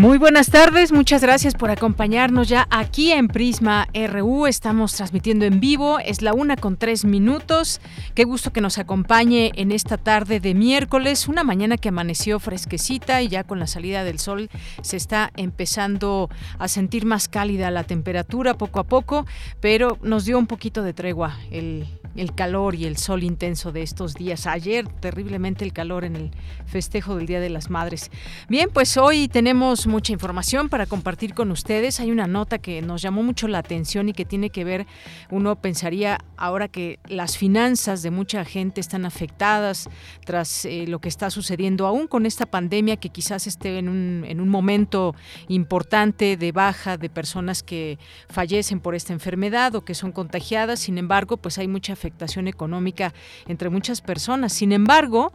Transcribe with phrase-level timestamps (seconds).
[0.00, 4.46] Muy buenas tardes, muchas gracias por acompañarnos ya aquí en Prisma RU.
[4.46, 7.82] Estamos transmitiendo en vivo, es la una con tres minutos.
[8.14, 13.20] Qué gusto que nos acompañe en esta tarde de miércoles, una mañana que amaneció fresquecita
[13.20, 14.48] y ya con la salida del sol
[14.80, 19.26] se está empezando a sentir más cálida la temperatura poco a poco,
[19.60, 23.82] pero nos dio un poquito de tregua el el calor y el sol intenso de
[23.82, 24.46] estos días.
[24.46, 26.30] Ayer terriblemente el calor en el
[26.66, 28.10] festejo del Día de las Madres.
[28.48, 32.00] Bien, pues hoy tenemos mucha información para compartir con ustedes.
[32.00, 34.86] Hay una nota que nos llamó mucho la atención y que tiene que ver,
[35.30, 39.88] uno pensaría ahora que las finanzas de mucha gente están afectadas
[40.24, 44.24] tras eh, lo que está sucediendo aún con esta pandemia que quizás esté en un,
[44.26, 45.14] en un momento
[45.48, 50.80] importante de baja de personas que fallecen por esta enfermedad o que son contagiadas.
[50.80, 53.12] Sin embargo, pues hay mucha afectación económica
[53.46, 54.52] entre muchas personas.
[54.54, 55.32] Sin embargo,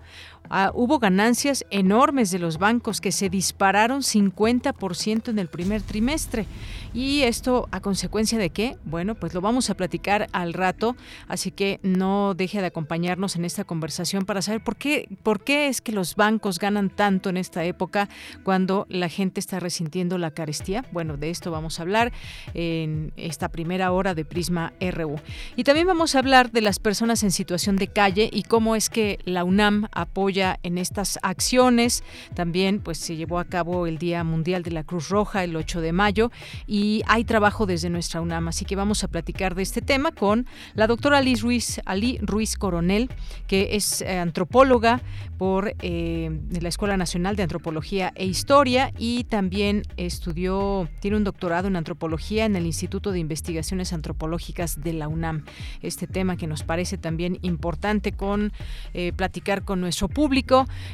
[0.49, 6.45] Ah, hubo ganancias enormes de los bancos que se dispararon 50% en el primer trimestre.
[6.93, 8.77] ¿Y esto a consecuencia de qué?
[8.85, 10.95] Bueno, pues lo vamos a platicar al rato,
[11.27, 15.67] así que no deje de acompañarnos en esta conversación para saber por qué, por qué
[15.67, 18.07] es que los bancos ganan tanto en esta época
[18.43, 20.85] cuando la gente está resintiendo la carestía.
[20.91, 22.13] Bueno, de esto vamos a hablar
[22.53, 25.19] en esta primera hora de Prisma RU.
[25.55, 28.89] Y también vamos a hablar de las personas en situación de calle y cómo es
[28.89, 32.03] que la UNAM apoya en estas acciones.
[32.33, 35.81] También pues se llevó a cabo el Día Mundial de la Cruz Roja el 8
[35.81, 36.31] de mayo
[36.67, 40.45] y hay trabajo desde nuestra UNAM, así que vamos a platicar de este tema con
[40.73, 43.09] la doctora Alice Ruiz, Ali Ruiz Coronel,
[43.47, 45.01] que es eh, antropóloga
[45.37, 51.67] por eh, la Escuela Nacional de Antropología e Historia y también estudió, tiene un doctorado
[51.67, 55.45] en antropología en el Instituto de Investigaciones Antropológicas de la UNAM.
[55.81, 58.51] Este tema que nos parece también importante con
[58.93, 60.24] eh, platicar con nuestro público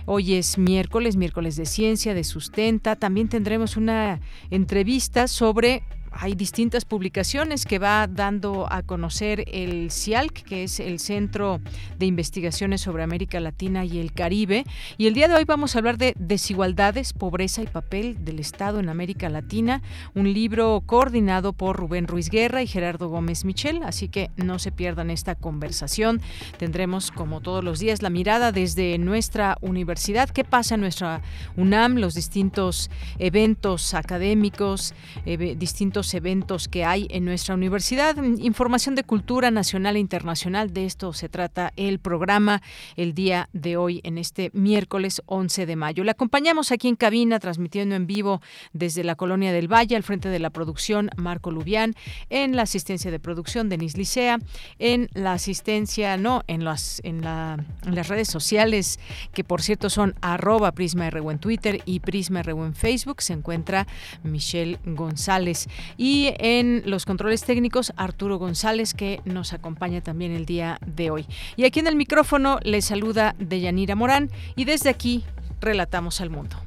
[0.06, 2.96] Hoy es miércoles, miércoles de ciencia, de sustenta.
[2.96, 4.20] También tendremos una
[4.50, 11.00] entrevista sobre hay distintas publicaciones que va dando a conocer el CIALC, que es el
[11.00, 11.62] Centro
[11.98, 14.66] de Investigaciones sobre América Latina y el Caribe.
[14.98, 18.80] Y el día de hoy vamos a hablar de desigualdades, pobreza y papel del Estado
[18.80, 19.82] en América Latina,
[20.14, 24.72] un libro coordinado por Rubén Ruiz Guerra y Gerardo Gómez Michel, así que no se
[24.72, 26.22] pierdan esta conversación.
[26.58, 31.22] Tendremos, como todos los días, la mirada desde nuestra universidad, qué pasa en nuestra
[31.56, 34.94] UNAM, los distintos eventos académicos,
[35.26, 38.16] distintos eventos que hay en nuestra universidad.
[38.24, 40.74] Información de cultura nacional e internacional.
[40.74, 42.62] De esto se trata el programa
[42.96, 46.04] el día de hoy, en este miércoles 11 de mayo.
[46.04, 48.42] Le acompañamos aquí en cabina, transmitiendo en vivo
[48.74, 51.94] desde la Colonia del Valle, al frente de la producción Marco Lubián,
[52.30, 54.40] en la asistencia de producción Denis Licea,
[54.80, 59.00] en la asistencia, no, en las, en, la, las redes sociales,
[59.34, 63.88] que por cierto son arroba Prisma en Twitter y Prisma en Facebook, se encuentra
[64.24, 65.68] Michelle González.
[65.98, 71.26] Y en los controles técnicos, Arturo González, que nos acompaña también el día de hoy.
[71.56, 75.24] Y aquí en el micrófono le saluda Deyanira Morán y desde aquí
[75.60, 76.58] relatamos al mundo.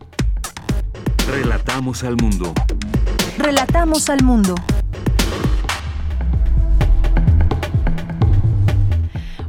[1.29, 2.53] Relatamos al mundo.
[3.39, 4.55] Relatamos al mundo.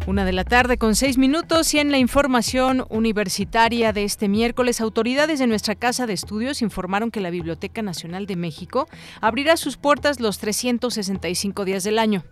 [0.08, 4.80] Una de la tarde con seis minutos y en la información universitaria de este miércoles,
[4.80, 8.88] autoridades de nuestra Casa de Estudios informaron que la Biblioteca Nacional de México
[9.20, 12.24] abrirá sus puertas los 365 días del año.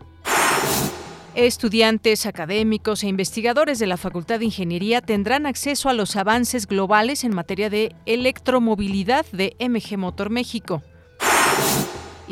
[1.33, 7.23] Estudiantes, académicos e investigadores de la Facultad de Ingeniería tendrán acceso a los avances globales
[7.23, 10.83] en materia de electromovilidad de MG Motor México.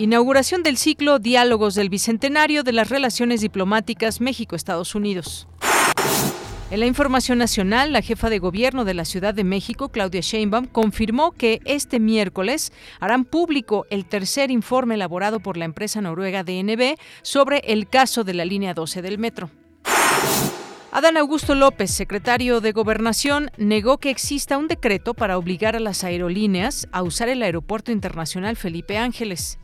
[0.02, 5.48] Inauguración del ciclo Diálogos del Bicentenario de las Relaciones Diplomáticas México-Estados Unidos.
[6.72, 10.66] En la información nacional, la jefa de gobierno de la Ciudad de México, Claudia Sheinbaum,
[10.66, 16.98] confirmó que este miércoles harán público el tercer informe elaborado por la empresa noruega DNB
[17.22, 19.52] sobre el caso de la línea 12 del metro.
[20.92, 26.04] Adán Augusto López, secretario de Gobernación, negó que exista un decreto para obligar a las
[26.04, 29.60] aerolíneas a usar el Aeropuerto Internacional Felipe Ángeles.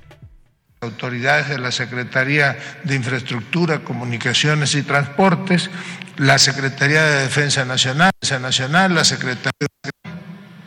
[0.82, 5.70] Autoridades de la Secretaría de Infraestructura, Comunicaciones y Transportes,
[6.18, 9.52] la Secretaría de Defensa Nacional, Nacional la Secretaría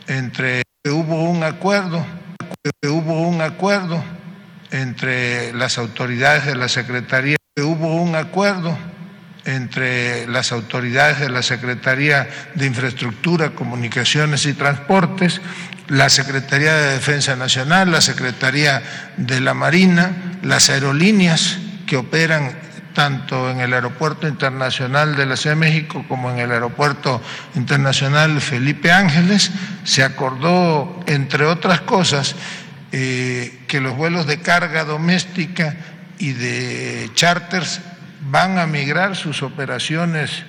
[0.07, 2.05] entre hubo un acuerdo,
[2.83, 4.03] hubo un acuerdo
[4.71, 8.77] entre las autoridades de la Secretaría, hubo un acuerdo
[9.45, 15.41] entre las autoridades de la Secretaría de Infraestructura, Comunicaciones y Transportes,
[15.87, 18.81] la Secretaría de Defensa Nacional, la Secretaría
[19.17, 21.57] de la Marina, las aerolíneas
[21.87, 22.51] que operan
[22.93, 27.21] tanto en el Aeropuerto Internacional de la Ciudad de México como en el Aeropuerto
[27.55, 29.51] Internacional Felipe Ángeles,
[29.83, 32.35] se acordó, entre otras cosas,
[32.91, 35.75] eh, que los vuelos de carga doméstica
[36.19, 37.81] y de charters
[38.21, 40.43] van a migrar sus operaciones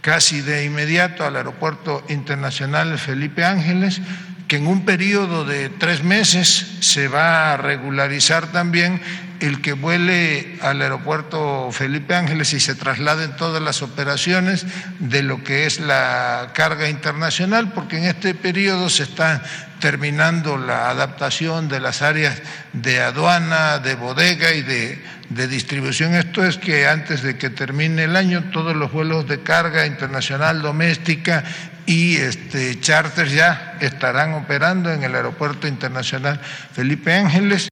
[0.00, 4.00] casi de inmediato al Aeropuerto Internacional Felipe Ángeles,
[4.48, 9.00] que en un periodo de tres meses se va a regularizar también
[9.40, 14.66] el que vuele al aeropuerto Felipe Ángeles y se trasladen todas las operaciones
[14.98, 19.42] de lo que es la carga internacional, porque en este periodo se está
[19.80, 22.42] terminando la adaptación de las áreas
[22.74, 26.14] de aduana, de bodega y de, de distribución.
[26.14, 30.60] Esto es que antes de que termine el año todos los vuelos de carga internacional,
[30.60, 31.44] doméstica
[31.86, 36.40] y este, charters ya estarán operando en el Aeropuerto Internacional
[36.72, 37.68] Felipe Ángeles.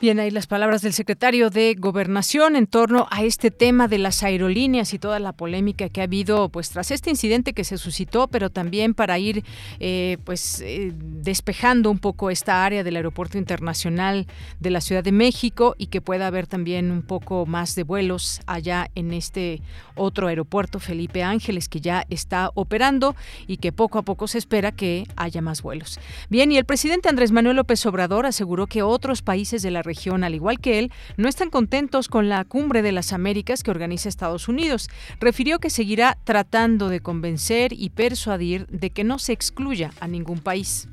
[0.00, 4.22] Bien, ahí las palabras del secretario de Gobernación en torno a este tema de las
[4.22, 8.28] aerolíneas y toda la polémica que ha habido, pues tras este incidente que se suscitó,
[8.28, 9.44] pero también para ir,
[9.80, 14.26] eh, pues eh, despejando un poco esta área del aeropuerto internacional
[14.60, 18.42] de la Ciudad de México y que pueda haber también un poco más de vuelos
[18.46, 19.62] allá en este
[19.94, 24.72] otro aeropuerto Felipe Ángeles que ya está operando y que poco a poco se espera
[24.72, 25.98] que haya más vuelos.
[26.28, 29.93] Bien, y el presidente Andrés Manuel López Obrador aseguró que otros países de la región
[30.24, 34.08] al igual que él, no están contentos con la cumbre de las Américas que organiza
[34.08, 34.88] Estados Unidos.
[35.20, 40.40] Refirió que seguirá tratando de convencer y persuadir de que no se excluya a ningún
[40.40, 40.88] país.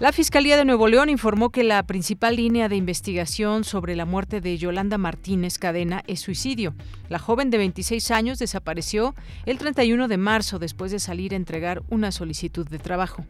[0.00, 4.40] La Fiscalía de Nuevo León informó que la principal línea de investigación sobre la muerte
[4.40, 6.74] de Yolanda Martínez Cadena es suicidio.
[7.08, 9.14] La joven de 26 años desapareció
[9.46, 13.24] el 31 de marzo después de salir a entregar una solicitud de trabajo.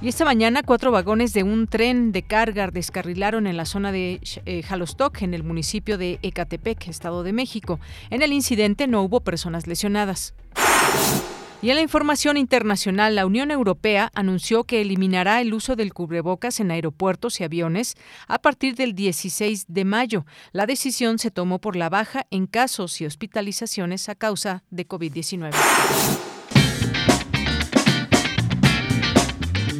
[0.00, 4.20] Y esta mañana cuatro vagones de un tren de carga descarrilaron en la zona de
[4.46, 7.80] eh, Jalostoc, en el municipio de Ecatepec, Estado de México.
[8.10, 10.34] En el incidente no hubo personas lesionadas.
[11.60, 16.60] Y en la información internacional, la Unión Europea anunció que eliminará el uso del cubrebocas
[16.60, 17.96] en aeropuertos y aviones
[18.28, 20.24] a partir del 16 de mayo.
[20.52, 26.37] La decisión se tomó por la baja en casos y hospitalizaciones a causa de COVID-19.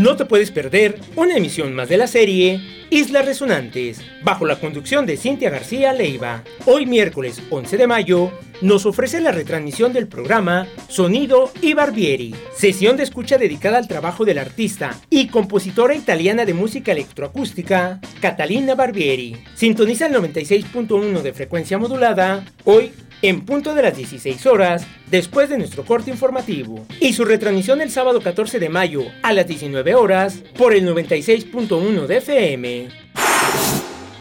[0.00, 2.58] No te puedes perder una emisión más de la serie
[2.88, 6.42] Islas Resonantes, bajo la conducción de Cintia García Leiva.
[6.64, 8.32] Hoy miércoles 11 de mayo
[8.62, 14.24] nos ofrece la retransmisión del programa Sonido y Barbieri, sesión de escucha dedicada al trabajo
[14.24, 19.36] del artista y compositora italiana de música electroacústica, Catalina Barbieri.
[19.54, 22.90] Sintoniza el 96.1 de frecuencia modulada, hoy
[23.22, 27.90] en punto de las 16 horas, después de nuestro corte informativo, y su retransmisión el
[27.90, 32.88] sábado 14 de mayo a las 19 horas por el 96.1 de FM.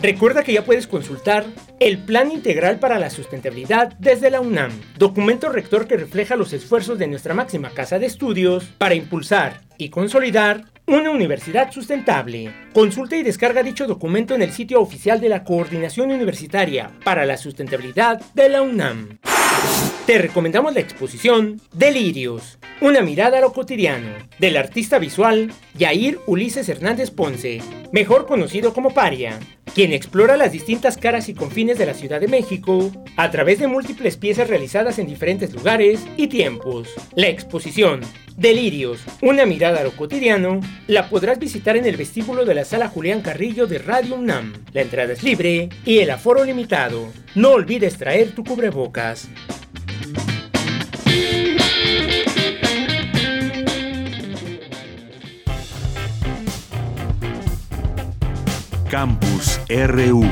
[0.01, 1.45] Recuerda que ya puedes consultar
[1.81, 6.97] el Plan Integral para la Sustentabilidad desde la UNAM, documento rector que refleja los esfuerzos
[6.97, 12.51] de nuestra máxima casa de estudios para impulsar y consolidar una universidad sustentable.
[12.73, 17.37] Consulta y descarga dicho documento en el sitio oficial de la Coordinación Universitaria para la
[17.37, 19.19] Sustentabilidad de la UNAM.
[20.07, 26.67] Te recomendamos la exposición Delirios, una mirada a lo cotidiano, del artista visual Yair Ulises
[26.67, 29.39] Hernández Ponce, mejor conocido como Paria,
[29.73, 33.67] quien explora las distintas caras y confines de la Ciudad de México a través de
[33.67, 36.89] múltiples piezas realizadas en diferentes lugares y tiempos.
[37.15, 38.01] La exposición
[38.39, 42.87] Delirios, una mirada a lo cotidiano, la podrás visitar en el vestíbulo de la sala
[42.87, 44.53] Julián Carrillo de Radio UNAM.
[44.71, 47.11] La entrada es libre y el aforo limitado.
[47.35, 49.27] No olvides traer tu cubrebocas.
[58.89, 60.23] Campus RU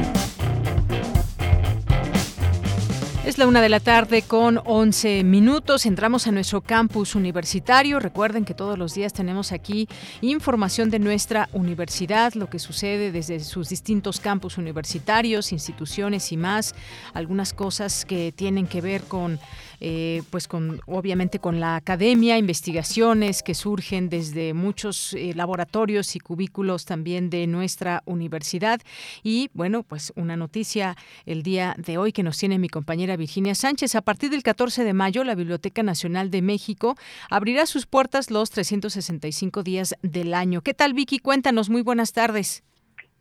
[3.24, 5.86] Es la una de la tarde con 11 minutos.
[5.86, 8.00] Entramos a nuestro campus universitario.
[8.00, 9.88] Recuerden que todos los días tenemos aquí
[10.22, 16.74] información de nuestra universidad, lo que sucede desde sus distintos campus universitarios, instituciones y más.
[17.14, 19.40] Algunas cosas que tienen que ver con
[19.80, 26.20] eh, pues con obviamente con la academia, investigaciones que surgen desde muchos eh, laboratorios y
[26.20, 28.82] cubículos también de nuestra universidad.
[29.24, 33.56] Y bueno, pues una noticia el día de hoy que nos tiene mi compañera Virginia
[33.56, 33.96] Sánchez.
[33.96, 36.96] A partir del 14 de mayo, la Biblioteca Nacional de México
[37.30, 40.62] abrirá sus puertas los 365 días del año.
[40.62, 41.20] ¿Qué tal, Vicky?
[41.20, 41.70] Cuéntanos.
[41.70, 42.67] Muy buenas tardes.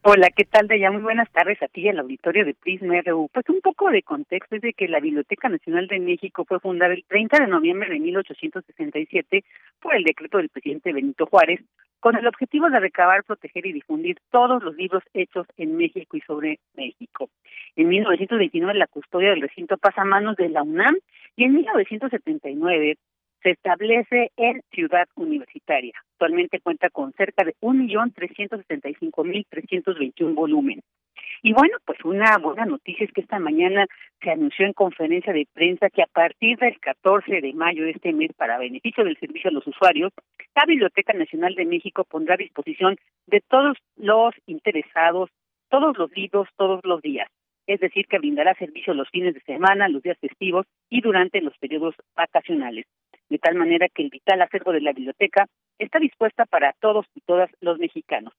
[0.09, 3.29] Hola, ¿qué tal, ya Muy buenas tardes a ti y al auditorio de Prisma RU.
[3.33, 6.95] Pues un poco de contexto es de que la Biblioteca Nacional de México fue fundada
[6.95, 9.45] el 30 de noviembre de 1867
[9.81, 11.61] por el decreto del presidente Benito Juárez,
[11.99, 16.21] con el objetivo de recabar, proteger y difundir todos los libros hechos en México y
[16.21, 17.29] sobre México.
[17.75, 20.95] En 1929 la custodia del recinto pasa a manos de la UNAM
[21.35, 22.97] y en 1979
[23.43, 26.01] se establece en Ciudad Universitaria.
[26.17, 30.83] Actualmente cuenta con cerca de 1.375.321 volúmenes.
[31.43, 33.87] Y bueno, pues una buena noticia es que esta mañana
[34.23, 38.15] se anunció en conferencia de prensa que a partir del 14 de mayo de este
[38.15, 40.11] mes, para beneficio del servicio a los usuarios,
[40.55, 42.97] la Biblioteca Nacional de México pondrá a disposición
[43.27, 45.29] de todos los interesados
[45.69, 47.29] todos los libros, todos los días.
[47.67, 51.59] Es decir, que brindará servicio los fines de semana, los días festivos y durante los
[51.59, 52.87] periodos vacacionales
[53.29, 55.47] de tal manera que el vital acervo de la biblioteca
[55.79, 58.33] está dispuesta para todos y todas los mexicanos.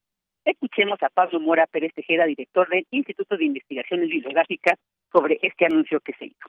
[0.46, 4.80] Escuchemos a Pablo Mora Pérez Tejeda, director del Instituto de Investigaciones Bibliográficas,
[5.12, 6.48] sobre este anuncio que se hizo.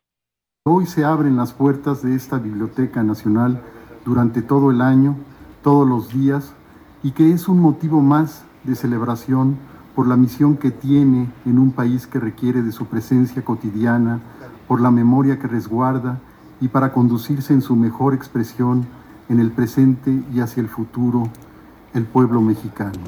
[0.65, 3.61] Hoy se abren las puertas de esta Biblioteca Nacional
[4.05, 5.17] durante todo el año,
[5.63, 6.55] todos los días,
[7.03, 9.59] y que es un motivo más de celebración
[9.95, 14.21] por la misión que tiene en un país que requiere de su presencia cotidiana,
[14.69, 16.21] por la memoria que resguarda
[16.61, 18.87] y para conducirse en su mejor expresión
[19.29, 21.29] en el presente y hacia el futuro
[21.95, 22.99] el pueblo mexicano.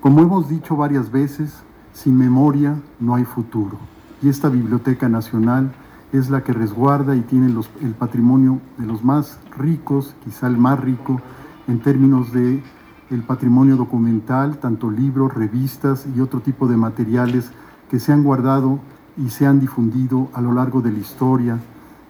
[0.00, 1.62] Como hemos dicho varias veces,
[1.92, 3.78] sin memoria no hay futuro.
[4.22, 5.72] Y esta Biblioteca Nacional
[6.12, 10.78] es la que resguarda y tiene el patrimonio de los más ricos, quizá el más
[10.80, 11.20] rico,
[11.68, 12.62] en términos de
[13.10, 17.50] el patrimonio documental, tanto libros, revistas y otro tipo de materiales
[17.90, 18.80] que se han guardado
[19.16, 21.58] y se han difundido a lo largo de la historia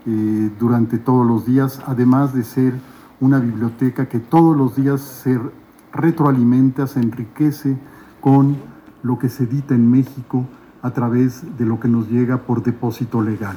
[0.07, 2.73] eh, durante todos los días, además de ser
[3.21, 5.39] una biblioteca que todos los días se
[5.93, 7.77] retroalimenta, se enriquece
[8.21, 8.57] con
[9.03, 10.45] lo que se edita en México
[10.83, 13.57] a través de lo que nos llega por depósito legal.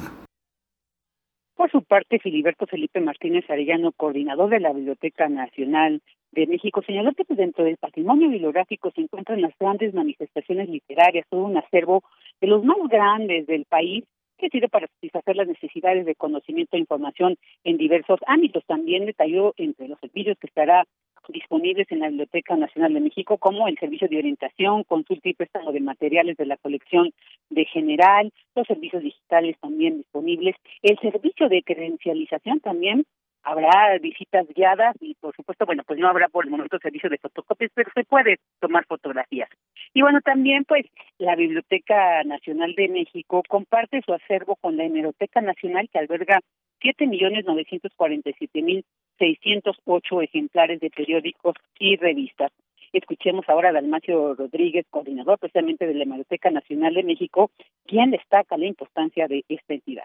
[1.56, 6.00] Por su parte, Filiberto Felipe Martínez Arellano, coordinador de la Biblioteca Nacional
[6.30, 11.44] de México, señaló que dentro del patrimonio bibliográfico se encuentran las grandes manifestaciones literarias, todo
[11.44, 12.04] un acervo
[12.40, 14.04] de los más grandes del país
[14.36, 18.64] que sirve para satisfacer las necesidades de conocimiento e información en diversos ámbitos.
[18.66, 20.84] También detalló entre los servicios que estará
[21.28, 25.72] disponibles en la Biblioteca Nacional de México, como el servicio de orientación, consulta y préstamo
[25.72, 27.12] de materiales de la colección
[27.50, 33.04] de general, los servicios digitales también disponibles, el servicio de credencialización también
[33.46, 37.18] habrá visitas guiadas y por supuesto, bueno, pues no habrá por el momento servicio de
[37.18, 39.48] fotocopias, pero se puede tomar fotografías.
[39.94, 40.84] Y bueno, también pues
[41.18, 46.40] la Biblioteca Nacional de México comparte su acervo con la Hemeroteca Nacional que alberga
[46.80, 48.84] siete millones novecientos cuarenta y siete mil
[49.18, 52.50] seiscientos ocho ejemplares de periódicos y revistas.
[52.92, 57.50] Escuchemos ahora a Dalmacio Rodríguez, coordinador precisamente de la Hemeroteca Nacional de México,
[57.86, 60.04] quien destaca la importancia de esta entidad.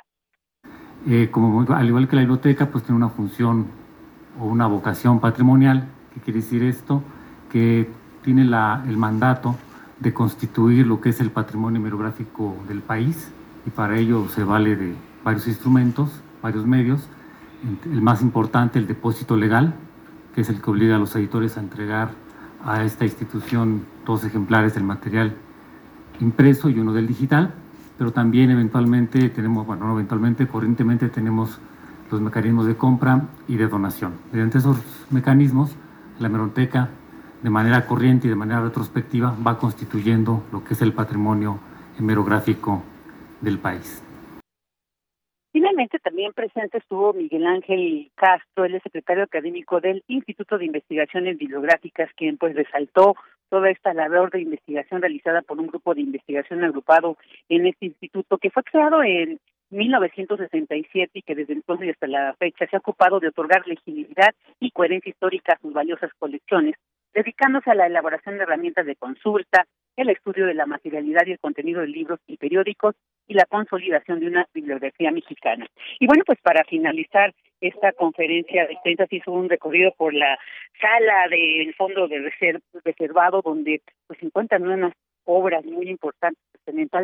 [1.08, 3.68] Eh, como, al igual que la biblioteca, pues tiene una función
[4.40, 5.88] o una vocación patrimonial.
[6.14, 7.02] ¿Qué quiere decir esto?
[7.50, 7.90] Que
[8.22, 9.56] tiene la, el mandato
[10.00, 13.32] de constituir lo que es el patrimonio hemerográfico del país
[13.66, 16.10] y para ello se vale de varios instrumentos,
[16.42, 17.08] varios medios.
[17.86, 19.76] El más importante, el depósito legal,
[20.34, 22.12] que es el que obliga a los editores a entregar
[22.64, 25.36] a esta institución dos ejemplares del material
[26.20, 27.54] impreso y uno del digital
[28.02, 31.62] pero también eventualmente tenemos, bueno, no eventualmente, corrientemente tenemos
[32.10, 34.14] los mecanismos de compra y de donación.
[34.32, 34.80] Mediante esos
[35.12, 35.78] mecanismos,
[36.18, 36.90] la hemeroteca,
[37.44, 41.60] de manera corriente y de manera retrospectiva, va constituyendo lo que es el patrimonio
[42.00, 42.82] hemerográfico
[43.40, 44.02] del país.
[45.52, 52.10] Finalmente, también presente estuvo Miguel Ángel Castro, el secretario académico del Instituto de Investigaciones Bibliográficas,
[52.16, 53.16] quien pues resaltó
[53.52, 57.18] toda esta labor de investigación realizada por un grupo de investigación agrupado
[57.50, 59.40] en este instituto que fue creado en
[59.72, 64.72] 1967 y que desde entonces hasta la fecha se ha ocupado de otorgar legibilidad y
[64.72, 66.76] coherencia histórica a sus valiosas colecciones,
[67.14, 69.66] dedicándose a la elaboración de herramientas de consulta,
[69.98, 72.96] el estudio de la materialidad y el contenido de libros y periódicos
[73.28, 75.68] y la consolidación de una bibliografía mexicana.
[76.00, 80.38] Y bueno, pues para finalizar esta conferencia de prensa hizo un recorrido por la
[80.82, 82.32] sala del fondo de
[82.84, 84.94] reservado donde pues se encuentran unas
[85.26, 86.42] obras muy importantes,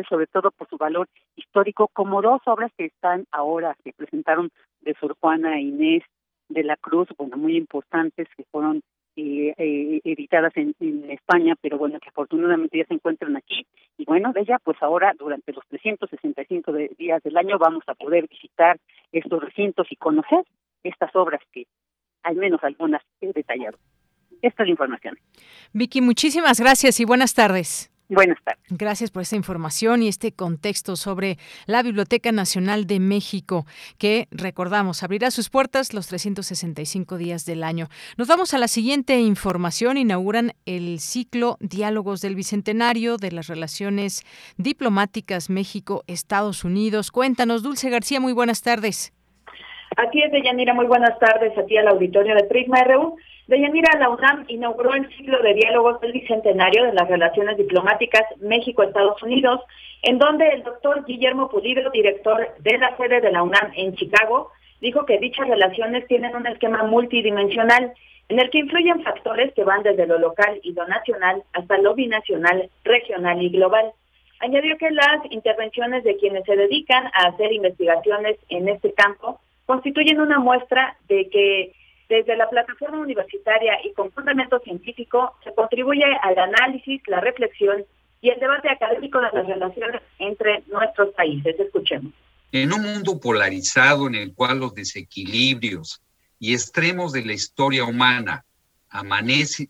[0.08, 4.94] sobre todo por su valor histórico, como dos obras que están ahora, se presentaron de
[4.94, 6.02] Sor Juana Inés
[6.48, 8.82] de la Cruz, bueno, muy importantes, que fueron
[9.20, 13.66] eh, eh, editadas en, en, España, pero bueno, que afortunadamente ya se encuentran aquí.
[13.96, 18.28] Y bueno, de ella, pues ahora durante los 365 días del año vamos a poder
[18.28, 18.78] visitar
[19.10, 20.44] estos recintos y conocer
[20.84, 21.66] estas obras que
[22.22, 23.76] al menos algunas he detallado.
[24.40, 25.18] Esta es la información.
[25.72, 27.90] Vicky, muchísimas gracias y buenas tardes.
[28.08, 28.62] Buenas tardes.
[28.70, 31.36] Gracias por esta información y este contexto sobre
[31.66, 33.66] la Biblioteca Nacional de México,
[33.98, 37.88] que recordamos abrirá sus puertas los 365 días del año.
[38.16, 39.98] Nos vamos a la siguiente información.
[39.98, 44.24] Inauguran el ciclo Diálogos del Bicentenario de las Relaciones
[44.56, 47.10] Diplomáticas México-Estados Unidos.
[47.10, 49.12] Cuéntanos, Dulce García, muy buenas tardes.
[49.96, 53.16] Así es, Deyanira, muy buenas tardes a ti al auditorio de Prisma RU.
[53.48, 59.22] Deyanira, la UNAM inauguró el ciclo de diálogos del Bicentenario de las Relaciones Diplomáticas México-Estados
[59.22, 59.62] Unidos,
[60.02, 64.50] en donde el doctor Guillermo Pulido, director de la sede de la UNAM en Chicago,
[64.82, 67.94] dijo que dichas relaciones tienen un esquema multidimensional
[68.28, 71.94] en el que influyen factores que van desde lo local y lo nacional hasta lo
[71.94, 73.92] binacional, regional y global.
[74.40, 80.20] Añadió que las intervenciones de quienes se dedican a hacer investigaciones en este campo constituyen
[80.20, 81.72] una muestra de que
[82.08, 87.84] desde la plataforma universitaria y con fundamento científico se contribuye al análisis, la reflexión
[88.20, 91.54] y el debate académico de las relaciones entre nuestros países.
[91.58, 92.12] Escuchemos.
[92.50, 96.02] En un mundo polarizado en el cual los desequilibrios
[96.38, 98.46] y extremos de la historia humana
[98.88, 99.68] amenazan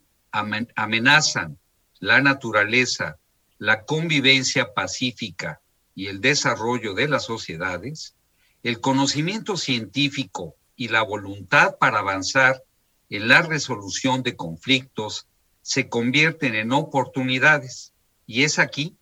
[1.99, 3.19] la naturaleza,
[3.59, 5.61] la convivencia pacífica
[5.97, 8.15] y el desarrollo de las sociedades,
[8.63, 12.63] el conocimiento científico y la voluntad para avanzar
[13.11, 15.27] en la resolución de conflictos
[15.61, 17.93] se convierten en oportunidades.
[18.27, 18.97] Y es aquí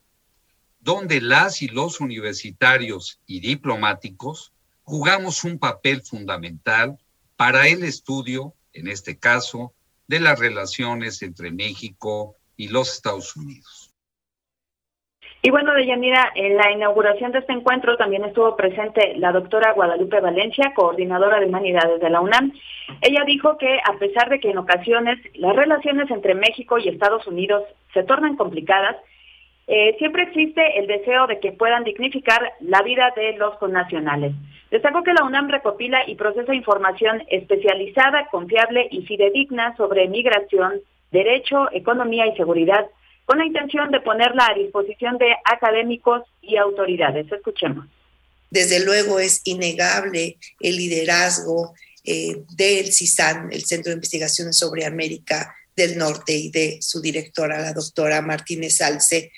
[0.80, 4.52] donde las y los universitarios y diplomáticos
[4.84, 6.98] jugamos un papel fundamental
[7.36, 9.74] para el estudio, en este caso,
[10.08, 13.75] de las relaciones entre México y los Estados Unidos.
[15.46, 20.18] Y bueno, Deyanira, en la inauguración de este encuentro también estuvo presente la doctora Guadalupe
[20.18, 22.52] Valencia, coordinadora de humanidades de la UNAM.
[23.00, 27.28] Ella dijo que a pesar de que en ocasiones las relaciones entre México y Estados
[27.28, 27.62] Unidos
[27.94, 28.96] se tornan complicadas,
[29.68, 34.32] eh, siempre existe el deseo de que puedan dignificar la vida de los connacionales.
[34.72, 40.80] Destacó que la UNAM recopila y procesa información especializada, confiable y fidedigna sobre migración,
[41.12, 42.88] derecho, economía y seguridad
[43.26, 47.30] con la intención de ponerla a disposición de académicos y autoridades.
[47.30, 47.86] Escuchemos.
[48.50, 55.54] Desde luego es innegable el liderazgo eh, del CISAN, el Centro de Investigaciones sobre América
[55.74, 59.32] del Norte, y de su directora, la doctora Martínez Alce,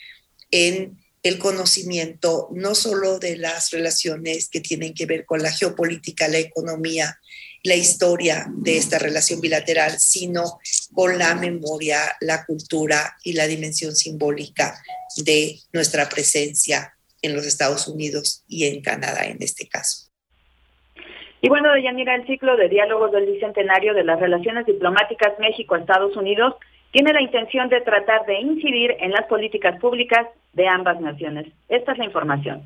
[0.51, 6.29] en el conocimiento no solo de las relaciones que tienen que ver con la geopolítica,
[6.29, 7.18] la economía,
[7.64, 10.59] la historia de esta relación bilateral, sino
[10.94, 14.75] con la memoria, la cultura y la dimensión simbólica
[15.16, 20.09] de nuestra presencia en los Estados Unidos y en Canadá en este caso.
[21.40, 26.55] Y bueno, Deyanira, el ciclo de diálogos del Bicentenario de las Relaciones Diplomáticas México-Estados Unidos
[26.90, 31.47] tiene la intención de tratar de incidir en las políticas públicas de ambas naciones.
[31.68, 32.62] Esta es la información.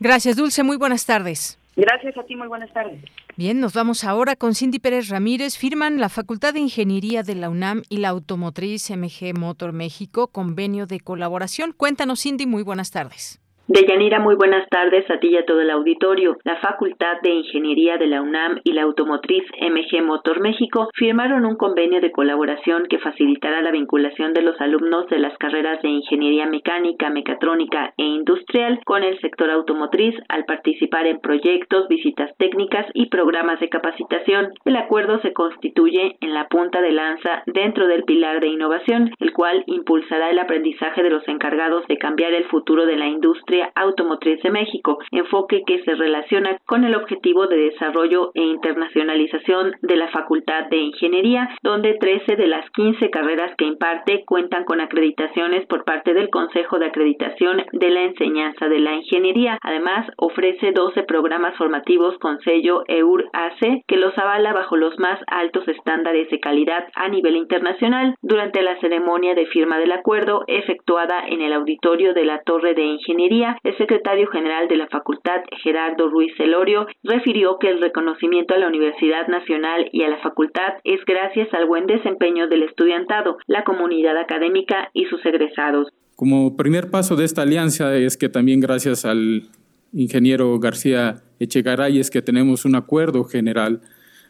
[0.00, 0.62] Gracias, Dulce.
[0.64, 1.58] Muy buenas tardes.
[1.76, 3.00] Gracias a ti, muy buenas tardes.
[3.34, 5.56] Bien, nos vamos ahora con Cindy Pérez Ramírez.
[5.56, 10.86] Firman la Facultad de Ingeniería de la UNAM y la Automotriz MG Motor México convenio
[10.86, 11.72] de colaboración.
[11.72, 13.41] Cuéntanos, Cindy, muy buenas tardes.
[13.72, 16.36] Deyanira, muy buenas tardes a ti y a todo el auditorio.
[16.44, 21.56] La Facultad de Ingeniería de la UNAM y la automotriz MG Motor México firmaron un
[21.56, 26.44] convenio de colaboración que facilitará la vinculación de los alumnos de las carreras de Ingeniería
[26.44, 33.06] Mecánica, Mecatrónica e Industrial con el sector automotriz al participar en proyectos, visitas técnicas y
[33.06, 34.52] programas de capacitación.
[34.66, 39.32] El acuerdo se constituye en la punta de lanza dentro del pilar de innovación, el
[39.32, 44.42] cual impulsará el aprendizaje de los encargados de cambiar el futuro de la industria automotriz
[44.42, 50.08] de México, enfoque que se relaciona con el objetivo de desarrollo e internacionalización de la
[50.08, 55.84] Facultad de Ingeniería, donde 13 de las 15 carreras que imparte cuentan con acreditaciones por
[55.84, 59.58] parte del Consejo de Acreditación de la Enseñanza de la Ingeniería.
[59.62, 65.66] Además, ofrece 12 programas formativos con sello EUR-AC que los avala bajo los más altos
[65.68, 68.14] estándares de calidad a nivel internacional.
[68.22, 72.82] Durante la ceremonia de firma del acuerdo efectuada en el auditorio de la Torre de
[72.82, 78.58] Ingeniería, El secretario general de la facultad, Gerardo Ruiz Celorio, refirió que el reconocimiento a
[78.58, 83.64] la Universidad Nacional y a la facultad es gracias al buen desempeño del estudiantado, la
[83.64, 85.88] comunidad académica y sus egresados.
[86.16, 89.48] Como primer paso de esta alianza es que también gracias al
[89.92, 93.80] ingeniero García Echegaray es que tenemos un acuerdo general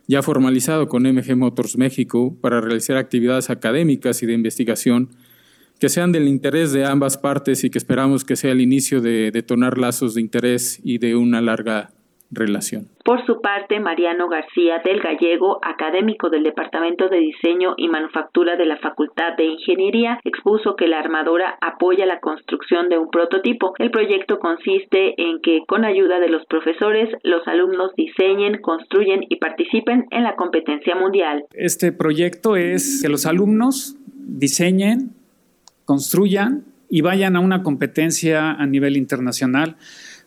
[0.09, 5.11] ya formalizado con MG Motors México para realizar actividades académicas y de investigación
[5.83, 9.33] que sean del interés de ambas partes y que esperamos que sea el inicio de
[9.33, 11.91] detonar lazos de interés y de una larga
[12.31, 12.87] relación.
[13.05, 18.65] Por su parte, Mariano García del Gallego, académico del Departamento de Diseño y Manufactura de
[18.65, 23.75] la Facultad de Ingeniería, expuso que la armadora apoya la construcción de un prototipo.
[23.81, 29.41] El proyecto consiste en que, con ayuda de los profesores, los alumnos diseñen, construyen y
[29.41, 31.45] participen en la competencia mundial.
[31.55, 35.21] Este proyecto es que los alumnos diseñen,
[35.85, 39.77] construyan y vayan a una competencia a nivel internacional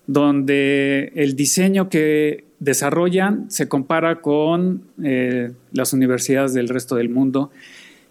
[0.07, 7.51] donde el diseño que desarrollan se compara con eh, las universidades del resto del mundo.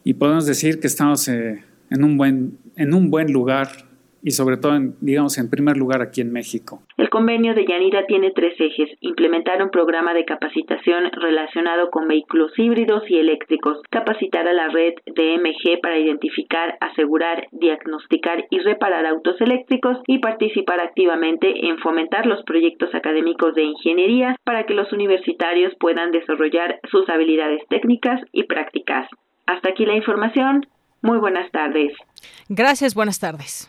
[0.03, 3.87] Y podemos decir que estamos eh, en, un buen, en un buen lugar
[4.25, 6.83] y sobre todo, en, digamos, en primer lugar aquí en México.
[6.97, 8.89] El convenio de Yanira tiene tres ejes.
[9.01, 13.83] Implementar un programa de capacitación relacionado con vehículos híbridos y eléctricos.
[13.91, 20.21] Capacitar a la red de MG para identificar, asegurar, diagnosticar y reparar autos eléctricos y
[20.21, 26.81] participar activamente en fomentar los proyectos académicos de ingeniería para que los universitarios puedan desarrollar
[26.91, 29.07] sus habilidades técnicas y prácticas.
[29.47, 30.67] Hasta aquí la información.
[31.03, 31.93] Muy buenas tardes.
[32.49, 33.69] Gracias, buenas tardes.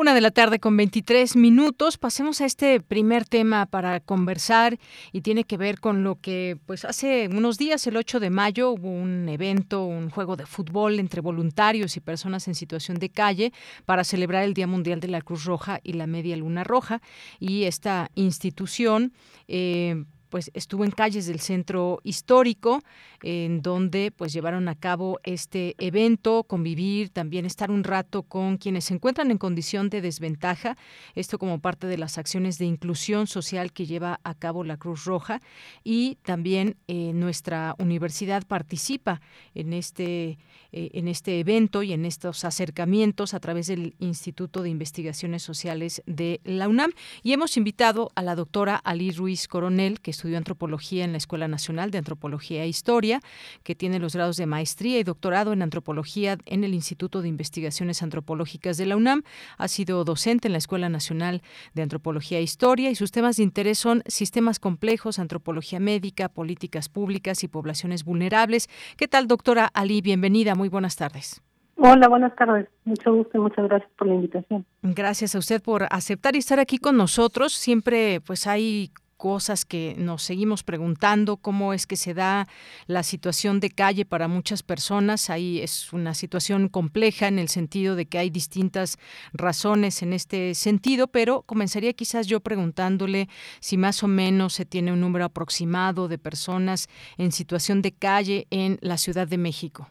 [0.00, 1.98] Una de la tarde con 23 minutos.
[1.98, 4.78] Pasemos a este primer tema para conversar
[5.12, 8.70] y tiene que ver con lo que, pues hace unos días, el 8 de mayo,
[8.70, 13.52] hubo un evento, un juego de fútbol entre voluntarios y personas en situación de calle
[13.84, 17.02] para celebrar el Día Mundial de la Cruz Roja y la Media Luna Roja.
[17.38, 19.12] Y esta institución,
[19.48, 22.82] eh, pues estuvo en calles del centro histórico
[23.22, 28.84] en donde pues llevaron a cabo este evento, convivir, también estar un rato con quienes
[28.84, 30.78] se encuentran en condición de desventaja,
[31.14, 35.04] esto como parte de las acciones de inclusión social que lleva a cabo la Cruz
[35.04, 35.42] Roja
[35.84, 39.20] y también eh, nuestra universidad participa
[39.54, 40.38] en este
[40.72, 46.00] eh, en este evento y en estos acercamientos a través del Instituto de Investigaciones Sociales
[46.06, 46.92] de la UNAM.
[47.24, 51.48] Y hemos invitado a la doctora Ali Ruiz Coronel que estudió antropología en la Escuela
[51.48, 53.20] Nacional de Antropología e Historia,
[53.62, 58.02] que tiene los grados de maestría y doctorado en antropología en el Instituto de Investigaciones
[58.02, 59.22] Antropológicas de la UNAM.
[59.56, 61.40] Ha sido docente en la Escuela Nacional
[61.72, 66.90] de Antropología e Historia y sus temas de interés son sistemas complejos, antropología médica, políticas
[66.90, 68.68] públicas y poblaciones vulnerables.
[68.98, 70.02] ¿Qué tal, doctora Ali?
[70.02, 70.54] Bienvenida.
[70.54, 71.40] Muy buenas tardes.
[71.78, 72.68] Hola, buenas tardes.
[72.84, 74.66] Mucho gusto y muchas gracias por la invitación.
[74.82, 77.54] Gracias a usted por aceptar y estar aquí con nosotros.
[77.54, 82.46] Siempre pues hay cosas que nos seguimos preguntando, cómo es que se da
[82.86, 85.28] la situación de calle para muchas personas.
[85.28, 88.96] Ahí es una situación compleja en el sentido de que hay distintas
[89.34, 93.28] razones en este sentido, pero comenzaría quizás yo preguntándole
[93.60, 98.46] si más o menos se tiene un número aproximado de personas en situación de calle
[98.50, 99.88] en la Ciudad de México.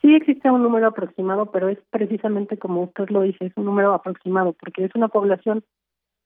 [0.00, 3.92] Sí existe un número aproximado, pero es precisamente como usted lo dice, es un número
[3.92, 5.64] aproximado, porque es una población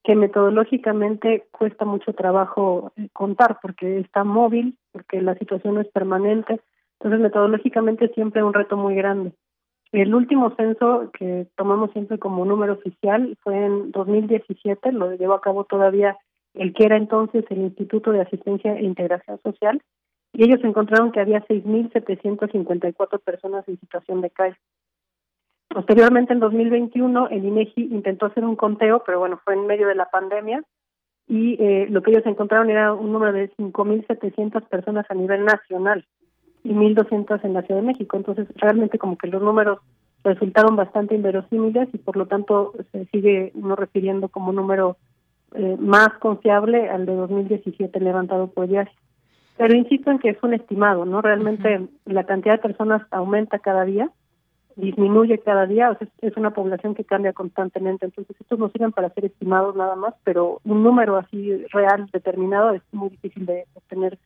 [0.04, 6.60] que metodológicamente cuesta mucho trabajo eh, contar porque está móvil, porque la situación es permanente,
[6.98, 9.32] entonces metodológicamente siempre un reto muy grande.
[9.92, 15.40] El último censo que tomamos siempre como número oficial fue en 2017, lo llevó a
[15.40, 16.16] cabo todavía
[16.54, 19.82] el que era entonces el Instituto de Asistencia e Integración Social,
[20.32, 24.56] y ellos encontraron que había 6.754 personas en situación de calle.
[25.72, 29.94] Posteriormente, en 2021, el INEGI intentó hacer un conteo, pero bueno, fue en medio de
[29.94, 30.64] la pandemia
[31.28, 36.04] y eh, lo que ellos encontraron era un número de 5.700 personas a nivel nacional
[36.64, 38.16] y 1.200 en la Ciudad de México.
[38.16, 39.78] Entonces, realmente como que los números
[40.24, 44.96] resultaron bastante inverosímiles y por lo tanto se sigue uno refiriendo como número
[45.54, 48.90] eh, más confiable al de 2017 levantado por ya.
[49.56, 51.22] Pero insisto en que es un estimado, ¿no?
[51.22, 54.10] Realmente la cantidad de personas aumenta cada día
[54.80, 58.92] disminuye cada día, o sea, es una población que cambia constantemente, entonces estos no sirven
[58.92, 63.66] para ser estimados nada más, pero un número así real determinado es muy difícil de
[63.74, 64.18] obtener.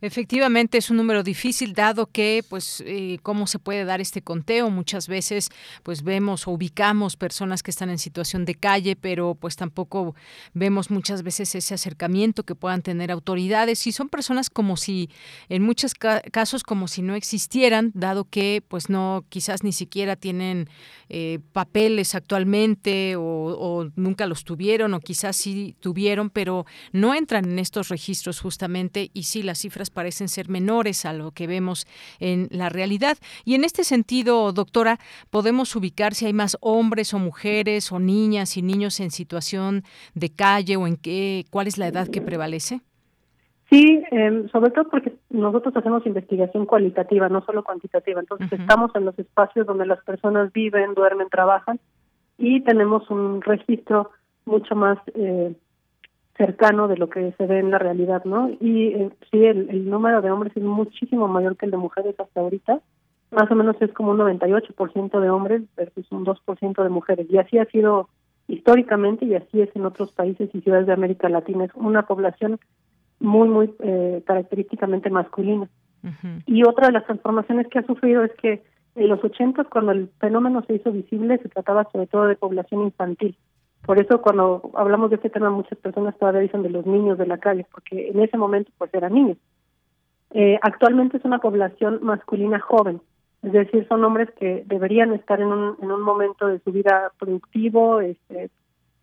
[0.00, 4.70] Efectivamente es un número difícil dado que pues eh, cómo se puede dar este conteo.
[4.70, 5.50] Muchas veces
[5.82, 10.14] pues vemos o ubicamos personas que están en situación de calle pero pues tampoco
[10.52, 13.86] vemos muchas veces ese acercamiento que puedan tener autoridades.
[13.86, 15.10] Y son personas como si
[15.48, 20.68] en muchos casos como si no existieran dado que pues no quizás ni siquiera tienen
[21.08, 27.58] eh, papeles actualmente o, nunca los tuvieron o quizás sí tuvieron pero no entran en
[27.58, 31.86] estos registros justamente y sí las parecen ser menores a lo que vemos
[32.20, 33.16] en la realidad.
[33.44, 34.98] Y en este sentido, doctora,
[35.30, 39.82] podemos ubicar si hay más hombres o mujeres o niñas y niños en situación
[40.14, 42.80] de calle o en qué, cuál es la edad que prevalece.
[43.70, 48.20] Sí, em, sobre todo porque nosotros hacemos investigación cualitativa, no solo cuantitativa.
[48.20, 51.80] Entonces estamos en los espacios donde las personas viven, duermen, trabajan
[52.38, 54.10] y tenemos un registro
[54.44, 55.54] mucho más eh,
[56.36, 58.50] cercano de lo que se ve en la realidad, ¿no?
[58.60, 62.40] Y eh, sí, el, número de hombres es muchísimo mayor que el de mujeres hasta
[62.40, 62.80] ahorita.
[63.30, 67.26] Más o menos es como un 98% de hombres versus un 2% de mujeres.
[67.30, 68.08] Y así ha sido
[68.48, 71.64] históricamente y así es en otros países y ciudades de América Latina.
[71.64, 72.58] Es una población
[73.20, 75.68] muy, muy eh, característicamente masculina.
[76.44, 78.62] Y otra de las transformaciones que ha sufrido es que
[78.94, 82.82] en los 80, cuando el fenómeno se hizo visible, se trataba sobre todo de población
[82.82, 83.36] infantil.
[83.84, 87.26] Por eso cuando hablamos de este tema muchas personas todavía dicen de los niños de
[87.26, 89.36] la calle, porque en ese momento pues eran niños.
[90.30, 93.00] Eh, actualmente es una población masculina joven,
[93.42, 97.12] es decir, son hombres que deberían estar en un, en un momento de su vida
[97.18, 98.50] productivo, este,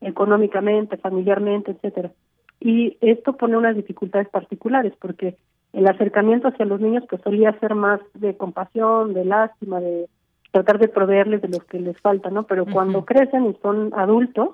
[0.01, 2.11] económicamente, familiarmente, etcétera.
[2.59, 5.37] Y esto pone unas dificultades particulares porque
[5.73, 10.09] el acercamiento hacia los niños pues solía ser más de compasión, de lástima, de
[10.51, 12.43] tratar de proveerles de lo que les falta, ¿no?
[12.43, 14.49] Pero cuando crecen y son adultos,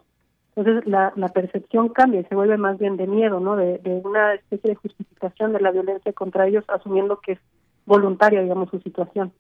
[0.58, 3.56] entonces la, la percepción cambia y se vuelve más bien de miedo, ¿no?
[3.56, 7.40] De, de una especie de justificación de la violencia contra ellos, asumiendo que es
[7.86, 9.32] voluntaria, digamos, su situación.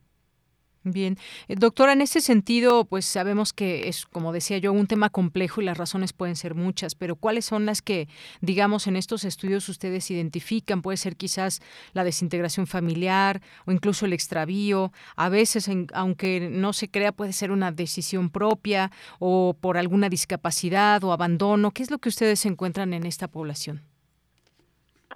[0.91, 5.09] Bien, eh, doctora, en ese sentido, pues sabemos que es, como decía yo, un tema
[5.09, 8.07] complejo y las razones pueden ser muchas, pero ¿cuáles son las que,
[8.41, 10.81] digamos, en estos estudios ustedes identifican?
[10.81, 11.61] Puede ser quizás
[11.93, 14.91] la desintegración familiar o incluso el extravío.
[15.15, 21.03] A veces, aunque no se crea, puede ser una decisión propia o por alguna discapacidad
[21.03, 21.71] o abandono.
[21.71, 23.81] ¿Qué es lo que ustedes encuentran en esta población?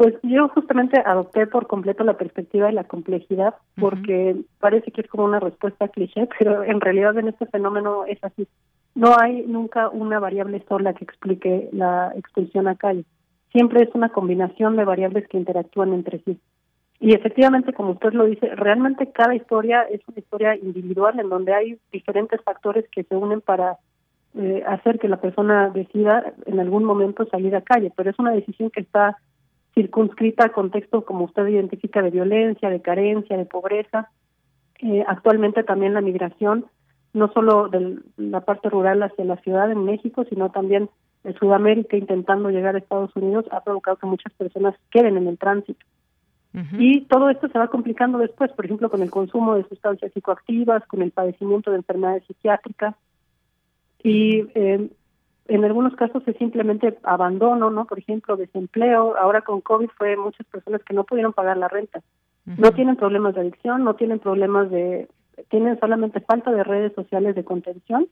[0.02, 5.08] Pues yo justamente adopté por completo la perspectiva de la complejidad porque parece que es
[5.08, 8.48] como una respuesta cliché, pero en realidad en este fenómeno es así.
[8.96, 13.06] No hay nunca una variable sola que explique la expulsión a calle.
[13.52, 16.40] Siempre es una combinación de variables que interactúan entre sí.
[17.00, 21.54] Y efectivamente, como usted lo dice, realmente cada historia es una historia individual en donde
[21.54, 23.78] hay diferentes factores que se unen para
[24.34, 28.32] eh, hacer que la persona decida en algún momento salir a calle, pero es una
[28.32, 29.18] decisión que está
[29.74, 34.10] circunscrita al contexto, como usted identifica, de violencia, de carencia, de pobreza.
[34.80, 36.66] Eh, actualmente también la migración,
[37.14, 40.90] no solo de la parte rural hacia la ciudad en México, sino también
[41.24, 45.38] de Sudamérica intentando llegar a Estados Unidos, ha provocado que muchas personas queden en el
[45.38, 45.86] tránsito.
[46.78, 50.86] Y todo esto se va complicando después, por ejemplo, con el consumo de sustancias psicoactivas,
[50.86, 52.94] con el padecimiento de enfermedades psiquiátricas.
[54.04, 54.90] Y eh,
[55.54, 57.86] en algunos casos es simplemente abandono, ¿no?
[57.86, 59.16] Por ejemplo, desempleo.
[59.18, 62.02] Ahora con COVID fue muchas personas que no pudieron pagar la renta.
[62.46, 65.08] No tienen problemas de adicción, no tienen problemas de...
[65.50, 68.08] Tienen solamente falta de redes sociales de contención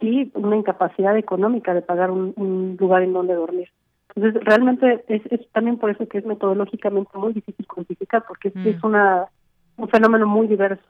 [0.00, 3.68] y una incapacidad económica de pagar un, lugar en donde dormir.
[4.14, 8.82] Entonces, realmente es, es, también por eso que es metodológicamente muy difícil cuantificar, porque es
[8.82, 8.86] mm.
[8.86, 9.26] una
[9.76, 10.84] un fenómeno muy diverso.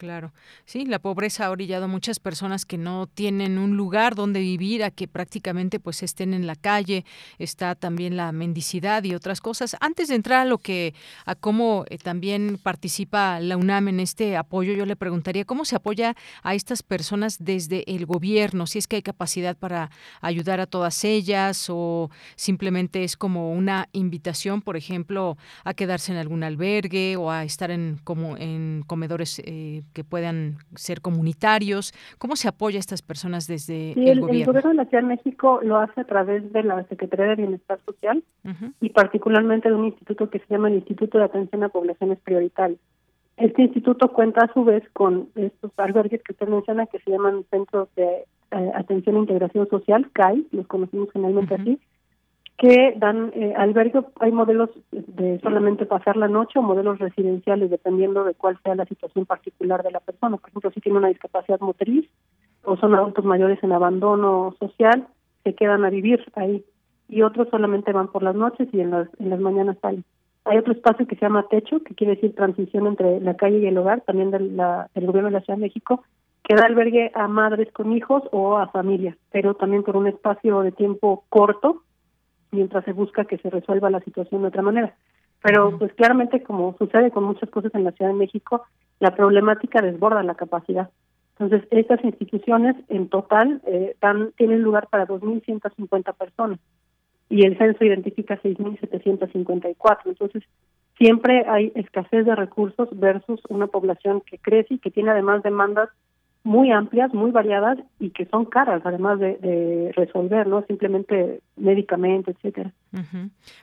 [0.00, 0.32] Claro,
[0.64, 4.82] sí, la pobreza ha orillado a muchas personas que no tienen un lugar donde vivir,
[4.82, 7.04] a que prácticamente pues estén en la calle,
[7.38, 9.76] está también la mendicidad y otras cosas.
[9.78, 10.94] Antes de entrar a lo que,
[11.26, 15.76] a cómo eh, también participa la UNAM en este apoyo, yo le preguntaría cómo se
[15.76, 19.90] apoya a estas personas desde el gobierno, si es que hay capacidad para
[20.22, 26.16] ayudar a todas ellas o simplemente es como una invitación, por ejemplo, a quedarse en
[26.16, 31.92] algún albergue o a estar en como en comedores eh, que puedan ser comunitarios?
[32.18, 34.30] ¿Cómo se apoya a estas personas desde el, gobierno?
[34.30, 37.36] El gobierno de la Ciudad de México lo hace a través de la Secretaría de
[37.36, 38.22] Bienestar Social
[38.80, 42.80] y particularmente de un instituto que se llama el Instituto de Atención a Poblaciones Prioritarias.
[43.36, 47.44] Este instituto cuenta a su vez con estos albergues que usted menciona que se llaman
[47.50, 51.80] Centros de eh, Atención e Integración Social, CAI, los conocemos generalmente así,
[52.60, 58.22] que dan eh, albergue, hay modelos de solamente pasar la noche o modelos residenciales dependiendo
[58.22, 60.36] de cuál sea la situación particular de la persona.
[60.36, 62.06] Por ejemplo, si tiene una discapacidad motriz
[62.62, 65.06] o son adultos mayores en abandono social,
[65.42, 66.62] se quedan a vivir ahí
[67.08, 70.04] y otros solamente van por las noches y en las, en las mañanas salen.
[70.44, 73.66] Hay otro espacio que se llama Techo, que quiere decir transición entre la calle y
[73.68, 76.04] el hogar, también del, del gobierno de la Ciudad de México,
[76.44, 80.60] que da albergue a madres con hijos o a familias, pero también por un espacio
[80.60, 81.84] de tiempo corto,
[82.50, 84.94] mientras se busca que se resuelva la situación de otra manera.
[85.42, 88.64] Pero pues claramente como sucede con muchas cosas en la Ciudad de México,
[88.98, 90.90] la problemática desborda la capacidad.
[91.38, 96.58] Entonces, estas instituciones en total eh, dan, tienen lugar para 2.150 personas
[97.30, 99.98] y el censo identifica 6.754.
[100.04, 100.42] Entonces,
[100.98, 105.88] siempre hay escasez de recursos versus una población que crece y que tiene además demandas
[106.50, 110.64] muy amplias, muy variadas y que son caras, además de, resolver, ¿no?
[110.66, 112.72] Simplemente médicamente, etcétera.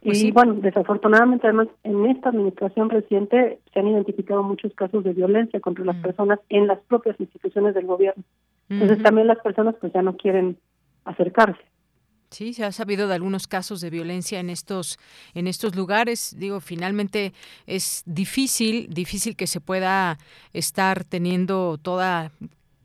[0.01, 5.11] Pues y bueno, desafortunadamente, además, en esta administración reciente se han identificado muchos casos de
[5.11, 8.23] violencia contra las personas en las propias instituciones del gobierno.
[8.69, 10.55] Entonces, también las personas, pues, ya no quieren
[11.03, 11.61] acercarse.
[12.29, 14.97] Sí, se ha sabido de algunos casos de violencia en estos
[15.33, 16.35] en estos lugares.
[16.37, 17.33] Digo, finalmente
[17.65, 20.17] es difícil, difícil que se pueda
[20.53, 22.31] estar teniendo toda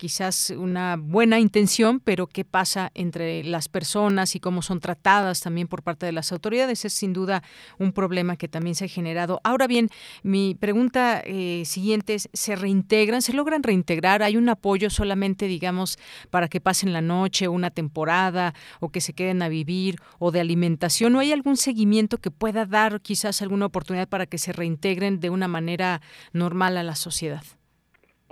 [0.03, 5.69] quizás una buena intención, pero qué pasa entre las personas y cómo son tratadas también
[5.69, 7.45] por parte de las autoridades es sin duda
[7.79, 9.41] un problema que también se ha generado.
[9.45, 9.91] Ahora bien,
[10.25, 13.23] mi pregunta eh, siguiente es, ¿se reintegran?
[13.23, 14.25] ¿Se logran reintegrar?
[14.25, 19.13] ¿Hay un apoyo solamente, digamos, para que pasen la noche, una temporada, o que se
[19.13, 21.15] queden a vivir, o de alimentación?
[21.15, 25.31] ¿O hay algún seguimiento que pueda dar quizás alguna oportunidad para que se reintegren de
[25.31, 26.01] una manera
[26.33, 27.45] normal a la sociedad?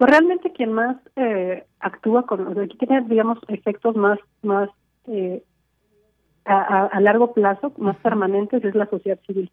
[0.00, 4.70] Pues realmente quien más eh, actúa con, o tiene, digamos, efectos más, más
[5.06, 5.42] eh,
[6.46, 9.50] a, largo plazo, más permanentes, es la sociedad civil.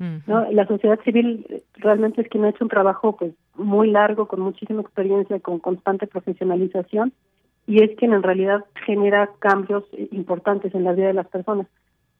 [0.00, 0.50] ¿no?
[0.50, 4.80] La sociedad civil realmente es quien ha hecho un trabajo pues muy largo, con muchísima
[4.80, 7.12] experiencia, con constante profesionalización,
[7.68, 11.68] y es quien en realidad genera cambios importantes en la vida de las personas.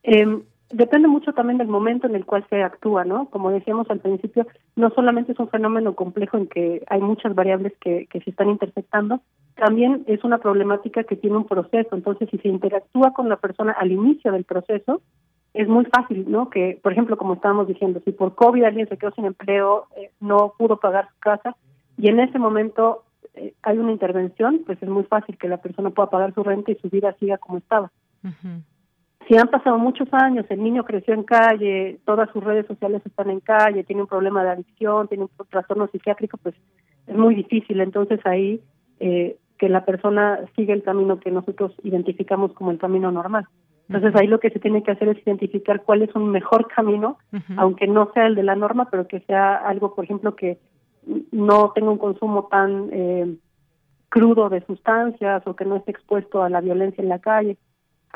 [0.05, 3.27] Eh, Depende mucho también del momento en el cual se actúa, ¿no?
[3.31, 7.73] Como decíamos al principio, no solamente es un fenómeno complejo en que hay muchas variables
[7.81, 9.21] que, que se están intersectando,
[9.55, 11.95] también es una problemática que tiene un proceso.
[11.95, 15.03] Entonces, si se interactúa con la persona al inicio del proceso,
[15.55, 16.51] es muy fácil, ¿no?
[16.51, 20.11] Que, por ejemplo, como estábamos diciendo, si por COVID alguien se quedó sin empleo, eh,
[20.21, 21.57] no pudo pagar su casa,
[21.97, 25.91] y en ese momento eh, hay una intervención, pues es muy fácil que la persona
[25.91, 27.91] pueda pagar su renta y su vida siga como estaba.
[29.29, 33.31] Si han pasado muchos años, el niño creció en calle, todas sus redes sociales están
[33.31, 36.55] en calle, tiene un problema de adicción, tiene un trastorno psiquiátrico, pues
[37.09, 37.81] es muy difícil.
[37.81, 38.61] Entonces ahí
[39.01, 43.47] eh, que la persona sigue el camino que nosotros identificamos como el camino normal.
[43.89, 47.19] Entonces ahí lo que se tiene que hacer es identificar cuál es un mejor camino,
[47.57, 50.59] aunque no sea el de la norma, pero que sea algo, por ejemplo, que
[51.31, 53.37] no tenga un consumo tan eh,
[54.09, 57.57] crudo de sustancias o que no esté expuesto a la violencia en la calle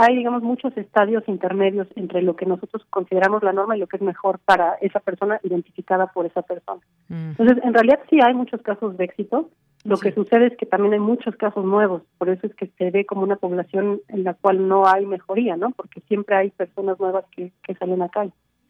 [0.00, 3.98] hay, digamos, muchos estadios intermedios entre lo que nosotros consideramos la norma y lo que
[3.98, 6.80] es mejor para esa persona identificada por esa persona.
[7.10, 9.50] Entonces, en realidad sí hay muchos casos de éxito.
[9.84, 12.90] Lo que sucede es que también hay muchos casos nuevos, por eso es que se
[12.90, 15.70] ve como una población en la cual no hay mejoría, ¿no?
[15.72, 18.26] Porque siempre hay personas nuevas que, que salen acá.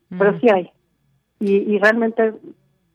[0.09, 0.69] Pero sí hay.
[1.39, 2.35] Y, y realmente,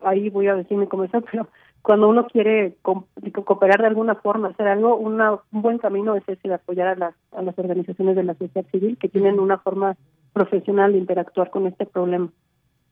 [0.01, 1.47] ahí voy a decirme cómo está, pero
[1.85, 6.47] cuando uno quiere cooperar de alguna forma, hacer algo, una, un buen camino es ese
[6.47, 9.95] de apoyar a las, a las organizaciones de la sociedad civil que tienen una forma
[10.33, 12.29] profesional de interactuar con este problema.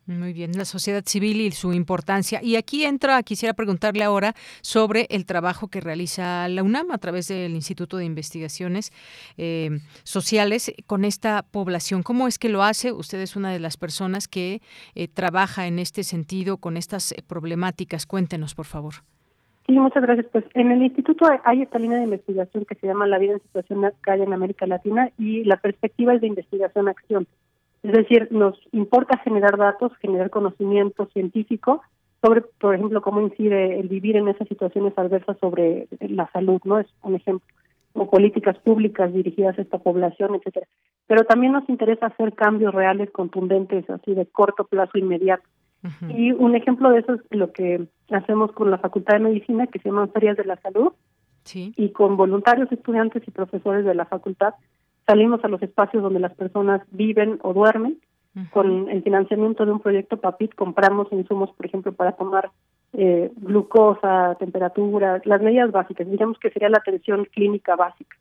[0.05, 2.41] Muy bien, la sociedad civil y su importancia.
[2.43, 7.29] Y aquí entra, quisiera preguntarle ahora sobre el trabajo que realiza la UNAM a través
[7.29, 8.91] del Instituto de Investigaciones
[9.37, 12.03] eh, Sociales con esta población.
[12.03, 12.91] ¿Cómo es que lo hace?
[12.91, 14.61] Usted es una de las personas que
[14.93, 18.05] eh, trabaja en este sentido con estas problemáticas.
[18.05, 18.95] Cuéntenos, por favor.
[19.65, 20.27] Sí, muchas gracias.
[20.33, 23.41] Pues en el instituto hay esta línea de investigación que se llama La vida en
[23.41, 27.25] situación calle en América Latina y la perspectiva es de investigación-acción.
[27.83, 31.81] Es decir, nos importa generar datos, generar conocimiento científico
[32.21, 36.79] sobre, por ejemplo, cómo incide el vivir en esas situaciones adversas sobre la salud, ¿no?
[36.79, 37.45] Es un ejemplo,
[37.91, 40.65] o políticas públicas dirigidas a esta población, etcétera.
[41.07, 45.43] Pero también nos interesa hacer cambios reales, contundentes, así de corto plazo, inmediato.
[46.07, 49.79] Y un ejemplo de eso es lo que hacemos con la Facultad de Medicina, que
[49.79, 50.93] se llaman Ferias de la Salud,
[51.43, 51.73] sí.
[51.75, 54.53] y con voluntarios, estudiantes y profesores de la facultad
[55.05, 57.99] salimos a los espacios donde las personas viven o duermen.
[58.51, 62.49] Con el financiamiento de un proyecto PAPIT compramos insumos, por ejemplo, para tomar
[62.93, 68.17] eh, glucosa, temperatura, las medidas básicas, digamos que sería la atención clínica básica.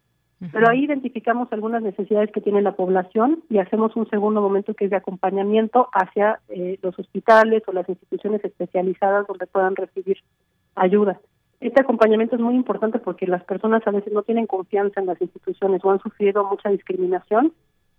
[0.50, 4.86] Pero ahí identificamos algunas necesidades que tiene la población y hacemos un segundo momento que
[4.86, 10.18] es de acompañamiento hacia eh, los hospitales o las instituciones especializadas donde puedan recibir
[10.74, 11.20] ayuda.
[11.62, 15.22] Este acompañamiento es muy importante porque las personas a veces no tienen confianza en las
[15.22, 17.52] instituciones o han sufrido mucha discriminación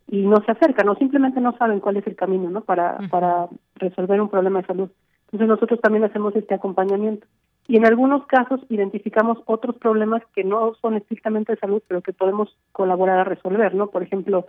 [0.10, 3.48] y no se acercan o simplemente no saben cuál es el camino no para para
[3.76, 4.90] resolver un problema de salud.
[5.28, 7.26] Entonces nosotros también hacemos este acompañamiento.
[7.70, 12.12] Y en algunos casos identificamos otros problemas que no son estrictamente de salud pero que
[12.12, 14.46] podemos colaborar a resolver no por ejemplo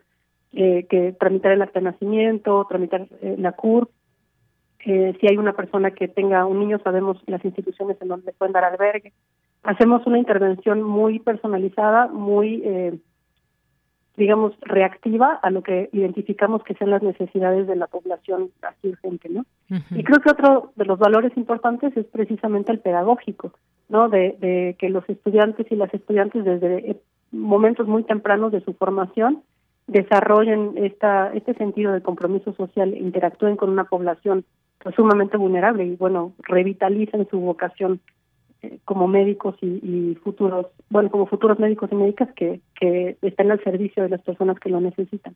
[0.54, 3.88] eh, que tramitar el acta de nacimiento tramitar eh, la CUR
[4.84, 8.52] eh, si hay una persona que tenga un niño sabemos las instituciones en donde pueden
[8.52, 9.12] dar albergue
[9.62, 12.98] hacemos una intervención muy personalizada muy eh,
[14.16, 19.28] digamos, reactiva a lo que identificamos que sean las necesidades de la población así urgente,
[19.28, 19.44] ¿no?
[19.90, 23.52] Y creo que otro de los valores importantes es precisamente el pedagógico,
[23.88, 24.08] ¿no?
[24.08, 27.00] De, de que los estudiantes y las estudiantes desde eh,
[27.32, 29.42] momentos muy tempranos de su formación
[29.88, 34.44] desarrollen esta este sentido de compromiso social, interactúen con una población
[34.84, 38.00] pues, sumamente vulnerable y bueno, revitalicen su vocación
[38.84, 44.02] como médicos y, futuros, bueno, como futuros médicos y médicas que, que estén al servicio
[44.02, 45.34] de las personas que lo necesitan.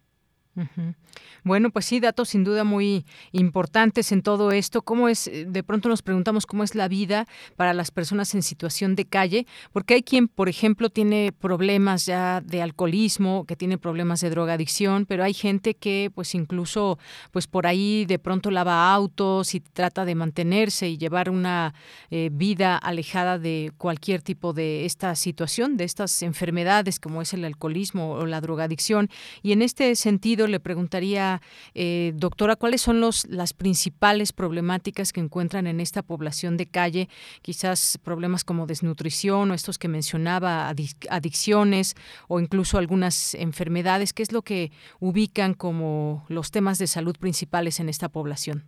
[1.45, 4.83] Bueno, pues sí, datos sin duda muy importantes en todo esto.
[4.83, 5.29] ¿Cómo es?
[5.29, 9.05] Eh, de pronto nos preguntamos cómo es la vida para las personas en situación de
[9.05, 14.31] calle, porque hay quien, por ejemplo, tiene problemas ya de alcoholismo, que tiene problemas de
[14.31, 16.99] drogadicción, pero hay gente que, pues incluso,
[17.31, 21.75] pues por ahí de pronto lava autos y trata de mantenerse y llevar una
[22.11, 27.45] eh, vida alejada de cualquier tipo de esta situación, de estas enfermedades como es el
[27.45, 29.09] alcoholismo o la drogadicción.
[29.43, 31.41] Y en este sentido le preguntaría,
[31.75, 37.09] eh, doctora, ¿cuáles son los, las principales problemáticas que encuentran en esta población de calle?
[37.43, 41.95] Quizás problemas como desnutrición o estos que mencionaba, adicciones
[42.29, 44.13] o incluso algunas enfermedades.
[44.13, 44.71] ¿Qué es lo que
[45.01, 48.65] ubican como los temas de salud principales en esta población?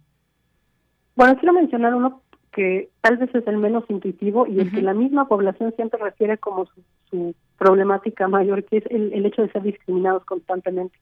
[1.17, 2.23] Bueno, quiero mencionar uno
[2.53, 6.39] que tal vez es el menos intuitivo y el que la misma población siempre refiere
[6.39, 6.67] como
[7.11, 10.97] su, problemática mayor, que es el, el, hecho de ser discriminados constantemente.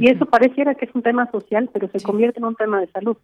[0.00, 2.86] Y eso pareciera que es un tema social, pero se convierte en un tema de
[2.88, 3.16] salud,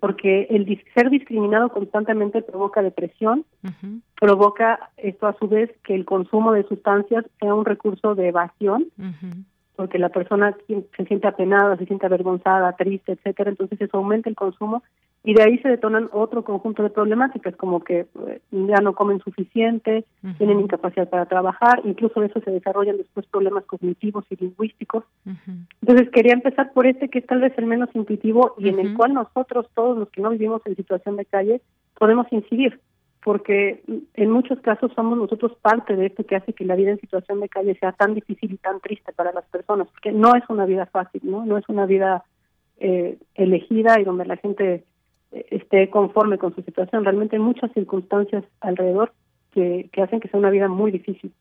[0.00, 3.44] porque el ser discriminado constantemente provoca depresión,
[4.20, 8.86] provoca esto a su vez que el consumo de sustancias sea un recurso de evasión,
[9.76, 14.36] porque la persona se siente apenada, se siente avergonzada, triste, etcétera, entonces eso aumenta el
[14.36, 14.82] consumo
[15.26, 19.20] y de ahí se detonan otro conjunto de problemáticas como que eh, ya no comen
[19.20, 20.04] suficiente,
[20.36, 25.04] tienen incapacidad para trabajar, incluso de eso se desarrollan después problemas cognitivos y lingüísticos.
[25.80, 28.94] Entonces quería empezar por este que es tal vez el menos intuitivo y en el
[28.94, 31.62] cual nosotros, todos los que no vivimos en situación de calle,
[31.98, 32.78] podemos incidir,
[33.22, 37.00] porque en muchos casos somos nosotros parte de esto que hace que la vida en
[37.00, 40.42] situación de calle sea tan difícil y tan triste para las personas, porque no es
[40.50, 42.24] una vida fácil, no, no es una vida
[42.78, 44.84] eh, elegida y donde la gente
[45.50, 47.04] esté conforme con su situación.
[47.04, 49.12] Realmente hay muchas circunstancias alrededor
[49.52, 51.32] que, que hacen que sea una vida muy difícil.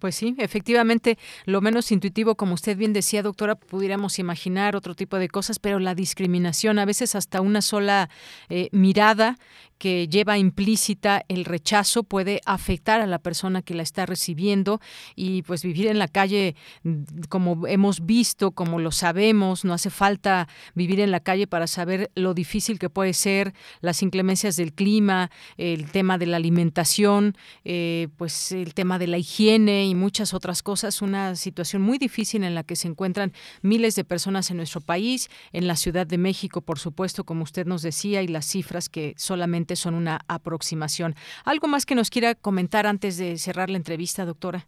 [0.00, 5.18] Pues sí, efectivamente, lo menos intuitivo, como usted bien decía, doctora, pudiéramos imaginar otro tipo
[5.18, 8.08] de cosas, pero la discriminación, a veces hasta una sola
[8.48, 9.36] eh, mirada
[9.80, 14.78] que lleva implícita el rechazo puede afectar a la persona que la está recibiendo
[15.16, 19.88] y pues vivir en la calle mm, como hemos visto, como lo sabemos, no hace
[19.88, 24.74] falta vivir en la calle para saber lo difícil que puede ser las inclemencias del
[24.74, 30.34] clima, el tema de la alimentación, eh, pues el tema de la higiene y muchas
[30.34, 34.58] otras cosas, una situación muy difícil en la que se encuentran miles de personas en
[34.58, 38.44] nuestro país, en la Ciudad de México, por supuesto, como usted nos decía, y las
[38.44, 41.14] cifras que solamente son una aproximación.
[41.44, 44.66] ¿Algo más que nos quiera comentar antes de cerrar la entrevista, doctora?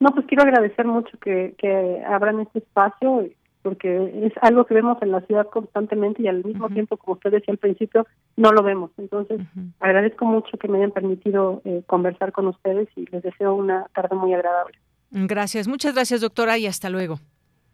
[0.00, 3.28] No, pues quiero agradecer mucho que, que abran este espacio
[3.62, 7.30] porque es algo que vemos en la ciudad constantemente y al mismo tiempo, como usted
[7.30, 8.90] decía al principio, no lo vemos.
[8.98, 9.40] Entonces,
[9.78, 14.16] agradezco mucho que me hayan permitido eh, conversar con ustedes y les deseo una tarde
[14.16, 14.76] muy agradable.
[15.10, 17.20] Gracias, muchas gracias doctora y hasta luego.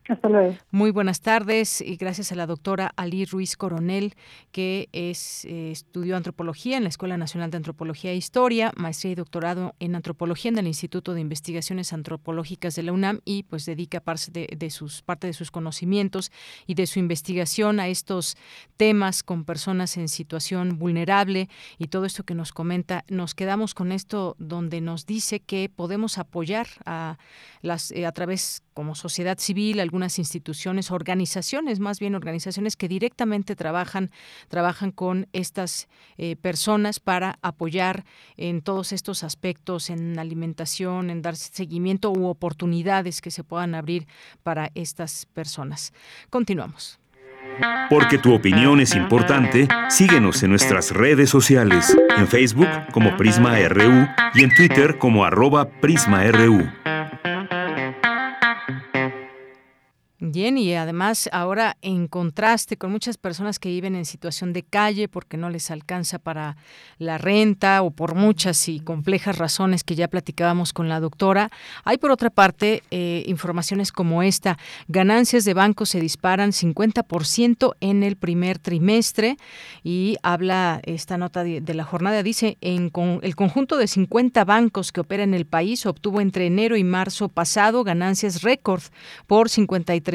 [0.09, 0.57] Hasta luego.
[0.71, 4.15] Muy buenas tardes y gracias a la doctora Ali Ruiz Coronel,
[4.53, 9.15] que es, eh, estudió antropología en la Escuela Nacional de Antropología e Historia, maestría y
[9.17, 14.01] doctorado en antropología en el Instituto de Investigaciones Antropológicas de la UNAM y pues dedica
[14.01, 16.33] parte de, sus, parte conocimientos
[16.67, 18.37] y de su investigación a estos
[18.77, 21.49] temas con personas en situación vulnerable
[21.79, 23.05] y todo esto que nos comenta.
[23.09, 27.19] Nos quedamos con esto donde nos dice que podemos apoyar a,
[27.63, 33.57] las, eh, a través como sociedad civil, algunas instituciones, organizaciones, más bien organizaciones que directamente
[33.57, 34.13] trabajan,
[34.47, 35.89] trabajan con estas
[36.19, 38.05] eh, personas para apoyar
[38.37, 44.07] en todos estos aspectos, en alimentación, en dar seguimiento u oportunidades que se puedan abrir
[44.45, 45.93] para estas personas.
[46.31, 47.01] Continuamos.
[47.91, 54.07] Porque tu opinión es importante, síguenos en nuestras redes sociales, en Facebook como Prisma RU
[54.35, 56.69] y en Twitter como arroba PrismaRU.
[60.31, 65.09] Bien, y además ahora en contraste con muchas personas que viven en situación de calle
[65.09, 66.59] porque no les alcanza para
[66.99, 71.51] la renta o por muchas y complejas razones que ya platicábamos con la doctora,
[71.83, 74.59] hay por otra parte eh, informaciones como esta.
[74.87, 79.39] Ganancias de bancos se disparan 50% en el primer trimestre
[79.83, 84.93] y habla esta nota de, la jornada, dice, en con, el conjunto de 50 bancos
[84.93, 88.83] que operan en el país obtuvo entre enero y marzo pasado ganancias récord
[89.26, 89.49] por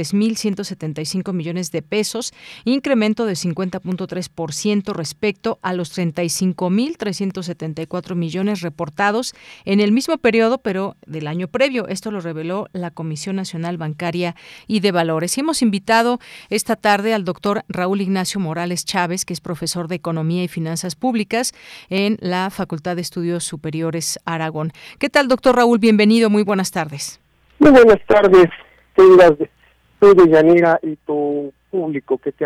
[0.03, 2.33] 53.175 millones de pesos,
[2.65, 9.33] incremento de 50.3% respecto a los 35.374 millones reportados
[9.65, 11.87] en el mismo periodo, pero del año previo.
[11.87, 14.35] Esto lo reveló la Comisión Nacional Bancaria
[14.67, 15.37] y de Valores.
[15.37, 19.95] Y hemos invitado esta tarde al doctor Raúl Ignacio Morales Chávez, que es profesor de
[19.95, 21.53] Economía y Finanzas Públicas
[21.89, 24.71] en la Facultad de Estudios Superiores Aragón.
[24.99, 25.79] ¿Qué tal, doctor Raúl?
[25.79, 27.19] Bienvenido, muy buenas tardes.
[27.59, 28.49] Muy buenas tardes,
[28.95, 29.33] tengas
[30.03, 32.45] tú, Yanira, y tu público que te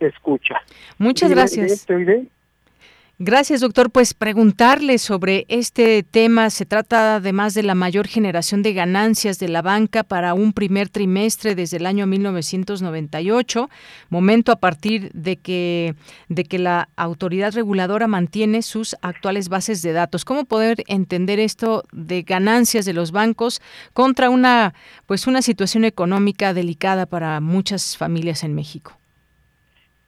[0.00, 0.56] escucha.
[0.98, 1.86] Muchas gracias.
[3.20, 3.90] Gracias, doctor.
[3.90, 6.50] Pues preguntarle sobre este tema.
[6.50, 10.88] Se trata además de la mayor generación de ganancias de la banca para un primer
[10.88, 13.68] trimestre desde el año 1998,
[14.08, 15.96] momento a partir de que,
[16.28, 20.24] de que la autoridad reguladora mantiene sus actuales bases de datos.
[20.24, 23.60] ¿Cómo poder entender esto de ganancias de los bancos
[23.94, 24.74] contra una,
[25.06, 28.96] pues una situación económica delicada para muchas familias en México?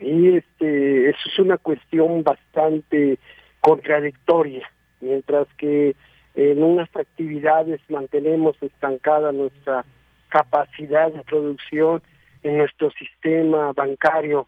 [0.01, 3.18] Y este, eso es una cuestión bastante
[3.61, 4.68] contradictoria,
[5.01, 5.94] mientras que
[6.34, 9.84] en unas actividades mantenemos estancada nuestra
[10.30, 12.03] capacidad de producción
[12.42, 14.46] en nuestro sistema bancario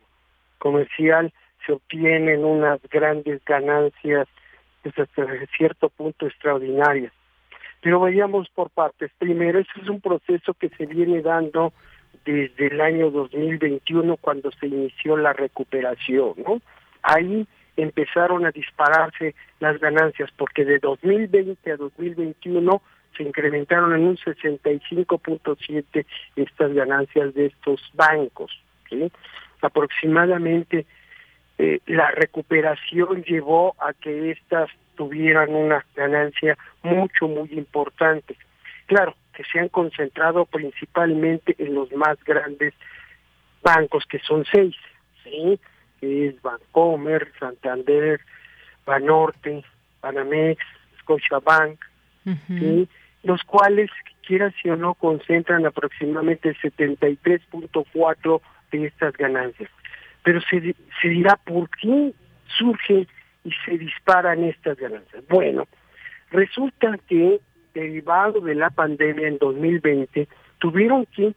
[0.59, 1.33] comercial
[1.67, 4.29] se obtienen unas grandes ganancias
[4.83, 5.27] desde hasta
[5.57, 7.13] cierto punto extraordinarias.
[7.81, 9.11] Pero vayamos por partes.
[9.19, 11.73] Primero, eso es un proceso que se viene dando
[12.25, 16.61] desde el año 2021 cuando se inició la recuperación, ¿no?
[17.03, 17.47] Ahí
[17.77, 22.83] empezaron a dispararse las ganancias porque de 2020 a 2021
[23.17, 26.07] se incrementaron en un 65.7
[26.37, 28.53] estas ganancias de estos bancos.
[28.89, 29.11] ¿sí?
[29.61, 30.87] Aproximadamente
[31.59, 38.37] eh, la recuperación llevó a que éstas tuvieran una ganancia mucho, muy importante.
[38.87, 42.75] Claro, que se han concentrado principalmente en los más grandes
[43.63, 44.77] bancos, que son seis,
[45.25, 45.59] ¿sí?
[46.01, 48.21] que es Bancomer, Santander,
[48.85, 49.65] Banorte,
[50.01, 50.63] Banamex,
[51.01, 51.79] Scotiabank,
[52.49, 52.89] ¿sí?
[53.23, 53.91] los cuales,
[54.27, 58.41] quieras si o no, concentran aproximadamente el 73.4
[58.73, 59.71] de estas ganancias.
[60.25, 62.13] Pero se, se dirá por qué
[62.59, 63.07] surgen
[63.45, 65.25] y se disparan estas ganancias.
[65.29, 65.67] Bueno,
[66.31, 67.41] resulta que
[67.75, 71.35] derivado de la pandemia en 2020, tuvieron que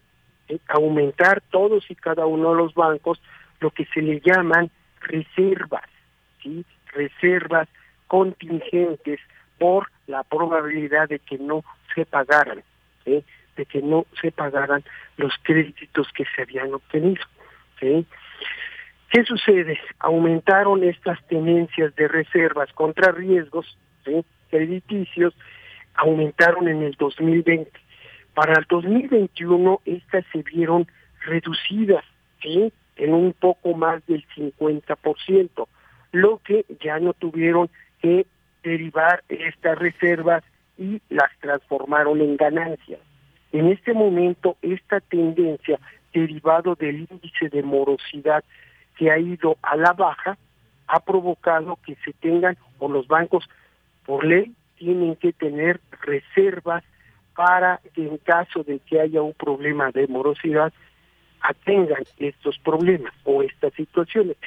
[0.47, 3.21] eh, aumentar todos y cada uno de los bancos
[3.59, 4.69] lo que se le llaman
[5.01, 5.89] reservas,
[6.41, 6.65] ¿sí?
[6.93, 7.67] reservas
[8.07, 9.19] contingentes
[9.57, 11.63] por la probabilidad de que no
[11.93, 12.63] se pagaran,
[13.05, 14.83] de que no se pagaran
[15.17, 17.23] los créditos que se habían obtenido.
[17.79, 18.05] ¿sí?
[19.09, 19.79] ¿Qué sucede?
[19.99, 23.77] Aumentaron estas tenencias de reservas contra riesgos
[24.49, 25.33] crediticios
[25.95, 27.71] aumentaron en el 2020.
[28.33, 30.87] Para el 2021 estas se vieron
[31.25, 32.03] reducidas,
[32.41, 32.71] ¿sí?
[32.97, 35.67] En un poco más del 50%,
[36.11, 37.69] lo que ya no tuvieron
[38.01, 38.25] que
[38.63, 40.43] derivar estas reservas
[40.77, 42.99] y las transformaron en ganancias.
[43.51, 45.79] En este momento, esta tendencia
[46.13, 48.43] derivado del índice de morosidad
[48.97, 50.37] que ha ido a la baja,
[50.87, 53.47] ha provocado que se tengan, o los bancos
[54.05, 56.83] por ley, tienen que tener reservas
[57.35, 60.73] para que en caso de que haya un problema de morosidad
[61.41, 64.37] atengan estos problemas o estas situaciones.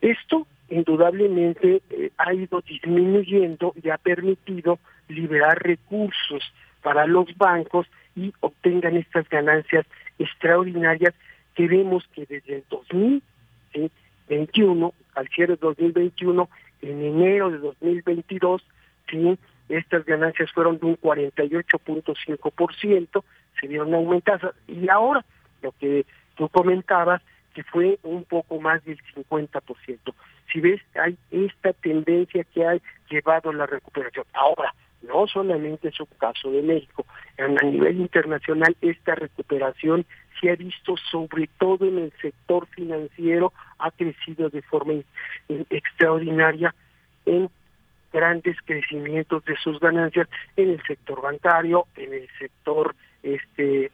[0.00, 6.42] Esto indudablemente eh, ha ido disminuyendo y ha permitido liberar recursos
[6.82, 9.86] para los bancos y obtengan estas ganancias
[10.18, 11.14] extraordinarias
[11.54, 16.48] que vemos que desde el 2021 al cierre de 2021
[16.82, 18.62] en enero de 2022
[19.08, 19.38] ¿sí?
[19.68, 23.24] Estas ganancias fueron de un 48.5%,
[23.60, 25.24] se vieron aumentadas y ahora
[25.62, 26.06] lo que
[26.36, 27.20] tú comentabas
[27.54, 30.14] que fue un poco más del 50%.
[30.52, 32.76] Si ves, hay esta tendencia que ha
[33.08, 34.26] llevado la recuperación.
[34.34, 37.06] Ahora, no solamente es un caso de México,
[37.38, 40.06] a nivel internacional esta recuperación
[40.40, 44.94] se ha visto sobre todo en el sector financiero, ha crecido de forma
[45.48, 46.74] extraordinaria
[47.24, 47.48] en
[48.16, 53.90] grandes crecimientos de sus ganancias en el sector bancario, en el sector este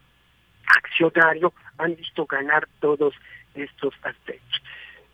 [0.77, 3.15] accionario han visto ganar todos
[3.57, 4.63] estos aspectos.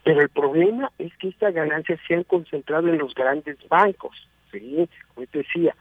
[0.04, 4.86] Pero el problema es que estas ganancias se han concentrado en los grandes bancos, ¿sí?
[5.14, 5.74] Como te decía,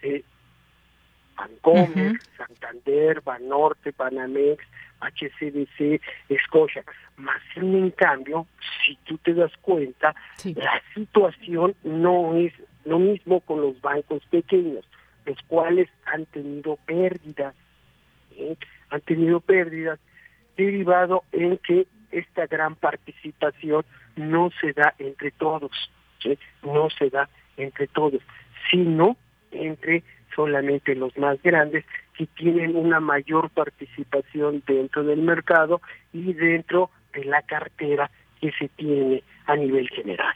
[0.00, 0.24] eh,
[1.42, 4.64] Bancomer, Santander, Banorte, Banamex,
[5.00, 6.84] HCBC, Escocia.
[7.16, 8.46] Más en cambio,
[8.84, 10.14] si tú te das cuenta,
[10.44, 12.52] la situación no es
[12.84, 14.84] lo mismo con los bancos pequeños,
[15.24, 17.54] los cuales han tenido pérdidas,
[18.90, 19.98] han tenido pérdidas
[20.56, 23.84] derivado en que esta gran participación
[24.16, 25.72] no se da entre todos,
[26.62, 28.20] no se da entre todos,
[28.70, 29.16] sino
[29.50, 30.02] entre
[30.34, 31.84] solamente los más grandes
[32.16, 35.80] que tienen una mayor participación dentro del mercado
[36.12, 38.10] y dentro de la cartera
[38.40, 40.34] que se tiene a nivel general.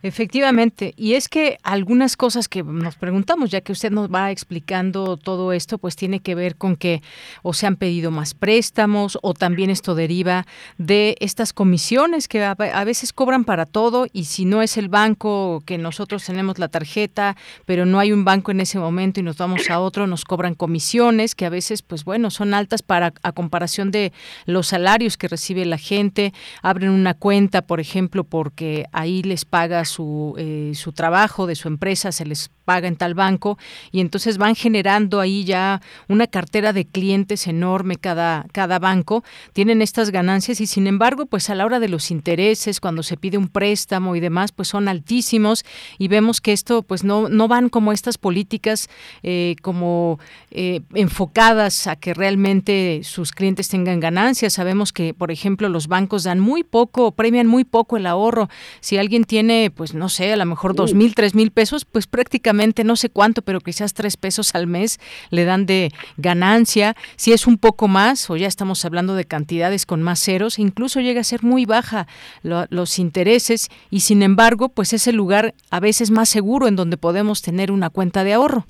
[0.00, 5.16] Efectivamente, y es que algunas cosas que nos preguntamos, ya que usted nos va explicando
[5.16, 7.02] todo esto, pues tiene que ver con que
[7.42, 10.46] o se han pedido más préstamos o también esto deriva
[10.76, 15.64] de estas comisiones que a, veces cobran para todo y si no es el banco
[15.66, 17.36] que nosotros tenemos la tarjeta,
[17.66, 20.54] pero no hay un banco en ese momento y nos vamos a otro, nos cobran
[20.54, 24.12] comisiones que a veces, pues bueno, son altas para a comparación de
[24.46, 26.32] los salarios que recibe la gente,
[26.62, 31.68] abren una cuenta, por ejemplo, porque ahí les pagas su, eh, su trabajo de su
[31.68, 33.56] empresa se les paga en tal banco
[33.92, 39.80] y entonces van generando ahí ya una cartera de clientes enorme cada, cada banco, tienen
[39.80, 43.38] estas ganancias y sin embargo pues a la hora de los intereses, cuando se pide
[43.38, 45.64] un préstamo y demás pues son altísimos
[45.96, 48.90] y vemos que esto pues no, no van como estas políticas
[49.22, 50.18] eh, como
[50.50, 54.52] eh, enfocadas a que realmente sus clientes tengan ganancias.
[54.52, 58.50] Sabemos que por ejemplo los bancos dan muy poco, premian muy poco el ahorro.
[58.80, 62.06] Si alguien tiene pues no sé, a lo mejor dos mil, tres mil pesos, pues
[62.06, 64.98] prácticamente no sé cuánto, pero quizás tres pesos al mes
[65.30, 66.94] le dan de ganancia.
[67.16, 71.00] Si es un poco más, o ya estamos hablando de cantidades con más ceros, incluso
[71.00, 72.06] llega a ser muy baja
[72.42, 76.96] los intereses y sin embargo, pues es el lugar a veces más seguro en donde
[76.96, 78.64] podemos tener una cuenta de ahorro.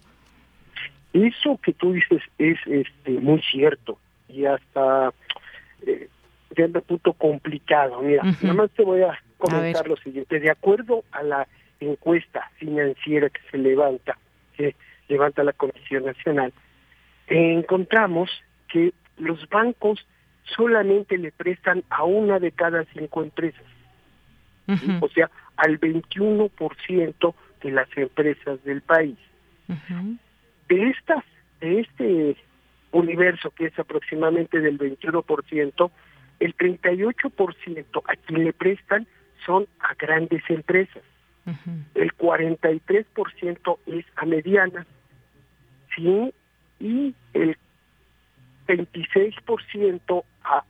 [1.12, 5.12] Eso que tú dices es este, muy cierto y hasta
[5.86, 6.08] eh,
[6.86, 8.00] punto complicado.
[8.02, 10.40] Mira, nada más te voy a comentar lo siguiente.
[10.40, 11.48] De acuerdo a la
[11.80, 14.18] encuesta financiera que se levanta,
[14.56, 14.74] que
[15.08, 16.52] levanta la Comisión Nacional,
[17.28, 18.30] encontramos
[18.68, 20.06] que los bancos
[20.56, 23.64] solamente le prestan a una de cada cinco empresas,
[25.00, 29.18] o sea, al 21% de las empresas del país.
[30.68, 31.24] De estas,
[31.60, 32.36] de este
[32.92, 35.90] universo que es aproximadamente del 21%,
[36.40, 39.06] el 38% a quien le prestan
[39.44, 41.02] son a grandes empresas
[41.94, 44.86] el 43% es a medianas,
[45.94, 46.32] ¿sí?
[46.80, 47.56] Y el
[48.66, 50.64] 26% a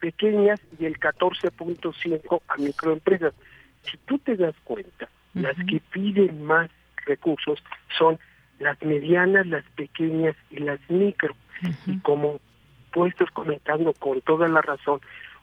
[0.00, 3.34] pequeñas y el 14.5% a microempresas.
[3.82, 6.70] Si tú te das cuenta, las que piden más
[7.06, 7.62] recursos
[7.98, 8.18] son
[8.58, 11.34] las medianas, las pequeñas y las micro.
[11.86, 12.40] Y como
[12.92, 15.00] tú estás comentando con toda la razón,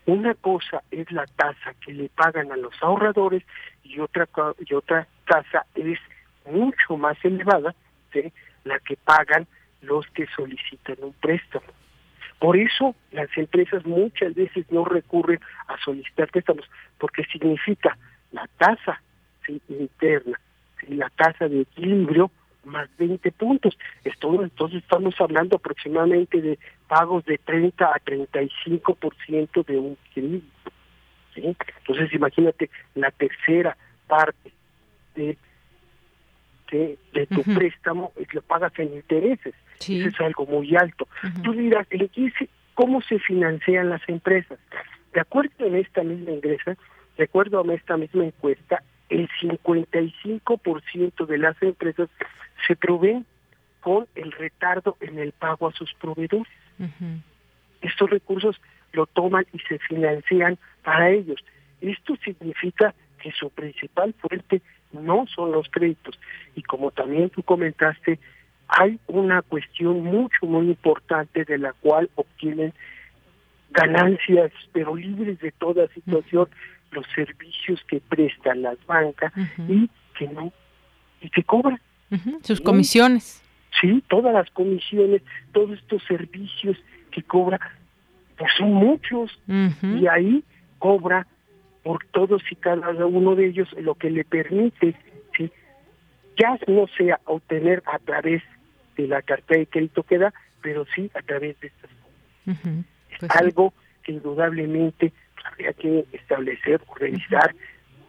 [0.09, 3.43] una cosa es la tasa que le pagan a los ahorradores
[3.83, 4.27] y otra
[4.65, 5.99] y otra tasa es
[6.49, 7.75] mucho más elevada,
[8.11, 8.33] ¿sí?
[8.63, 9.45] la que pagan
[9.81, 11.67] los que solicitan un préstamo.
[12.39, 16.65] Por eso las empresas muchas veces no recurren a solicitar préstamos,
[16.97, 17.97] porque significa
[18.31, 19.01] la tasa
[19.67, 20.39] interna,
[20.87, 22.31] la tasa de equilibrio
[22.69, 23.77] más 20 puntos.
[24.03, 30.71] Esto, entonces estamos hablando aproximadamente de pagos de 30 a 35% de un crédito.
[31.35, 31.55] ¿sí?
[31.79, 34.51] Entonces imagínate la tercera parte
[35.15, 35.37] de,
[36.71, 39.53] de, tu préstamo es lo pagas en intereses.
[39.79, 41.07] Eso es algo muy alto.
[41.43, 41.87] Tú dirás,
[42.73, 44.59] ¿cómo se financian las empresas?
[45.13, 46.77] De acuerdo en esta misma ingresa,
[47.17, 52.09] de acuerdo a esta misma encuesta, el 55% de las empresas
[52.67, 53.25] se proveen
[53.81, 56.47] con el retardo en el pago a sus proveedores.
[57.81, 58.59] Estos recursos
[58.93, 61.43] lo toman y se financian para ellos.
[61.81, 66.19] Esto significa que su principal fuente no son los créditos.
[66.55, 68.19] Y como también tú comentaste,
[68.67, 72.73] hay una cuestión mucho, muy importante de la cual obtienen
[73.71, 76.47] ganancias, pero libres de toda situación,
[76.91, 79.33] los servicios que prestan las bancas
[79.67, 80.51] y que no,
[81.21, 81.79] y que cobran.
[82.41, 83.43] Sus comisiones.
[83.79, 85.21] Sí, todas las comisiones,
[85.53, 86.77] todos estos servicios
[87.11, 87.59] que cobra,
[88.37, 89.39] pues son muchos.
[89.83, 90.43] Y ahí
[90.79, 91.27] cobra
[91.83, 94.95] por todos y cada uno de ellos lo que le permite,
[95.37, 95.51] ¿sí?
[96.37, 98.43] ya no sea obtener a través
[98.97, 101.89] de la carta de crédito que da, pero sí a través de estas
[103.19, 103.73] pues algo
[104.03, 105.11] que indudablemente
[105.59, 107.53] habría que establecer o revisar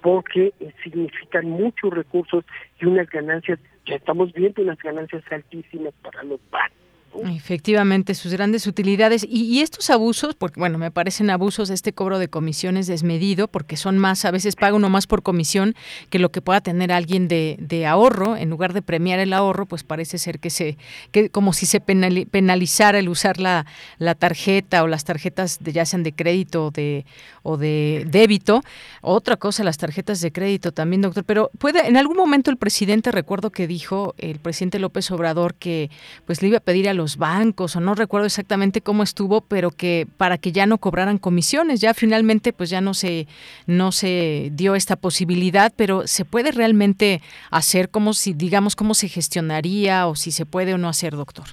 [0.02, 2.44] porque significan muchos recursos
[2.80, 6.79] y unas ganancias, ya estamos viendo unas ganancias altísimas para los bancos.
[7.26, 9.26] Efectivamente, sus grandes utilidades.
[9.28, 13.98] Y, estos abusos, porque bueno, me parecen abusos este cobro de comisiones desmedido, porque son
[13.98, 15.74] más, a veces paga uno más por comisión
[16.08, 18.36] que lo que pueda tener alguien de, ahorro.
[18.36, 20.78] En lugar de premiar el ahorro, pues parece ser que se,
[21.10, 23.66] que como si se penalizara el usar la,
[23.98, 27.04] la tarjeta o las tarjetas de ya sean de crédito o de,
[27.42, 28.62] o de débito.
[29.02, 31.24] Otra cosa, las tarjetas de crédito también, doctor.
[31.24, 35.90] Pero puede, en algún momento el presidente, recuerdo que dijo el presidente López Obrador que
[36.26, 39.70] pues le iba a pedir a los bancos o no recuerdo exactamente cómo estuvo, pero
[39.70, 43.26] que para que ya no cobraran comisiones, ya finalmente pues ya no se
[43.66, 49.08] no se dio esta posibilidad, pero se puede realmente hacer como si digamos cómo se
[49.08, 51.46] gestionaría o si se puede o no hacer, doctor.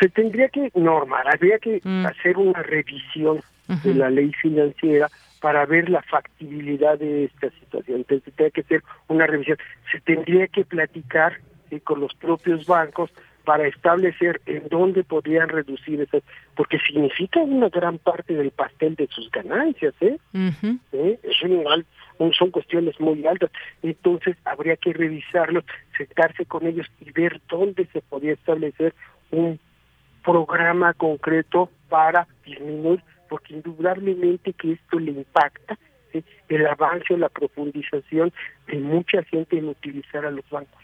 [0.00, 2.06] Se tendría que normar, habría que mm.
[2.06, 3.40] hacer una revisión
[3.84, 5.08] de la ley financiera
[5.40, 7.98] para ver la factibilidad de esta situación.
[7.98, 9.58] Entonces tendría que hacer una revisión.
[9.90, 11.40] Se tendría que platicar
[11.84, 13.10] con los propios bancos
[13.44, 16.22] para establecer en dónde podrían reducir esas,
[16.54, 20.18] porque significa una gran parte del pastel de sus ganancias, ¿eh?
[20.92, 21.18] ¿Eh?
[21.22, 23.50] Es un, son cuestiones muy altas,
[23.82, 25.64] entonces habría que revisarlos,
[25.96, 28.94] sentarse con ellos y ver dónde se podría establecer
[29.30, 29.58] un
[30.24, 35.78] programa concreto para disminuir, porque indudablemente que esto le impacta
[36.48, 38.32] el avance o la profundización
[38.66, 40.82] de mucha gente en utilizar a los bancos.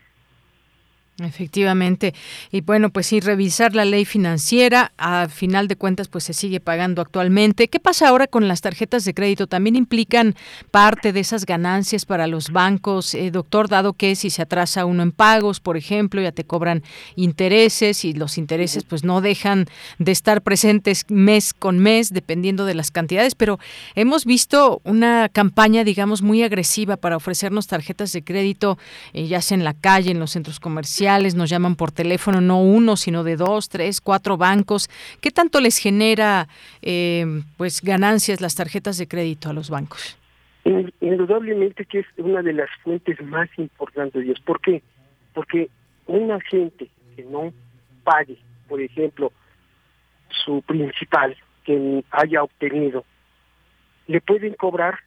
[1.20, 2.14] Efectivamente.
[2.52, 6.60] Y bueno, pues sí, revisar la ley financiera, a final de cuentas, pues se sigue
[6.60, 7.66] pagando actualmente.
[7.66, 9.48] ¿Qué pasa ahora con las tarjetas de crédito?
[9.48, 10.36] ¿También implican
[10.70, 15.02] parte de esas ganancias para los bancos, eh, doctor, dado que si se atrasa uno
[15.02, 16.84] en pagos, por ejemplo, ya te cobran
[17.16, 19.66] intereses y los intereses pues no dejan
[19.98, 23.58] de estar presentes mes con mes, dependiendo de las cantidades, pero
[23.96, 28.78] hemos visto una campaña, digamos, muy agresiva para ofrecernos tarjetas de crédito,
[29.14, 32.60] eh, ya sea en la calle, en los centros comerciales, nos llaman por teléfono, no
[32.60, 34.90] uno, sino de dos, tres, cuatro bancos.
[35.20, 36.48] ¿Qué tanto les genera
[36.82, 37.24] eh,
[37.56, 40.18] pues ganancias las tarjetas de crédito a los bancos?
[41.00, 44.38] Indudablemente que es una de las fuentes más importantes.
[44.40, 44.82] ¿Por qué?
[45.32, 45.70] Porque
[46.06, 47.52] una gente que no
[48.04, 48.36] pague,
[48.68, 49.32] por ejemplo,
[50.44, 53.04] su principal que haya obtenido,
[54.06, 54.98] le pueden cobrar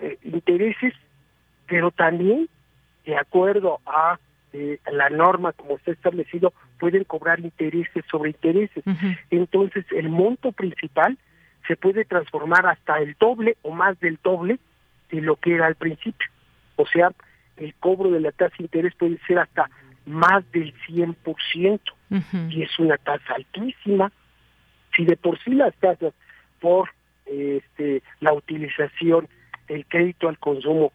[0.00, 0.94] eh, intereses,
[1.68, 2.48] pero también
[3.04, 4.18] de acuerdo a
[4.52, 8.84] eh, la norma como está establecido, pueden cobrar intereses sobre intereses.
[9.30, 11.18] Entonces, el monto principal
[11.66, 14.58] se puede transformar hasta el doble o más del doble
[15.10, 16.28] de lo que era al principio.
[16.76, 17.12] O sea,
[17.56, 19.68] el cobro de la tasa de interés puede ser hasta
[20.06, 21.80] más del 100%,
[22.48, 24.10] y es una tasa altísima.
[24.96, 26.14] Si de por sí las tasas
[26.60, 26.88] por
[27.26, 29.28] este, la utilización
[29.68, 30.92] del crédito al consumo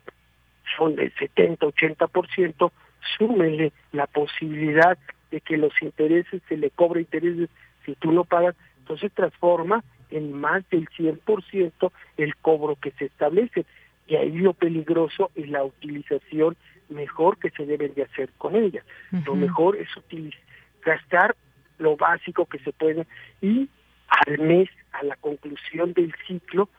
[0.77, 2.71] son del 70-80%,
[3.17, 4.97] súmele la posibilidad
[5.31, 7.49] de que los intereses se le cobre intereses
[7.85, 13.65] si tú no pagas, entonces transforma en más del 100% el cobro que se establece.
[14.07, 16.55] Y ahí lo peligroso es la utilización
[16.89, 18.83] mejor que se debe de hacer con ella.
[19.25, 20.41] Lo mejor es utilizar,
[20.83, 21.35] gastar
[21.79, 23.07] lo básico que se puede
[23.41, 23.69] y
[24.07, 26.69] al mes, a la conclusión del ciclo,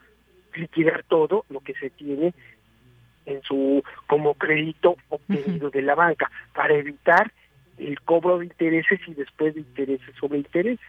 [0.53, 2.33] liquidar todo lo que se tiene
[3.25, 7.31] en su como crédito obtenido de la banca para evitar
[7.77, 10.79] el cobro de intereses y después de intereses sobre intereses.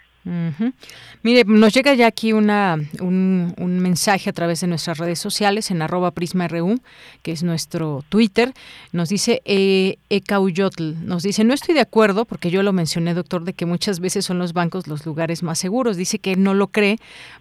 [1.23, 5.71] Mire, nos llega ya aquí una, un, un, mensaje a través de nuestras redes sociales
[5.71, 6.81] en arroba prisma.ru,
[7.23, 8.53] que es nuestro Twitter.
[8.91, 13.45] Nos dice eh, Ecauyotl, nos dice, no estoy de acuerdo, porque yo lo mencioné, doctor,
[13.45, 15.97] de que muchas veces son los bancos los lugares más seguros.
[15.97, 16.99] Dice que no lo cree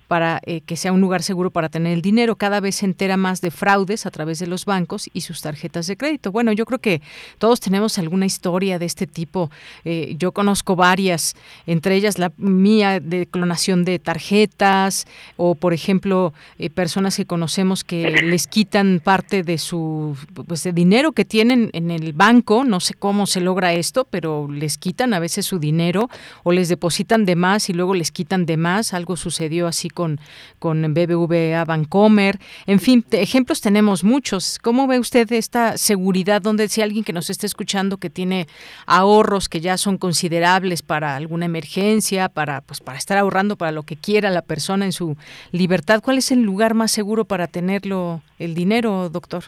[0.07, 2.35] para eh, que sea un lugar seguro para tener el dinero.
[2.35, 5.87] Cada vez se entera más de fraudes a través de los bancos y sus tarjetas
[5.87, 6.31] de crédito.
[6.31, 7.01] Bueno, yo creo que
[7.39, 9.49] todos tenemos alguna historia de este tipo.
[9.85, 15.07] Eh, yo conozco varias, entre ellas la mía de clonación de tarjetas
[15.37, 20.17] o, por ejemplo, eh, personas que conocemos que les quitan parte de su
[20.47, 22.63] pues, de dinero que tienen en el banco.
[22.63, 26.09] No sé cómo se logra esto, pero les quitan a veces su dinero
[26.43, 28.93] o les depositan de más y luego les quitan de más.
[28.93, 30.19] Algo sucedió así con,
[30.59, 32.39] con BBVA Bancomer.
[32.65, 34.59] En fin, ejemplos tenemos muchos.
[34.61, 38.47] ¿Cómo ve usted esta seguridad donde si alguien que nos está escuchando que tiene
[38.85, 43.83] ahorros que ya son considerables para alguna emergencia, para, pues, para estar ahorrando para lo
[43.83, 45.17] que quiera la persona en su
[45.51, 49.43] libertad, ¿cuál es el lugar más seguro para tenerlo el dinero, doctor?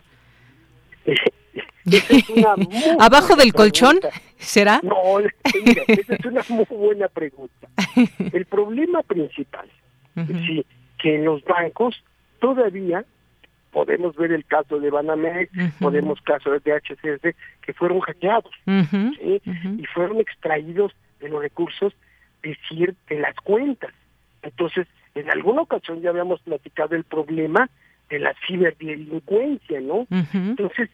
[3.00, 4.00] ¿Abajo del colchón?
[4.38, 4.82] ¿Será?
[4.84, 4.96] No,
[5.66, 7.68] mira, esa es una muy buena pregunta.
[8.34, 9.68] El problema principal
[10.16, 10.66] es
[11.00, 12.04] que en los bancos
[12.40, 13.06] todavía
[13.72, 20.20] podemos ver el caso de Banamex, podemos caso de HCS que fueron hackeados y fueron
[20.20, 21.94] extraídos de los recursos
[22.42, 23.94] decir de las cuentas.
[24.42, 27.70] Entonces, en alguna ocasión ya habíamos platicado el problema
[28.10, 30.08] de la ciberdelincuencia, ¿no?
[30.34, 30.90] Entonces,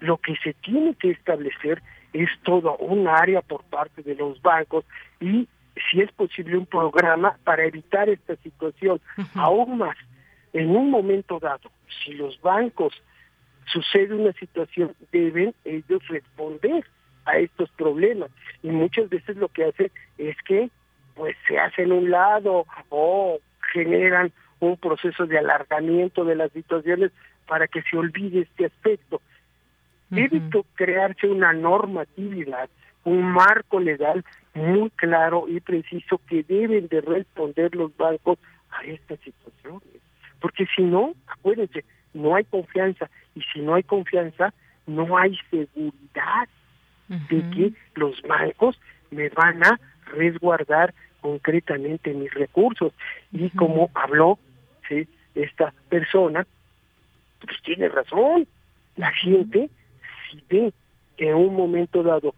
[0.00, 1.82] lo que se tiene que establecer
[2.12, 4.84] es todo un área por parte de los bancos
[5.20, 5.48] y
[5.90, 9.00] si es posible un programa para evitar esta situación.
[9.34, 9.96] Aún más,
[10.52, 11.70] en un momento dado,
[12.04, 12.94] si los bancos
[13.66, 16.84] sucede una situación, deben ellos responder
[17.24, 18.30] a estos problemas.
[18.62, 20.70] Y muchas veces lo que hacen es que
[21.18, 23.40] pues se hacen un lado o
[23.72, 27.10] generan un proceso de alargamiento de las situaciones
[27.46, 29.20] para que se olvide este aspecto.
[30.10, 30.40] Debe
[30.74, 32.70] crearse una normatividad,
[33.04, 38.38] un marco legal muy claro y preciso que deben de responder los bancos
[38.70, 40.00] a estas situaciones.
[40.40, 44.54] Porque si no, acuérdense, no hay confianza y si no hay confianza,
[44.86, 46.48] no hay seguridad
[47.08, 52.92] de que los bancos me van a resguardar concretamente mis recursos.
[53.32, 54.38] Y como habló
[54.88, 55.08] ¿sí?
[55.34, 56.46] esta persona,
[57.40, 58.46] pues tiene razón.
[58.96, 59.70] La gente,
[60.30, 60.72] si ve
[61.16, 62.34] que en un momento dado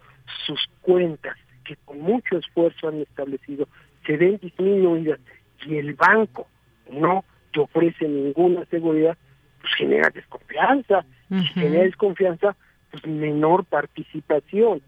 [0.47, 3.69] sus cuentas, que con mucho esfuerzo han establecido,
[4.07, 5.21] se ven disminuidas
[5.67, 6.47] y el banco
[6.91, 9.17] no te ofrece ninguna seguridad,
[9.61, 11.05] pues genera desconfianza.
[11.31, 12.57] Y si genera desconfianza,
[12.91, 14.83] pues menor participación.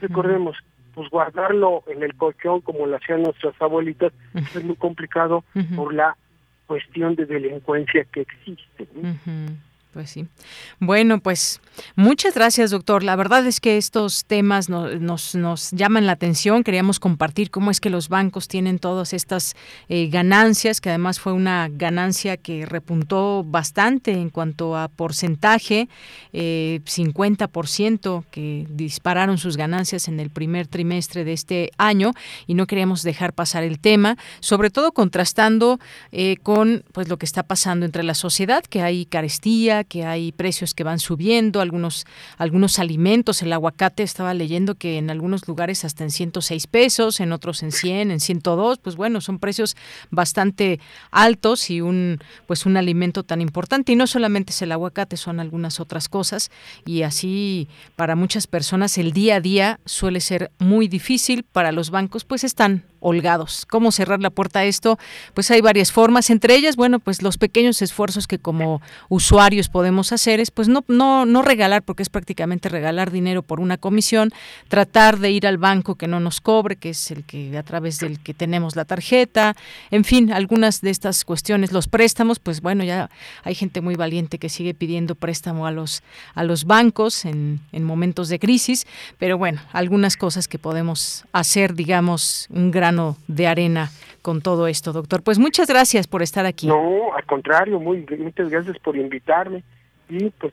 [0.00, 0.56] Recordemos,
[0.94, 5.44] pues guardarlo en el colchón como lo hacían nuestras abuelitas es muy complicado
[5.76, 6.16] por la
[6.66, 8.88] cuestión de delincuencia que existe.
[9.94, 10.26] Pues sí.
[10.80, 11.60] Bueno, pues
[11.94, 13.04] muchas gracias, doctor.
[13.04, 16.64] La verdad es que estos temas nos, nos, llaman la atención.
[16.64, 19.54] Queríamos compartir cómo es que los bancos tienen todas estas
[19.88, 25.88] eh, ganancias, que además fue una ganancia que repuntó bastante en cuanto a porcentaje,
[26.32, 32.14] eh, 50% que dispararon sus ganancias en el primer trimestre de este año
[32.48, 35.78] y no queríamos dejar pasar el tema, sobre todo contrastando
[36.10, 40.32] eh, con pues lo que está pasando entre la sociedad, que hay carestía, que hay
[40.32, 42.06] precios que van subiendo, algunos,
[42.38, 47.32] algunos alimentos, el aguacate estaba leyendo que en algunos lugares hasta en 106 pesos, en
[47.32, 49.76] otros en 100, en 102, pues bueno, son precios
[50.10, 50.80] bastante
[51.10, 53.92] altos y un pues un alimento tan importante.
[53.92, 56.50] Y no solamente es el aguacate, son algunas otras cosas.
[56.86, 61.90] Y así para muchas personas el día a día suele ser muy difícil, para los
[61.90, 63.66] bancos pues están holgados.
[63.66, 64.98] ¿Cómo cerrar la puerta a esto?
[65.34, 68.80] Pues hay varias formas, entre ellas, bueno, pues los pequeños esfuerzos que como
[69.10, 73.60] usuarios podemos hacer es pues no no no regalar porque es prácticamente regalar dinero por
[73.60, 74.30] una comisión,
[74.68, 77.98] tratar de ir al banco que no nos cobre, que es el que a través
[77.98, 79.54] del que tenemos la tarjeta,
[79.90, 83.10] en fin, algunas de estas cuestiones, los préstamos, pues bueno, ya
[83.42, 86.02] hay gente muy valiente que sigue pidiendo préstamo a los
[86.34, 88.86] a los bancos en, en momentos de crisis,
[89.18, 92.93] pero bueno, algunas cosas que podemos hacer, digamos, un gran
[93.28, 93.90] de arena
[94.22, 95.22] con todo esto, doctor.
[95.22, 96.66] Pues muchas gracias por estar aquí.
[96.66, 99.62] No, al contrario, muy, muchas gracias por invitarme
[100.08, 100.52] y pues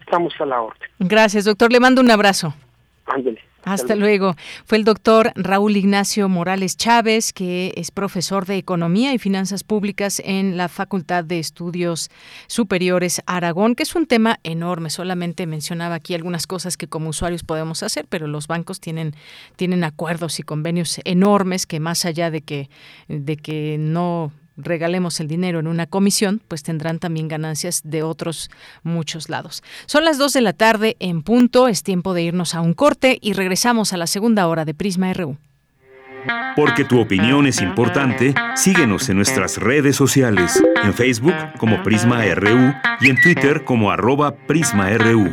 [0.00, 0.88] estamos a la orden.
[0.98, 1.72] Gracias, doctor.
[1.72, 2.54] Le mando un abrazo.
[3.06, 3.40] Ándale.
[3.68, 4.34] Hasta luego.
[4.64, 10.22] Fue el doctor Raúl Ignacio Morales Chávez, que es profesor de Economía y Finanzas Públicas
[10.24, 12.10] en la Facultad de Estudios
[12.46, 14.88] Superiores Aragón, que es un tema enorme.
[14.88, 19.14] Solamente mencionaba aquí algunas cosas que como usuarios podemos hacer, pero los bancos tienen,
[19.56, 22.70] tienen acuerdos y convenios enormes que más allá de que,
[23.08, 28.50] de que no regalemos el dinero en una comisión, pues tendrán también ganancias de otros
[28.82, 29.62] muchos lados.
[29.86, 33.18] Son las 2 de la tarde en punto, es tiempo de irnos a un corte
[33.22, 35.38] y regresamos a la segunda hora de Prisma RU.
[36.56, 42.74] Porque tu opinión es importante, síguenos en nuestras redes sociales, en Facebook como Prisma RU
[43.00, 45.32] y en Twitter como arroba PrismaRU.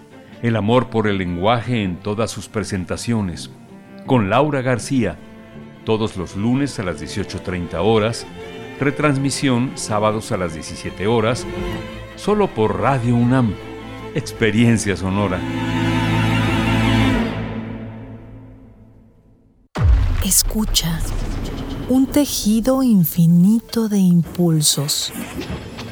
[0.41, 3.51] El amor por el lenguaje en todas sus presentaciones.
[4.07, 5.19] Con Laura García.
[5.85, 8.25] Todos los lunes a las 18.30 horas.
[8.79, 11.45] Retransmisión sábados a las 17 horas.
[12.15, 13.53] Solo por Radio UNAM.
[14.15, 15.39] Experiencia sonora.
[20.25, 20.99] Escucha.
[21.87, 25.13] Un tejido infinito de impulsos.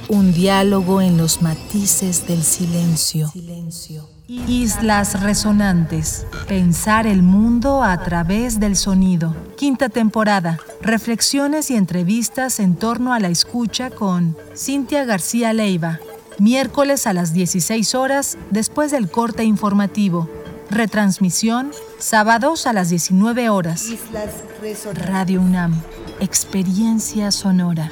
[0.08, 3.32] Un diálogo en los matices del silencio.
[4.30, 6.28] Islas Resonantes.
[6.48, 9.36] Pensar el mundo a través del sonido.
[9.58, 10.60] Quinta temporada.
[10.82, 16.00] Reflexiones y entrevistas en torno a la escucha con Cintia García Leiva.
[16.38, 20.30] Miércoles a las 16 horas después del corte informativo.
[20.70, 23.88] Retransmisión sábados a las 19 horas.
[25.08, 25.74] Radio UNAM.
[26.20, 27.92] Experiencia sonora.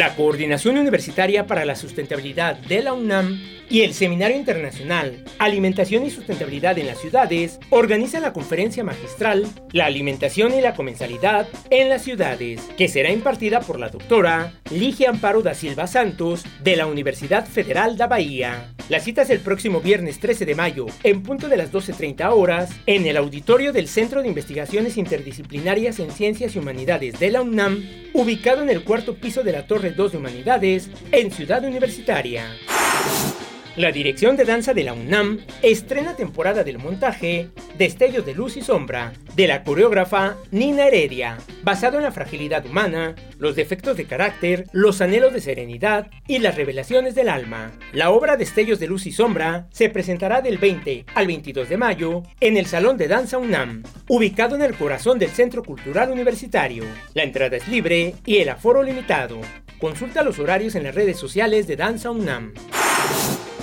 [0.00, 3.38] La Coordinación Universitaria para la Sustentabilidad de la UNAM
[3.68, 9.84] y el Seminario Internacional Alimentación y Sustentabilidad en las Ciudades organizan la conferencia magistral La
[9.84, 15.42] alimentación y la comensalidad en las ciudades, que será impartida por la doctora Ligia Amparo
[15.42, 18.72] da Silva Santos de la Universidad Federal da Bahía.
[18.88, 22.70] La cita es el próximo viernes 13 de mayo, en punto de las 12.30 horas,
[22.86, 27.84] en el auditorio del Centro de Investigaciones Interdisciplinarias en Ciencias y Humanidades de la UNAM,
[28.14, 32.44] ubicado en el cuarto piso de la Torre 2 de Humanidades, en Ciudad Universitaria.
[33.76, 38.62] La dirección de danza de la UNAM estrena temporada del montaje Destellos de Luz y
[38.62, 44.66] Sombra de la coreógrafa Nina Heredia, basado en la fragilidad humana, los defectos de carácter,
[44.72, 47.70] los anhelos de serenidad y las revelaciones del alma.
[47.92, 52.22] La obra Destellos de Luz y Sombra se presentará del 20 al 22 de mayo
[52.40, 56.84] en el Salón de Danza UNAM, ubicado en el corazón del Centro Cultural Universitario.
[57.14, 59.40] La entrada es libre y el aforo limitado.
[59.80, 62.52] Consulta los horarios en las redes sociales de Danza UNAM.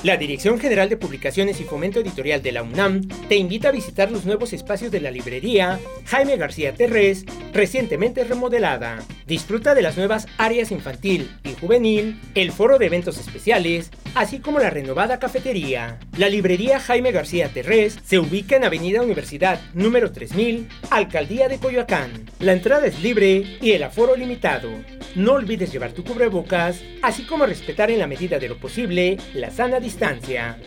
[0.01, 4.09] La Dirección General de Publicaciones y Fomento Editorial de la UNAM te invita a visitar
[4.09, 8.97] los nuevos espacios de la librería Jaime García Terrés, recientemente remodelada.
[9.27, 14.59] Disfruta de las nuevas áreas infantil y juvenil, el foro de eventos especiales, así como
[14.59, 15.99] la renovada cafetería.
[16.17, 22.11] La librería Jaime García Terrés se ubica en Avenida Universidad número 3000, Alcaldía de Coyoacán.
[22.39, 24.69] La entrada es libre y el aforo limitado.
[25.15, 29.51] No olvides llevar tu cubrebocas, así como respetar en la medida de lo posible la
[29.51, 30.59] sana distancia.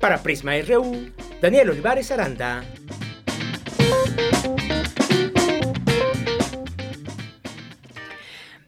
[0.00, 2.64] Para Prisma RU, Daniel Olivares Aranda.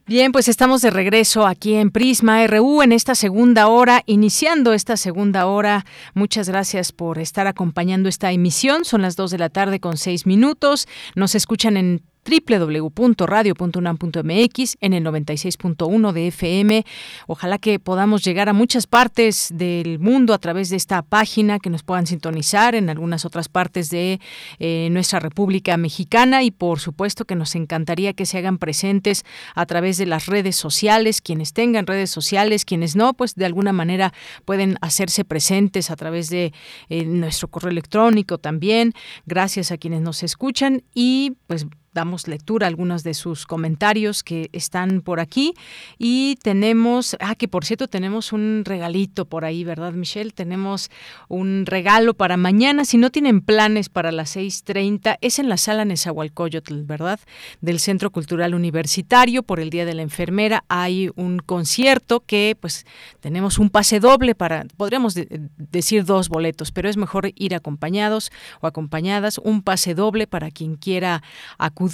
[0.09, 4.97] Bien, pues estamos de regreso aquí en Prisma RU en esta segunda hora, iniciando esta
[4.97, 5.85] segunda hora.
[6.15, 8.85] Muchas gracias por estar acompañando esta emisión.
[8.85, 10.87] Son las 2 de la tarde con 6 minutos.
[11.17, 16.85] Nos escuchan en www.radio.unam.mx en el 96.1 de FM.
[17.27, 21.71] Ojalá que podamos llegar a muchas partes del mundo a través de esta página, que
[21.71, 24.21] nos puedan sintonizar en algunas otras partes de
[24.59, 29.25] eh, nuestra República Mexicana y por supuesto que nos encantaría que se hagan presentes
[29.55, 33.73] a través de las redes sociales, quienes tengan redes sociales, quienes no, pues de alguna
[33.73, 34.13] manera
[34.45, 36.53] pueden hacerse presentes a través de
[36.89, 38.93] eh, nuestro correo electrónico también.
[39.27, 41.67] Gracias a quienes nos escuchan y pues
[41.97, 45.55] damos lectura a algunos de sus comentarios que están por aquí
[45.99, 50.31] y tenemos, ah, que por cierto tenemos un regalito por ahí, ¿verdad, Michelle?
[50.31, 50.91] Tenemos
[51.29, 55.87] un regalo para mañana, si no tienen planes para las 6.30, es en la sala
[55.87, 57.19] Nezahualcóyotl, ¿verdad?
[57.63, 62.85] Del Centro Cultural Universitario por el Día de la Enfermera hay un concierto que pues
[63.21, 65.15] tenemos un pase doble para, podríamos
[65.57, 68.31] decir dos boletos, pero es mejor ir acompañados
[68.61, 71.23] o acompañadas, un pase doble para quien quiera
[71.57, 71.86] acudir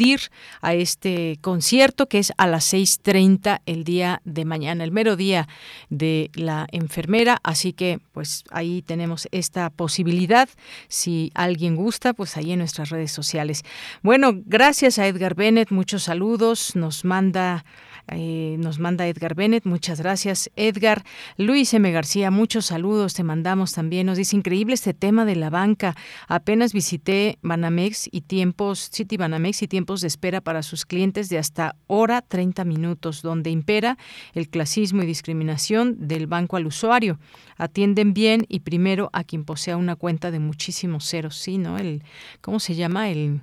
[0.61, 5.49] a este concierto que es a las 6.30 el día de mañana, el mero día
[5.91, 7.39] de la enfermera.
[7.43, 10.49] Así que pues ahí tenemos esta posibilidad.
[10.89, 13.63] Si alguien gusta, pues ahí en nuestras redes sociales.
[14.03, 16.77] Bueno, gracias a Edgar Bennett, muchos saludos.
[16.77, 17.65] Nos manda
[18.09, 21.05] eh, nos manda Edgar Bennett, muchas gracias Edgar.
[21.37, 21.91] Luis M.
[21.93, 24.07] García, muchos saludos, te mandamos también.
[24.07, 25.95] Nos dice, increíble este tema de la banca.
[26.29, 31.39] Apenas visité Banamex y tiempos, City Banamex y tiempos de espera para sus clientes de
[31.39, 33.99] hasta hora 30 minutos, donde impera
[34.35, 37.19] el clasismo y discriminación del banco al usuario.
[37.57, 41.59] Atienden bien y primero a quien posea una cuenta de muchísimos ceros, ¿sí?
[41.59, 41.79] ¿No?
[41.79, 42.03] El,
[42.41, 43.11] ¿Cómo se llama?
[43.11, 43.41] El,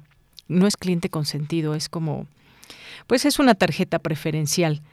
[0.48, 2.28] no es cliente consentido, es como
[3.10, 4.84] pues es una tarjeta preferencial.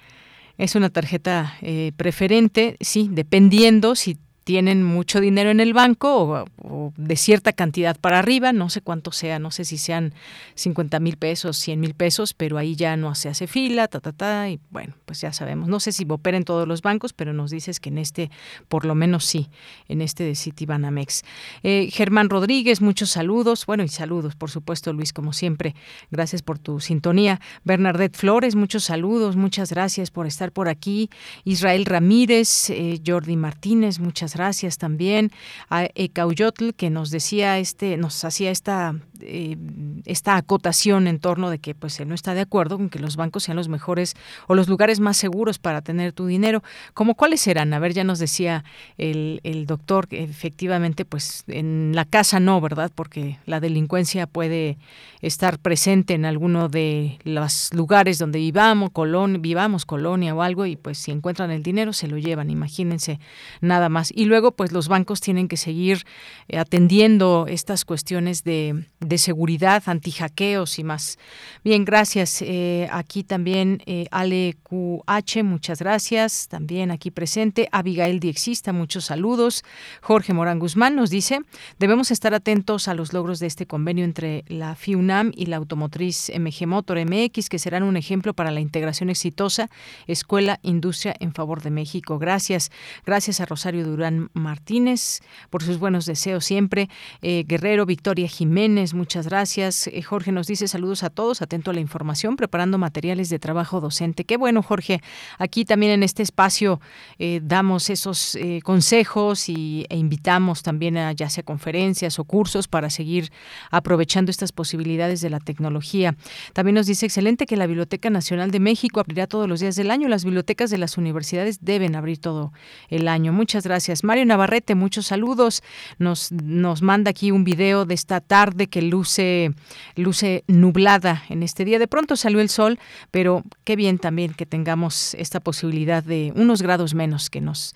[0.57, 4.17] Es una tarjeta eh, preferente, sí, dependiendo si
[4.47, 9.11] tienen mucho dinero en el banco o, de cierta cantidad para arriba, no sé cuánto
[9.11, 10.15] sea, no sé si sean
[10.55, 14.13] 50 mil pesos, 100 mil pesos, pero ahí ya no se hace fila, ta, ta,
[14.13, 15.69] ta, y bueno, pues ya sabemos.
[15.69, 18.31] No sé si opera en todos los bancos, pero nos dices que en este,
[18.69, 19.49] por lo menos sí,
[19.89, 21.25] en este de Citibanamex.
[21.65, 25.75] Eh, Germán Rodríguez, muchos saludos, bueno, y saludos, por supuesto, Luis, como siempre,
[26.13, 27.41] gracias por tu sintonía.
[27.65, 31.11] Bernadette Flores, muchos saludos, muchas gracias por estar por aquí.
[31.43, 35.33] Israel Ramírez, eh, Jordi Martínez, muchas gracias también
[35.71, 39.57] a Ecauyotl que nos decía este, nos hacía esta eh,
[40.05, 43.17] esta acotación en torno de que pues él no está de acuerdo con que los
[43.17, 44.15] bancos sean los mejores
[44.47, 46.63] o los lugares más seguros para tener tu dinero.
[46.95, 47.73] ¿Cómo cuáles serán?
[47.73, 48.65] A ver, ya nos decía
[48.99, 52.91] el, el doctor que efectivamente pues en la casa no, ¿verdad?
[52.95, 54.79] Porque la delincuencia puede
[55.23, 60.77] estar presente en alguno de los lugares donde vivamos, colon, vivamos, colonia o algo, y
[60.77, 63.19] pues si encuentran el dinero se lo llevan, imagínense
[63.61, 64.13] nada más.
[64.15, 66.05] Y luego pues los bancos tienen que seguir
[66.49, 71.19] eh, atendiendo estas cuestiones de de seguridad, antihackeos y más.
[71.65, 72.43] Bien, gracias.
[72.43, 76.49] Eh, aquí también eh, Ale QH, muchas gracias.
[76.49, 77.69] También aquí presente.
[77.73, 79.65] Abigail Diexista, muchos saludos.
[80.01, 81.41] Jorge Morán Guzmán nos dice,
[81.79, 86.31] debemos estar atentos a los logros de este convenio entre la FIUNAM y la automotriz
[86.37, 89.71] MG Motor MX, que serán un ejemplo para la integración exitosa
[90.07, 92.19] Escuela Industria en favor de México.
[92.19, 92.71] Gracias.
[93.05, 96.89] Gracias a Rosario Durán Martínez por sus buenos deseos siempre.
[97.23, 99.87] Eh, Guerrero, Victoria Jiménez, muchas gracias.
[99.87, 103.81] Eh, Jorge nos dice saludos a todos, atento a la información, preparando materiales de trabajo
[103.81, 104.25] docente.
[104.25, 105.01] Qué bueno, Jorge.
[105.39, 106.81] Aquí también en este espacio
[107.19, 112.67] eh, damos esos eh, consejos y, e invitamos también a ya sea conferencias o cursos
[112.67, 113.31] para seguir
[113.71, 116.17] aprovechando estas posibilidades de la tecnología.
[116.53, 119.91] También nos dice excelente que la Biblioteca Nacional de México abrirá todos los días del
[119.91, 120.09] año.
[120.09, 122.53] Las bibliotecas de las universidades deben abrir todo
[122.89, 123.33] el año.
[123.33, 124.05] Muchas gracias.
[124.05, 125.63] Mario Navarrete, muchos saludos.
[125.99, 129.53] Nos, nos manda aquí un video de esta tarde que luce,
[129.95, 131.79] luce nublada en este día.
[131.79, 132.79] De pronto salió el sol,
[133.11, 137.75] pero qué bien también que tengamos esta posibilidad de unos grados menos que nos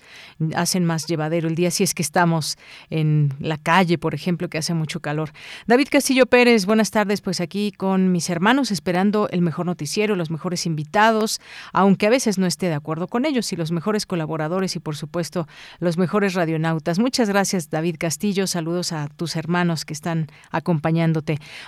[0.55, 2.57] hacen más llevadero el día si es que estamos
[2.89, 5.31] en la calle, por ejemplo, que hace mucho calor.
[5.67, 10.31] David Castillo Pérez, buenas tardes, pues aquí con mis hermanos esperando el mejor noticiero, los
[10.31, 11.41] mejores invitados,
[11.73, 14.95] aunque a veces no esté de acuerdo con ellos, y los mejores colaboradores y por
[14.95, 15.47] supuesto
[15.79, 16.99] los mejores radionautas.
[16.99, 18.47] Muchas gracias, David Castillo.
[18.47, 21.00] Saludos a tus hermanos que están acompañando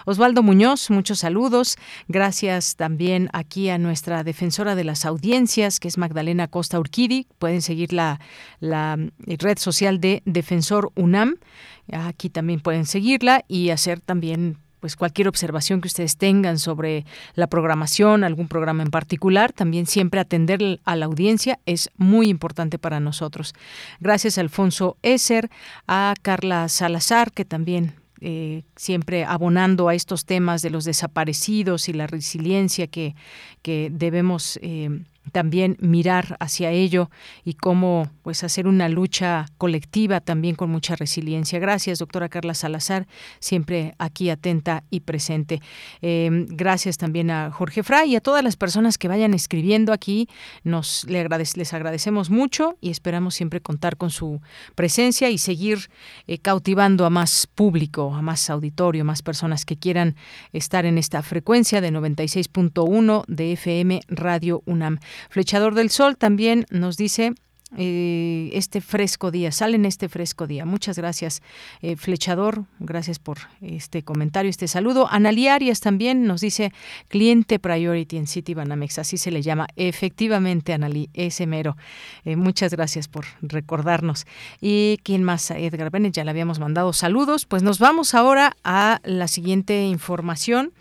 [0.05, 1.77] Osvaldo Muñoz, muchos saludos.
[2.07, 7.27] Gracias también aquí a nuestra defensora de las audiencias, que es Magdalena Costa Urquidi.
[7.39, 8.19] Pueden seguir la,
[8.59, 11.35] la red social de Defensor UNAM.
[11.91, 17.05] Aquí también pueden seguirla y hacer también pues cualquier observación que ustedes tengan sobre
[17.35, 22.77] la programación, algún programa en particular, también siempre atender a la audiencia es muy importante
[22.77, 23.53] para nosotros.
[24.01, 25.49] Gracias Alfonso Esser,
[25.87, 27.93] a Carla Salazar, que también
[28.25, 33.15] eh, siempre abonando a estos temas de los desaparecidos y la resiliencia que,
[33.61, 35.01] que debemos eh,
[35.31, 37.09] también mirar hacia ello
[37.43, 41.59] y cómo pues hacer una lucha colectiva también con mucha resiliencia.
[41.59, 43.07] Gracias, doctora Carla Salazar,
[43.39, 45.61] siempre aquí atenta y presente.
[46.01, 50.27] Em, gracias también a Jorge Fray y a todas las personas que vayan escribiendo aquí.
[50.63, 51.23] Nos le
[51.55, 54.41] les agradecemos mucho y esperamos siempre contar con su
[54.75, 55.89] presencia y seguir
[56.27, 60.15] eh, cautivando a más público, a más auditorio, más personas que quieran
[60.51, 64.99] estar en esta frecuencia de 96.1 de FM Radio UNAM.
[65.29, 67.33] Flechador del Sol también nos dice
[67.75, 70.63] eh, este fresco día, sale en este fresco día.
[70.63, 71.41] Muchas gracias,
[71.81, 75.07] eh, Flechador, gracias por este comentario, este saludo.
[75.09, 76.71] Analí Arias también nos dice
[77.07, 79.67] cliente priority en City Banamex, así se le llama.
[79.75, 81.75] Efectivamente, Analí, ese mero.
[82.25, 84.27] Eh, muchas gracias por recordarnos.
[84.61, 85.49] ¿Y quién más?
[85.49, 87.47] Edgar Bennett, ya le habíamos mandado saludos.
[87.47, 90.73] Pues nos vamos ahora a la siguiente información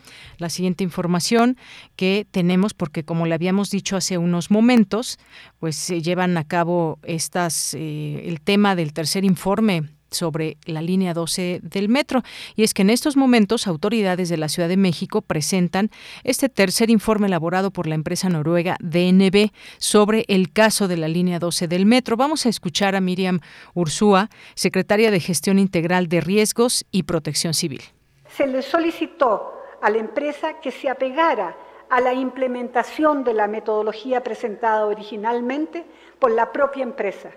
[0.42, 1.56] la siguiente información
[1.96, 5.18] que tenemos, porque como le habíamos dicho hace unos momentos,
[5.58, 11.14] pues se llevan a cabo estas, eh, el tema del tercer informe sobre la línea
[11.14, 12.22] 12 del metro.
[12.54, 15.90] Y es que en estos momentos autoridades de la Ciudad de México presentan
[16.24, 21.38] este tercer informe elaborado por la empresa noruega DNB sobre el caso de la línea
[21.38, 22.16] 12 del metro.
[22.16, 23.40] Vamos a escuchar a Miriam
[23.74, 27.82] Ursúa, secretaria de Gestión Integral de Riesgos y Protección Civil.
[28.28, 31.54] Se le solicitó a la empresa que se apegara
[31.90, 35.84] a la implementación de la metodología presentada originalmente
[36.18, 37.32] por la propia empresa,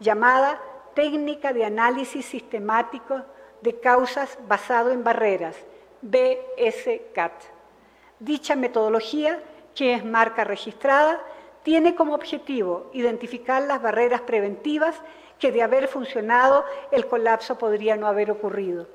[0.00, 0.60] llamada
[0.94, 3.22] Técnica de Análisis Sistemático
[3.62, 5.56] de Causas Basado en Barreras,
[6.02, 7.32] BSCAT.
[8.18, 9.40] Dicha metodología,
[9.74, 11.20] que es marca registrada,
[11.62, 15.00] tiene como objetivo identificar las barreras preventivas
[15.38, 18.88] que de haber funcionado el colapso podría no haber ocurrido.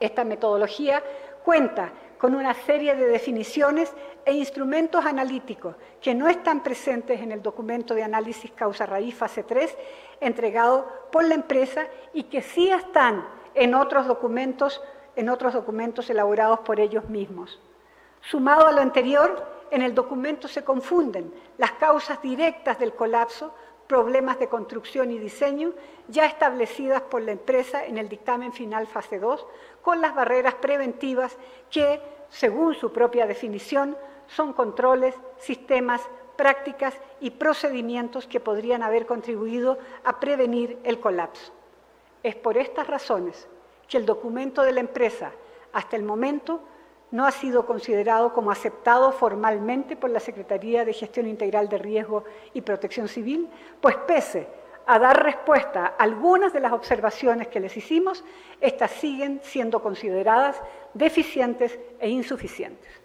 [0.00, 1.02] Esta metodología
[1.44, 3.92] cuenta con una serie de definiciones
[4.24, 9.76] e instrumentos analíticos que no están presentes en el documento de análisis causa-raíz fase 3
[10.20, 14.80] entregado por la empresa y que sí están en otros documentos,
[15.16, 17.60] en otros documentos elaborados por ellos mismos.
[18.20, 23.52] Sumado a lo anterior, en el documento se confunden las causas directas del colapso
[23.92, 25.72] problemas de construcción y diseño
[26.08, 29.46] ya establecidas por la empresa en el dictamen final fase 2,
[29.82, 31.36] con las barreras preventivas
[31.70, 33.96] que, según su propia definición,
[34.28, 36.00] son controles, sistemas,
[36.36, 41.52] prácticas y procedimientos que podrían haber contribuido a prevenir el colapso.
[42.22, 43.48] Es por estas razones
[43.88, 45.32] que el documento de la empresa,
[45.72, 46.60] hasta el momento,
[47.10, 52.24] no ha sido considerado como aceptado formalmente por la Secretaría de Gestión Integral de Riesgo
[52.54, 53.50] y Protección Civil,
[53.80, 58.24] pues pese a dar respuesta a algunas de las observaciones que les hicimos,
[58.60, 60.60] estas siguen siendo consideradas
[60.94, 63.02] deficientes e insuficientes.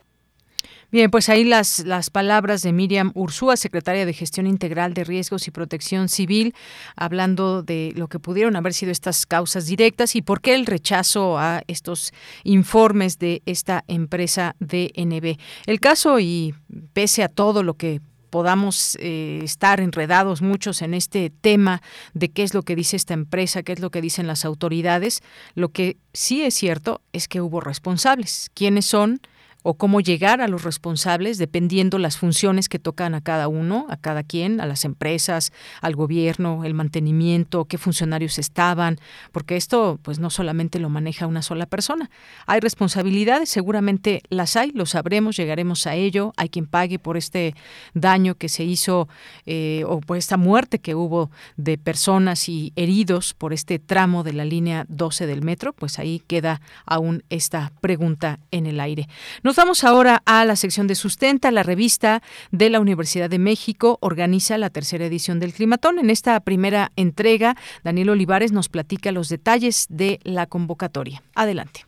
[0.90, 5.46] Bien, pues ahí las, las palabras de Miriam Ursúa, secretaria de Gestión Integral de Riesgos
[5.46, 6.56] y Protección Civil,
[6.96, 11.38] hablando de lo que pudieron haber sido estas causas directas y por qué el rechazo
[11.38, 12.14] a estos
[12.46, 15.38] informes de esta empresa DNB.
[15.66, 16.56] El caso, y
[16.94, 18.00] pese a todo lo que
[18.30, 21.82] podamos eh, estar enredados muchos en este tema
[22.14, 25.22] de qué es lo que dice esta empresa, qué es lo que dicen las autoridades,
[25.56, 28.50] lo que sí es cierto es que hubo responsables.
[28.54, 29.22] ¿Quiénes son?
[29.70, 33.98] O cómo llegar a los responsables dependiendo las funciones que tocan a cada uno, a
[33.98, 38.98] cada quien, a las empresas, al gobierno, el mantenimiento, qué funcionarios estaban,
[39.34, 42.10] porque esto pues no solamente lo maneja una sola persona.
[42.46, 47.54] Hay responsabilidades, seguramente las hay, lo sabremos, llegaremos a ello, hay quien pague por este
[47.94, 49.10] daño que se hizo
[49.46, 54.32] eh, o por esta muerte que hubo de personas y heridos por este tramo de
[54.32, 59.10] la línea 12 del metro, pues ahí queda aún esta pregunta en el aire.
[59.58, 61.50] Vamos ahora a la sección de Sustenta.
[61.50, 62.22] La revista
[62.52, 65.98] de la Universidad de México organiza la tercera edición del Climatón.
[65.98, 71.24] En esta primera entrega, Daniel Olivares nos platica los detalles de la convocatoria.
[71.34, 71.88] Adelante.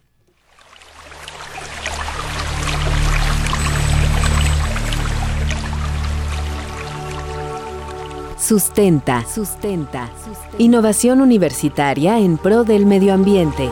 [8.39, 9.23] Sustenta.
[9.27, 10.09] Sustenta.
[10.57, 13.69] Innovación universitaria en pro del medio ambiente.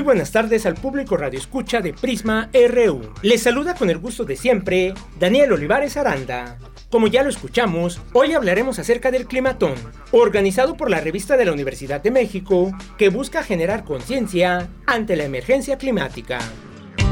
[0.00, 3.12] Muy buenas tardes al público Radio Escucha de Prisma RU.
[3.20, 6.56] Les saluda con el gusto de siempre Daniel Olivares Aranda.
[6.88, 9.74] Como ya lo escuchamos, hoy hablaremos acerca del Climatón,
[10.12, 15.24] organizado por la revista de la Universidad de México, que busca generar conciencia ante la
[15.24, 16.38] emergencia climática.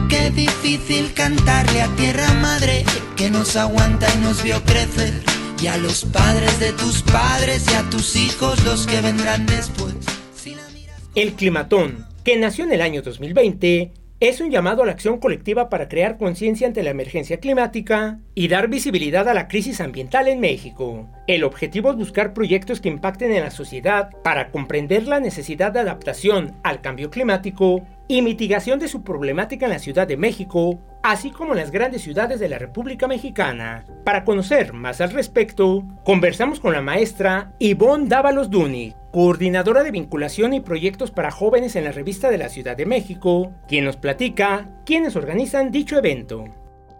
[0.08, 2.86] Qué difícil cantarle a tierra madre
[3.18, 5.12] que nos aguanta y nos vio crecer.
[5.60, 9.94] Y a los padres de tus padres y a tus hijos los que vendrán después.
[11.14, 13.90] El climatón, que nació en el año 2020,
[14.20, 18.48] es un llamado a la acción colectiva para crear conciencia ante la emergencia climática y
[18.48, 21.08] dar visibilidad a la crisis ambiental en México.
[21.26, 25.80] El objetivo es buscar proyectos que impacten en la sociedad para comprender la necesidad de
[25.80, 31.30] adaptación al cambio climático y mitigación de su problemática en la Ciudad de México, así
[31.30, 33.86] como en las grandes ciudades de la República Mexicana.
[34.04, 40.54] Para conocer más al respecto, conversamos con la maestra Ivonne Dávalos Duni, coordinadora de vinculación
[40.54, 44.68] y proyectos para jóvenes en la revista de la Ciudad de México, quien nos platica
[44.84, 46.44] quiénes organizan dicho evento.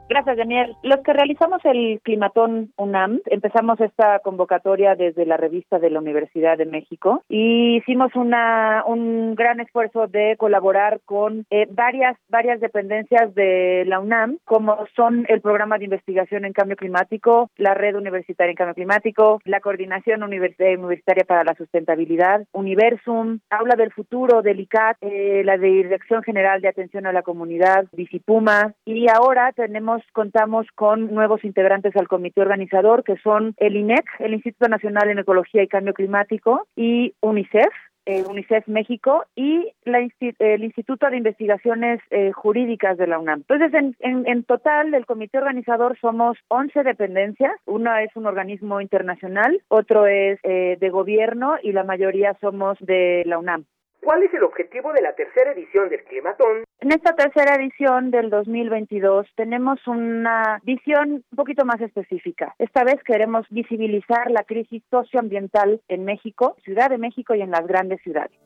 [0.08, 0.74] Gracias, Daniel.
[0.82, 6.56] Los que realizamos el Climatón UNAM, empezamos esta convocatoria desde la revista de la Universidad
[6.56, 13.34] de México y hicimos una, un gran esfuerzo de colaborar con eh, varias, varias dependencias
[13.34, 18.52] de la UNAM, como son el Programa de Investigación en Cambio Climático, la Red Universitaria
[18.52, 24.96] en Cambio Climático, la Coordinación Universitaria para la Sustentabilidad, Universum, Aula del Futuro del ICAT,
[25.02, 31.12] eh, la Dirección General de Atención a la Comunidad, Visipuma, y ahora tenemos contamos con
[31.14, 35.68] nuevos integrantes al comité organizador, que son el INEC, el Instituto Nacional en Ecología y
[35.68, 37.72] Cambio Climático, y UNICEF,
[38.08, 43.44] eh, UNICEF México y el Instituto de Investigaciones eh, Jurídicas de la UNAM.
[43.46, 47.52] Entonces, en, en, total, el comité organizador somos 11 dependencias.
[47.66, 53.24] Una es un organismo internacional, otro es eh, de gobierno y la mayoría somos de
[53.26, 53.66] la UNAM.
[54.02, 56.64] ¿Cuál es el objetivo de la tercera edición del Climatón?
[56.80, 62.54] En esta tercera edición del 2022 tenemos una visión un poquito más específica.
[62.58, 67.66] Esta vez queremos visibilizar la crisis socioambiental en México, Ciudad de México y en las
[67.66, 68.38] grandes ciudades.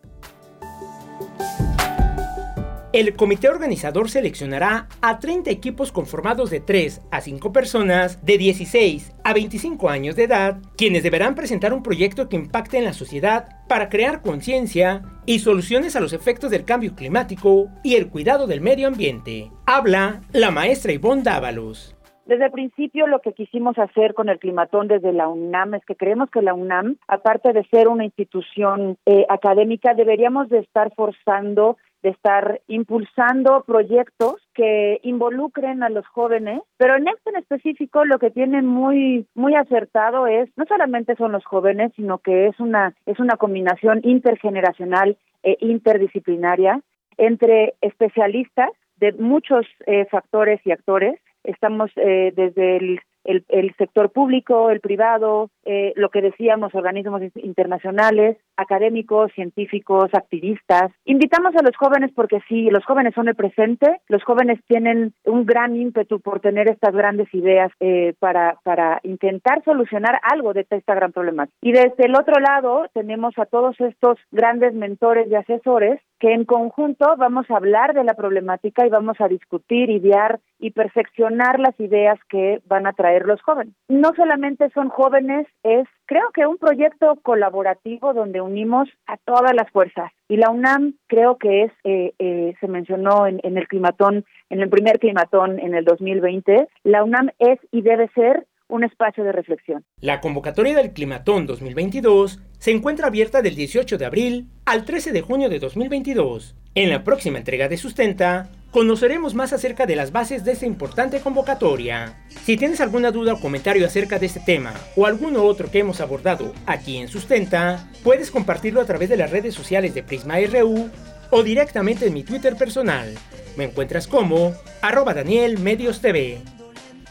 [2.93, 9.17] El comité organizador seleccionará a 30 equipos conformados de 3 a 5 personas de 16
[9.25, 13.49] a 25 años de edad, quienes deberán presentar un proyecto que impacte en la sociedad
[13.67, 18.61] para crear conciencia y soluciones a los efectos del cambio climático y el cuidado del
[18.61, 19.51] medio ambiente.
[19.65, 21.97] Habla la maestra Ivonne Dávalos.
[22.27, 25.97] Desde el principio lo que quisimos hacer con el climatón desde la UNAM es que
[25.97, 31.79] creemos que la UNAM, aparte de ser una institución eh, académica, deberíamos de estar forzando
[32.03, 38.19] de estar impulsando proyectos que involucren a los jóvenes, pero en este en específico lo
[38.19, 42.95] que tiene muy muy acertado es no solamente son los jóvenes, sino que es una
[43.07, 46.81] es una combinación intergeneracional e interdisciplinaria
[47.17, 51.19] entre especialistas de muchos eh, factores y actores.
[51.45, 57.23] Estamos eh, desde el el, el sector público, el privado, eh, lo que decíamos, organismos
[57.37, 60.93] internacionales, académicos, científicos, activistas.
[61.05, 65.47] Invitamos a los jóvenes porque sí, los jóvenes son el presente, los jóvenes tienen un
[65.47, 70.95] gran ímpetu por tener estas grandes ideas eh, para, para intentar solucionar algo de esta
[70.95, 71.57] gran problemática.
[71.61, 76.45] Y desde el otro lado tenemos a todos estos grandes mentores y asesores que en
[76.45, 81.79] conjunto vamos a hablar de la problemática y vamos a discutir, idear y perfeccionar las
[81.81, 83.75] ideas que van a traer los jóvenes.
[83.89, 89.71] No solamente son jóvenes, es creo que un proyecto colaborativo donde unimos a todas las
[89.71, 90.13] fuerzas.
[90.29, 94.61] Y la UNAM creo que es, eh, eh, se mencionó en, en el climatón, en
[94.61, 99.33] el primer climatón en el 2020, la UNAM es y debe ser un espacio de
[99.33, 99.85] reflexión.
[100.01, 105.23] La convocatoria del Climatón 2022 se encuentra abierta del 18 de abril al 13 de
[105.23, 106.57] junio de 2022.
[106.75, 111.21] En la próxima entrega de Sustenta, conoceremos más acerca de las bases de esta importante
[111.21, 112.15] convocatoria.
[112.45, 116.01] Si tienes alguna duda o comentario acerca de este tema o alguno otro que hemos
[116.01, 120.91] abordado aquí en Sustenta, puedes compartirlo a través de las redes sociales de Prisma RU
[121.31, 123.15] o directamente en mi Twitter personal.
[123.57, 126.41] Me encuentras como arroba Daniel Medios TV.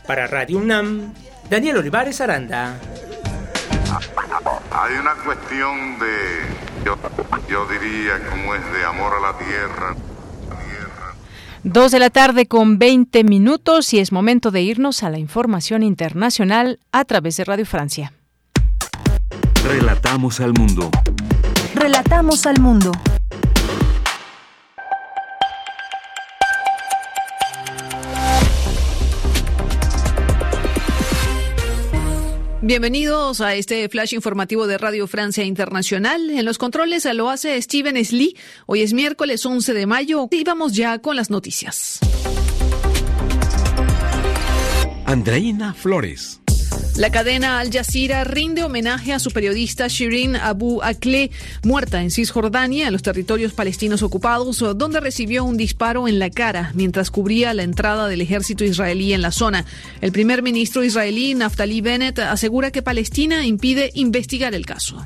[0.07, 1.13] Para Radio UNAM,
[1.47, 2.75] Daniel Olivares Aranda.
[4.71, 6.97] Hay una cuestión de, yo,
[7.47, 10.10] yo diría, como es de amor a la tierra.
[11.63, 15.83] Dos de la tarde con 20 minutos y es momento de irnos a la información
[15.83, 18.13] internacional a través de Radio Francia.
[19.63, 20.89] Relatamos al mundo.
[21.75, 22.91] Relatamos al mundo.
[32.63, 36.29] Bienvenidos a este flash informativo de Radio Francia Internacional.
[36.29, 38.37] En los controles lo hace Steven Slee.
[38.67, 41.99] Hoy es miércoles 11 de mayo y vamos ya con las noticias.
[45.05, 46.40] Andreina Flores.
[47.01, 51.31] La cadena Al Jazeera rinde homenaje a su periodista Shirin Abu Akleh,
[51.63, 56.71] muerta en Cisjordania, en los territorios palestinos ocupados, donde recibió un disparo en la cara
[56.75, 59.65] mientras cubría la entrada del ejército israelí en la zona.
[59.99, 65.03] El primer ministro israelí, Naftali Bennett, asegura que Palestina impide investigar el caso.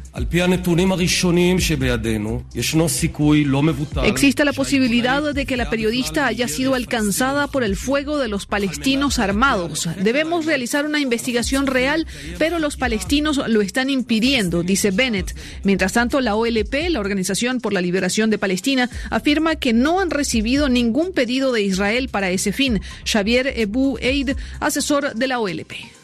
[4.03, 8.45] Existe la posibilidad de que la periodista haya sido alcanzada por el fuego de los
[8.47, 9.87] palestinos armados.
[10.03, 11.84] Debemos realizar una investigación real,
[12.37, 15.35] pero los palestinos lo están impidiendo, dice Bennett.
[15.63, 20.11] Mientras tanto, la OLP, la Organización por la Liberación de Palestina, afirma que no han
[20.11, 22.81] recibido ningún pedido de Israel para ese fin.
[23.05, 25.94] Xavier Ebu Eid, asesor de la OLP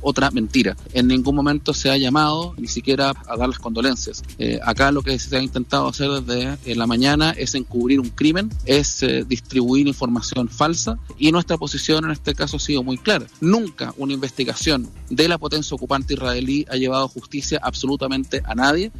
[0.00, 0.76] otra mentira.
[0.92, 4.22] En ningún momento se ha llamado ni siquiera a dar las condolencias.
[4.38, 8.10] Eh, acá lo que se ha intentado hacer desde eh, la mañana es encubrir un
[8.10, 12.98] crimen, es eh, distribuir información falsa y nuestra posición en este caso ha sido muy
[12.98, 13.26] clara.
[13.40, 18.92] Nunca una investigación de la potencia ocupante israelí ha llevado justicia absolutamente a nadie.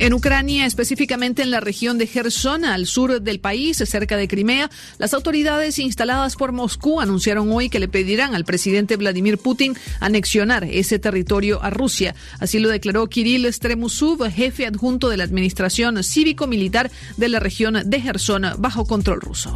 [0.00, 4.70] En Ucrania, específicamente en la región de Gerson, al sur del país, cerca de Crimea,
[4.96, 10.64] las autoridades instaladas por Moscú anunciaron hoy que le pedirán al presidente Vladimir Putin anexionar
[10.64, 12.14] ese territorio a Rusia.
[12.38, 18.00] Así lo declaró Kirill Stremusov, jefe adjunto de la administración cívico-militar de la región de
[18.00, 19.54] Gerson, bajo control ruso.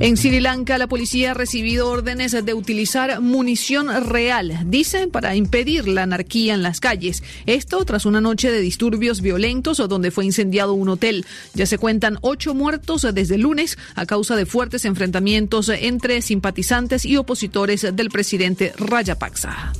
[0.00, 5.88] En Sri Lanka, la policía ha recibido órdenes de utilizar munición real, dicen, para impedir
[5.88, 7.24] la anarquía en las calles.
[7.46, 11.26] Esto tras una noche de disturbios violentos donde fue incendiado un hotel.
[11.54, 17.16] Ya se cuentan ocho muertos desde lunes a causa de fuertes enfrentamientos entre simpatizantes y
[17.16, 19.72] opositores del presidente Rajapaksa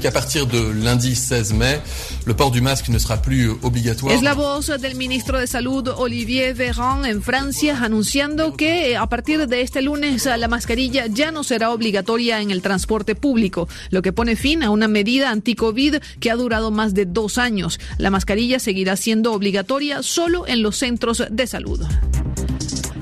[0.00, 1.80] qu'à partir de lundi 16 mai,
[2.26, 4.14] le port du masque ne sera plus obligatoire.
[4.14, 9.46] Es la voz del ministro de Salud Olivier Véran en Francia anunciando que a partir
[9.46, 14.12] de este lunes la mascarilla ya no será obligatoria en el transporte público, lo que
[14.12, 17.78] pone fin a una medida anti-COVID que ha durado más de dos años.
[17.98, 21.80] La mascarilla seguirá siendo obligatoria solo en los centros de salud.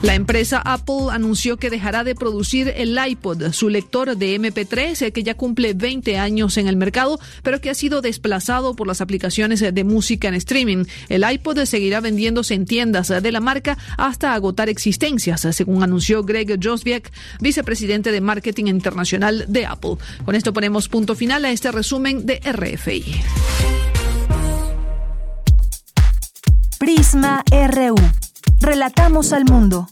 [0.03, 5.13] La empresa Apple anunció que dejará de producir el iPod, su lector de MP3, eh,
[5.13, 9.01] que ya cumple 20 años en el mercado, pero que ha sido desplazado por las
[9.01, 10.85] aplicaciones de música en streaming.
[11.09, 16.61] El iPod seguirá vendiéndose en tiendas de la marca hasta agotar existencias, según anunció Greg
[16.63, 17.11] Josviak,
[17.41, 19.97] vicepresidente de marketing internacional de Apple.
[20.25, 23.21] Con esto ponemos punto final a este resumen de RFI.
[26.79, 28.28] Prisma RU.
[28.61, 29.89] Relatamos al mundo.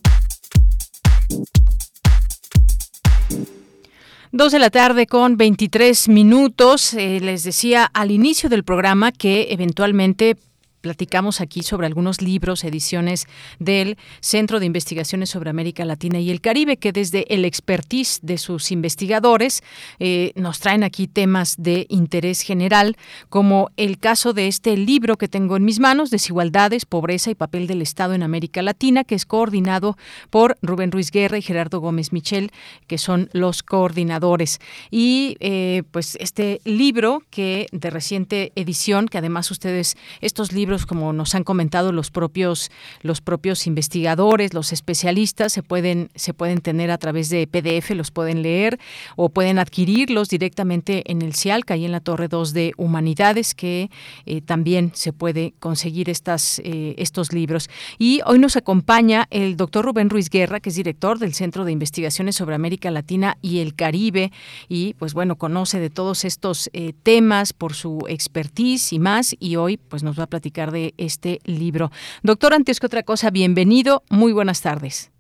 [4.33, 6.93] Dos de la tarde con 23 minutos.
[6.95, 10.37] Eh, les decía al inicio del programa que eventualmente
[10.81, 13.27] platicamos aquí sobre algunos libros, ediciones
[13.59, 18.39] del Centro de Investigaciones sobre América Latina y el Caribe, que desde el expertise de
[18.39, 19.63] sus investigadores
[19.99, 22.97] eh, nos traen aquí temas de interés general,
[23.29, 27.67] como el caso de este libro que tengo en mis manos, Desigualdades, Pobreza y Papel
[27.67, 29.97] del Estado en América Latina, que es coordinado
[30.31, 32.51] por Rubén Ruiz Guerra y Gerardo Gómez Michel,
[32.87, 34.61] que son los coordinadores.
[34.91, 41.13] Y eh, pues este libro que de reciente edición, que además ustedes, estos libros como
[41.13, 42.71] nos han comentado los propios,
[43.03, 48.11] los propios investigadores, los especialistas, se pueden, se pueden tener a través de PDF, los
[48.11, 48.79] pueden leer
[49.17, 53.91] o pueden adquirirlos directamente en el CIALC, ahí en la Torre 2 de Humanidades, que
[54.25, 57.69] eh, también se puede conseguir estas, eh, estos libros.
[57.99, 61.73] Y hoy nos acompaña el doctor Rubén Ruiz Guerra, que es director del Centro de
[61.73, 64.33] Investigaciones sobre América Latina y el Caribe,
[64.69, 69.57] y pues bueno, conoce de todos estos eh, temas por su expertise y más, y
[69.57, 71.91] hoy pues nos va a platicar de este libro.
[72.23, 75.13] Doctor, antes que otra cosa, bienvenido, muy buenas tardes.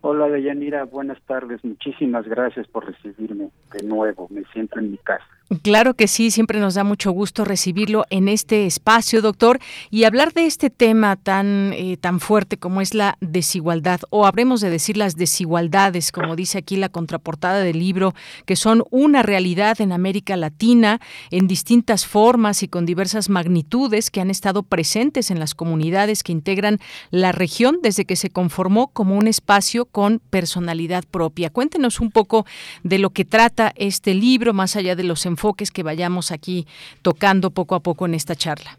[0.00, 1.62] Hola, Deyanira, buenas tardes.
[1.62, 4.28] Muchísimas gracias por recibirme de nuevo.
[4.30, 5.26] Me siento en mi casa.
[5.62, 9.58] Claro que sí, siempre nos da mucho gusto recibirlo en este espacio, doctor,
[9.90, 14.60] y hablar de este tema tan, eh, tan fuerte como es la desigualdad, o habremos
[14.60, 18.14] de decir las desigualdades, como dice aquí la contraportada del libro,
[18.46, 21.00] que son una realidad en América Latina
[21.32, 26.30] en distintas formas y con diversas magnitudes que han estado presentes en las comunidades que
[26.30, 26.78] integran
[27.10, 31.50] la región desde que se conformó como un espacio con personalidad propia.
[31.50, 32.46] Cuéntenos un poco
[32.84, 35.39] de lo que trata este libro, más allá de los enfoques
[35.72, 36.66] que vayamos aquí
[37.02, 38.78] tocando poco a poco en esta charla.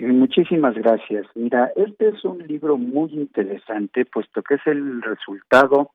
[0.00, 1.26] Muchísimas gracias.
[1.34, 5.90] Mira, este es un libro muy interesante, puesto que es el resultado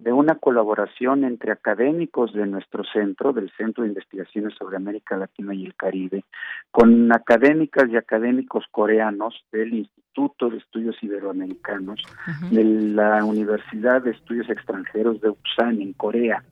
[0.00, 5.54] de una colaboración entre académicos de nuestro centro, del Centro de Investigaciones sobre América Latina
[5.54, 6.24] y el Caribe,
[6.70, 12.00] con académicas y académicos coreanos del Instituto de Estudios Iberoamericanos
[12.50, 16.42] de la Universidad de Estudios Extranjeros de Busan en Corea.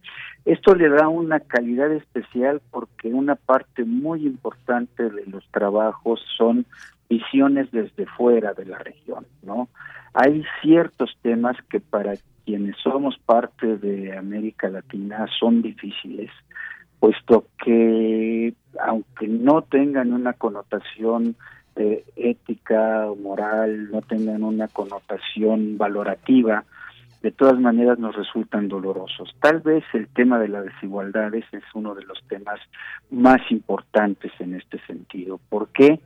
[0.45, 6.67] Esto le da una calidad especial porque una parte muy importante de los trabajos son
[7.09, 9.69] visiones desde fuera de la región, ¿no?
[10.15, 12.15] Hay ciertos temas que para
[12.45, 16.31] quienes somos parte de América Latina son difíciles,
[16.99, 21.37] puesto que aunque no tengan una connotación
[21.77, 26.65] eh, ética o moral, no tengan una connotación valorativa,
[27.23, 29.35] de todas maneras nos resultan dolorosos.
[29.41, 32.61] Tal vez el tema de las desigualdades es uno de los temas
[33.11, 35.39] más importantes en este sentido.
[35.49, 36.01] ¿Por qué?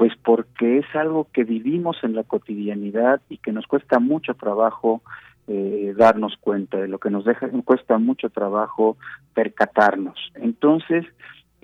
[0.00, 5.02] Pues porque es algo que vivimos en la cotidianidad y que nos cuesta mucho trabajo
[5.46, 8.96] eh, darnos cuenta de lo que nos deja, cuesta mucho trabajo
[9.34, 10.18] percatarnos.
[10.36, 11.04] Entonces,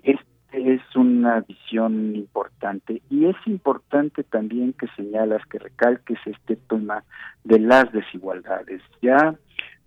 [0.02, 7.04] este es una visión importante y es importante también que señalas, que recalques este tema
[7.42, 8.82] de las desigualdades.
[9.00, 9.34] Ya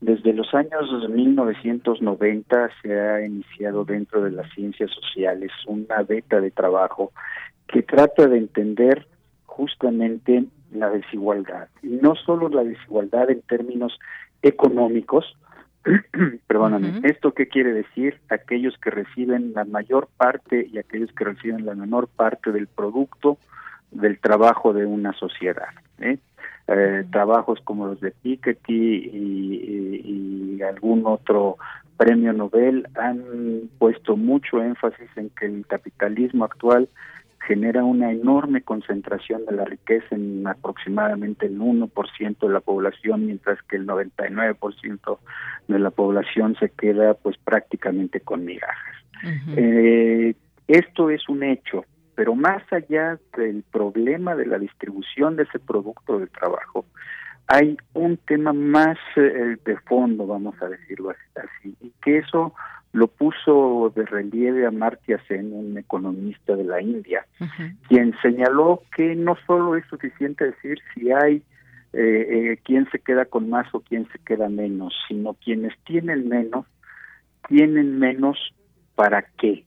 [0.02, 6.50] desde los años 1990 se ha iniciado dentro de las ciencias sociales una beta de
[6.50, 7.12] trabajo
[7.72, 9.08] que trata de entender
[9.46, 11.70] justamente la desigualdad.
[11.82, 13.98] Y no solo la desigualdad en términos
[14.42, 15.38] económicos,
[16.48, 18.20] perdóname, ¿esto qué quiere decir?
[18.30, 23.38] Aquellos que reciben la mayor parte y aquellos que reciben la menor parte del producto
[23.92, 25.70] del trabajo de una sociedad.
[26.00, 26.18] ¿eh?
[26.68, 31.58] Eh, trabajos como los de Piketty y, y, algún otro
[31.98, 33.24] premio Nobel han
[33.80, 36.88] puesto mucho énfasis en que el capitalismo actual
[37.46, 43.62] genera una enorme concentración de la riqueza en aproximadamente el 1% de la población, mientras
[43.64, 45.20] que el 99%
[45.68, 48.96] de la población se queda pues prácticamente con migajas.
[49.58, 50.36] eh,
[50.68, 51.86] esto es un hecho,
[52.16, 56.86] pero más allá del problema de la distribución de ese producto de trabajo,
[57.52, 62.54] hay un tema más eh, de fondo, vamos a decirlo así, y que eso
[62.92, 67.26] lo puso de relieve Amartya Sen, un economista de la India,
[67.88, 71.44] quien señaló que no solo es suficiente decir si hay
[71.94, 76.30] eh, eh, quién se queda con más o quién se queda menos, sino quienes tienen
[76.30, 76.68] menos,
[77.48, 78.38] tienen menos
[78.94, 79.66] para qué.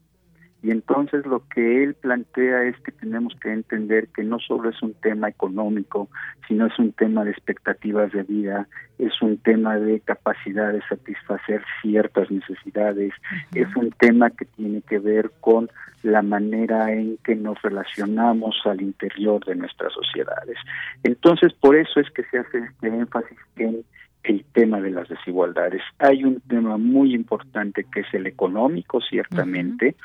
[0.62, 4.80] Y entonces lo que él plantea es que tenemos que entender que no solo es
[4.80, 6.08] un tema económico,
[6.46, 8.68] sino es un tema de expectativas de vida,
[8.98, 13.12] es un tema de capacidad de satisfacer ciertas necesidades,
[13.54, 15.68] es un tema que tiene que ver con
[16.04, 20.56] la manera en que nos relacionamos al interior de nuestras sociedades.
[21.02, 23.84] Entonces, por eso es que se hace este énfasis en
[24.24, 25.82] el tema de las desigualdades.
[25.98, 29.96] Hay un tema muy importante que es el económico, ciertamente,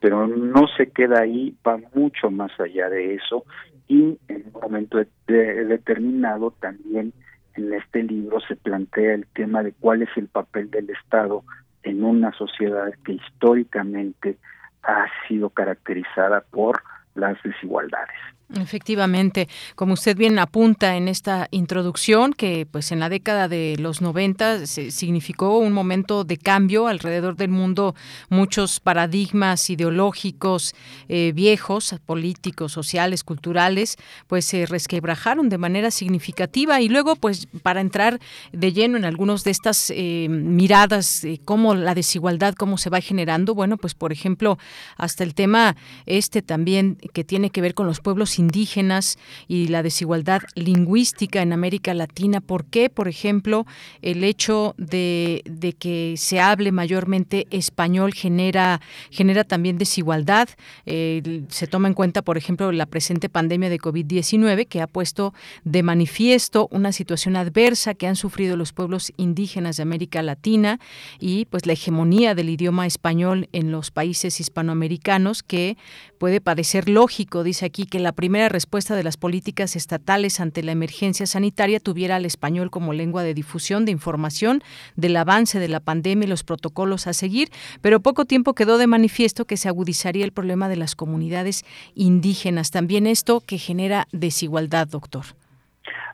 [0.00, 3.44] pero no se queda ahí, va mucho más allá de eso
[3.88, 7.12] y en un momento determinado también
[7.54, 11.42] en este libro se plantea el tema de cuál es el papel del Estado
[11.82, 14.36] en una sociedad que históricamente
[14.82, 16.82] ha sido caracterizada por
[17.14, 18.16] las desigualdades.
[18.54, 24.00] Efectivamente, como usted bien apunta en esta introducción, que pues en la década de los
[24.00, 27.96] 90 significó un momento de cambio alrededor del mundo,
[28.28, 30.76] muchos paradigmas ideológicos
[31.08, 33.96] eh, viejos, políticos, sociales, culturales,
[34.28, 36.80] pues se resquebrajaron de manera significativa.
[36.80, 38.20] Y luego pues para entrar
[38.52, 43.00] de lleno en algunos de estas eh, miradas, eh, cómo la desigualdad, cómo se va
[43.00, 44.56] generando, bueno, pues por ejemplo,
[44.96, 45.74] hasta el tema
[46.06, 49.18] este también que tiene que ver con los pueblos indígenas
[49.48, 52.40] y la desigualdad lingüística en América Latina.
[52.40, 53.66] ¿Por qué, por ejemplo,
[54.02, 55.42] el hecho de,
[55.78, 58.80] que se hable mayormente español genera,
[59.10, 60.48] genera también desigualdad?
[60.84, 65.34] Eh, se toma en cuenta, por ejemplo, la presente pandemia de COVID-19 que ha puesto
[65.64, 70.78] de manifiesto una situación adversa que han sufrido los pueblos indígenas de América Latina
[71.18, 75.76] y pues la hegemonía del idioma español en los países hispanoamericanos que
[76.18, 80.72] puede parecer lógico, dice aquí, que la primera respuesta de las políticas estatales ante la
[80.72, 84.62] emergencia sanitaria tuviera al español como lengua de difusión de información
[84.96, 87.50] del avance de la pandemia y los protocolos a seguir,
[87.80, 92.70] pero poco tiempo quedó de manifiesto que se agudizaría el problema de las comunidades indígenas.
[92.70, 95.24] También esto que genera desigualdad, doctor.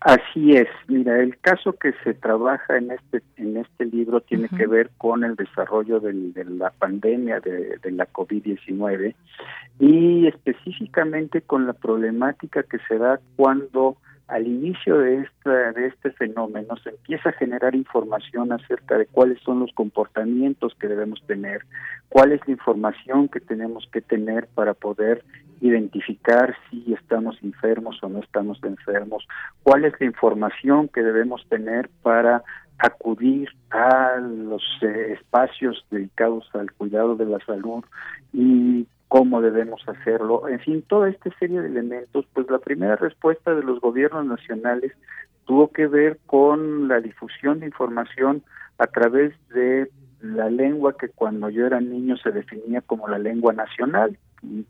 [0.04, 0.68] Así es.
[0.88, 5.22] Mira, el caso que se trabaja en este en este libro tiene que ver con
[5.22, 6.12] el desarrollo de
[6.44, 9.14] la pandemia de, de la COVID-19
[9.78, 13.96] y específicamente con la problemática que se da cuando
[14.32, 19.38] al inicio de, esta, de este fenómeno se empieza a generar información acerca de cuáles
[19.42, 21.66] son los comportamientos que debemos tener,
[22.08, 25.22] cuál es la información que tenemos que tener para poder
[25.62, 29.26] identificar si estamos enfermos o no estamos enfermos,
[29.62, 32.42] cuál es la información que debemos tener para
[32.78, 37.84] acudir a los eh, espacios dedicados al cuidado de la salud
[38.32, 40.48] y cómo debemos hacerlo.
[40.48, 44.92] En fin, toda esta serie de elementos, pues la primera respuesta de los gobiernos nacionales
[45.44, 48.42] tuvo que ver con la difusión de información
[48.78, 49.90] a través de
[50.20, 54.18] la lengua que cuando yo era niño se definía como la lengua nacional.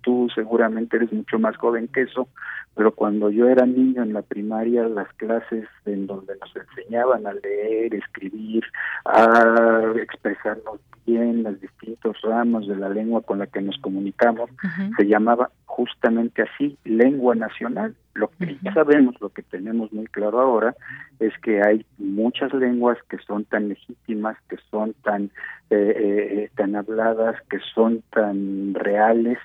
[0.02, 2.28] Tú seguramente eres mucho más joven que eso,
[2.74, 7.32] pero cuando yo era niño en la primaria, las clases en donde nos enseñaban a
[7.32, 8.64] leer, escribir,
[9.04, 14.50] a expresarnos bien los distintos ramos de la lengua con la que nos comunicamos,
[14.96, 17.94] se llamaba justamente así, lengua nacional.
[18.14, 20.74] Lo que ya sabemos, lo que tenemos muy claro ahora,
[21.18, 25.30] es que hay muchas lenguas que son tan legítimas, que son tan,
[25.70, 29.38] eh, eh, tan habladas, que son tan reales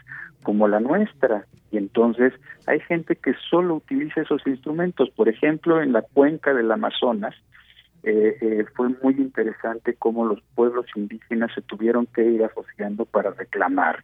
[0.44, 1.46] como la nuestra.
[1.72, 2.34] Y entonces
[2.66, 5.10] hay gente que solo utiliza esos instrumentos.
[5.12, 7.36] Por ejemplo, en la cuenca del Amazonas,
[8.10, 13.32] eh, eh, fue muy interesante cómo los pueblos indígenas se tuvieron que ir asociando para
[13.32, 14.02] reclamar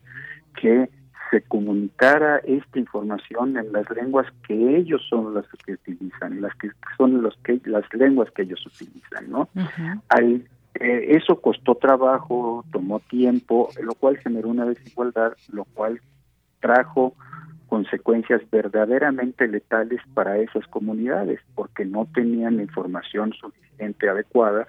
[0.60, 0.90] que
[1.32, 6.70] se comunicara esta información en las lenguas que ellos son las que utilizan, las que
[6.98, 9.48] son los que las lenguas que ellos utilizan, ¿no?
[10.10, 16.02] Al, eh, eso costó trabajo, tomó tiempo, lo cual generó una desigualdad, lo cual
[16.60, 17.16] trajo
[17.74, 24.68] consecuencias verdaderamente letales para esas comunidades, porque no tenían información suficiente adecuada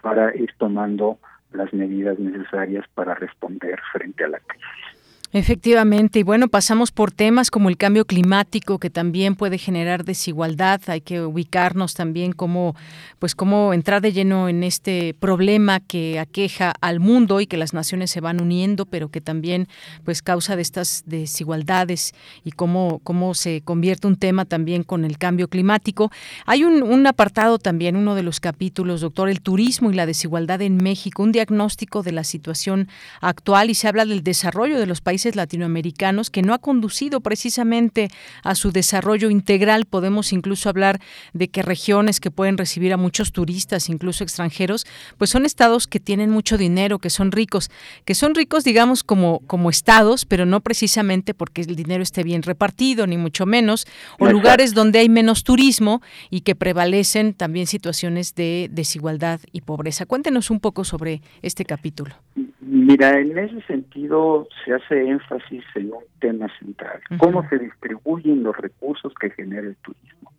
[0.00, 1.18] para ir tomando
[1.52, 4.93] las medidas necesarias para responder frente a la crisis.
[5.36, 10.80] Efectivamente, y bueno, pasamos por temas como el cambio climático que también puede generar desigualdad,
[10.86, 12.76] hay que ubicarnos también como
[13.18, 17.74] pues cómo entrar de lleno en este problema que aqueja al mundo y que las
[17.74, 19.66] naciones se van uniendo, pero que también
[20.04, 25.18] pues causa de estas desigualdades y cómo cómo se convierte un tema también con el
[25.18, 26.12] cambio climático.
[26.46, 30.62] Hay un, un apartado también, uno de los capítulos, doctor, el turismo y la desigualdad
[30.62, 32.86] en México, un diagnóstico de la situación
[33.20, 38.08] actual y se habla del desarrollo de los países latinoamericanos que no ha conducido precisamente
[38.42, 39.86] a su desarrollo integral.
[39.86, 41.00] Podemos incluso hablar
[41.32, 44.86] de que regiones que pueden recibir a muchos turistas, incluso extranjeros,
[45.18, 47.70] pues son estados que tienen mucho dinero, que son ricos,
[48.04, 52.42] que son ricos, digamos, como, como estados, pero no precisamente porque el dinero esté bien
[52.42, 53.86] repartido, ni mucho menos,
[54.18, 60.06] o lugares donde hay menos turismo y que prevalecen también situaciones de desigualdad y pobreza.
[60.06, 62.14] Cuéntenos un poco sobre este capítulo.
[62.60, 68.56] Mira, en ese sentido se hace énfasis en un tema central, cómo se distribuyen los
[68.56, 70.32] recursos que genera el turismo.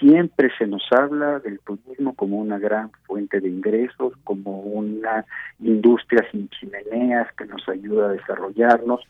[0.00, 5.24] Siempre se nos habla del turismo como una gran fuente de ingresos, como una
[5.60, 9.00] industria sin chimeneas que nos ayuda a desarrollarnos.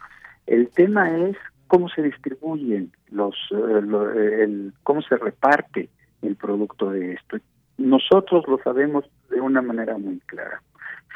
[0.47, 1.37] El tema es
[1.69, 5.89] cómo se distribuyen los, eh, el, cómo se reparte
[6.23, 7.39] el producto de esto.
[7.79, 10.63] Nosotros lo sabemos de una manera muy clara.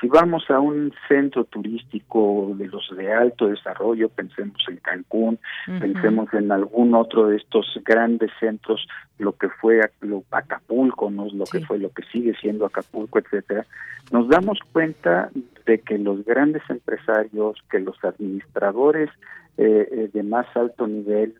[0.00, 5.40] Si vamos a un centro turístico de los de alto desarrollo, pensemos en Cancún,
[5.80, 8.86] pensemos en algún otro de estos grandes centros,
[9.18, 9.80] lo que fue
[10.30, 13.66] Acapulco, no lo que fue lo que sigue siendo Acapulco, etcétera,
[14.12, 15.30] nos damos cuenta
[15.66, 19.10] de que los grandes empresarios, que los administradores
[19.56, 21.34] eh, eh, de más alto nivel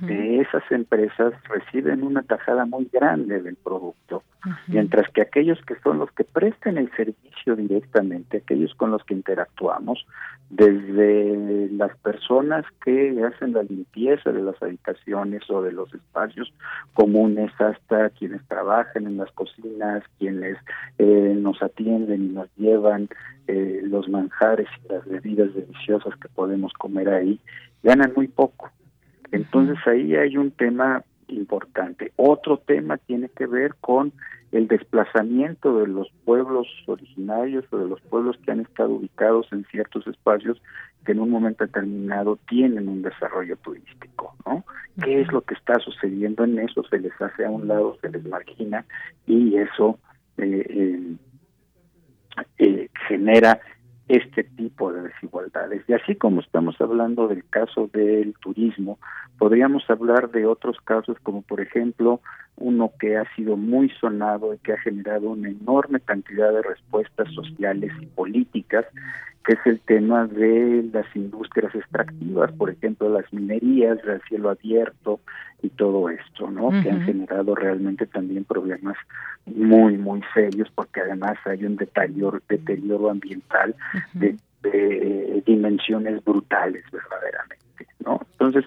[0.00, 4.22] de esas empresas reciben una tajada muy grande del producto,
[4.66, 9.14] mientras que aquellos que son los que presten el servicio directamente, aquellos con los que
[9.14, 10.06] interactuamos,
[10.50, 16.52] desde las personas que hacen la limpieza de las habitaciones o de los espacios
[16.94, 20.56] comunes hasta quienes trabajan en las cocinas, quienes
[20.98, 23.08] eh, nos atienden y nos llevan
[23.46, 27.38] eh, los manjares y las bebidas deliciosas que podemos comer ahí,
[27.82, 28.70] ganan muy poco
[29.32, 32.12] entonces ahí hay un tema importante.
[32.16, 34.12] Otro tema tiene que ver con
[34.52, 39.64] el desplazamiento de los pueblos originarios o de los pueblos que han estado ubicados en
[39.66, 40.60] ciertos espacios
[41.04, 44.64] que en un momento determinado tienen un desarrollo turístico, ¿no?
[45.02, 46.82] ¿Qué es lo que está sucediendo en eso?
[46.84, 48.84] Se les hace a un lado, se les margina
[49.26, 49.98] y eso
[50.38, 51.16] eh, eh,
[52.58, 53.60] eh genera
[54.08, 55.82] este tipo de desigualdades.
[55.86, 58.98] Y así como estamos hablando del caso del turismo,
[59.38, 62.20] podríamos hablar de otros casos como por ejemplo
[62.56, 67.32] uno que ha sido muy sonado y que ha generado una enorme cantidad de respuestas
[67.32, 68.84] sociales y políticas,
[69.48, 75.20] que es el tema de las industrias extractivas, por ejemplo, las minerías, el cielo abierto
[75.62, 76.68] y todo esto, ¿no?
[76.82, 78.98] Que han generado realmente también problemas
[79.46, 83.74] muy, muy serios, porque además hay un deterioro, deterioro ambiental
[84.12, 88.20] de, de dimensiones brutales, verdaderamente, ¿no?
[88.32, 88.66] Entonces,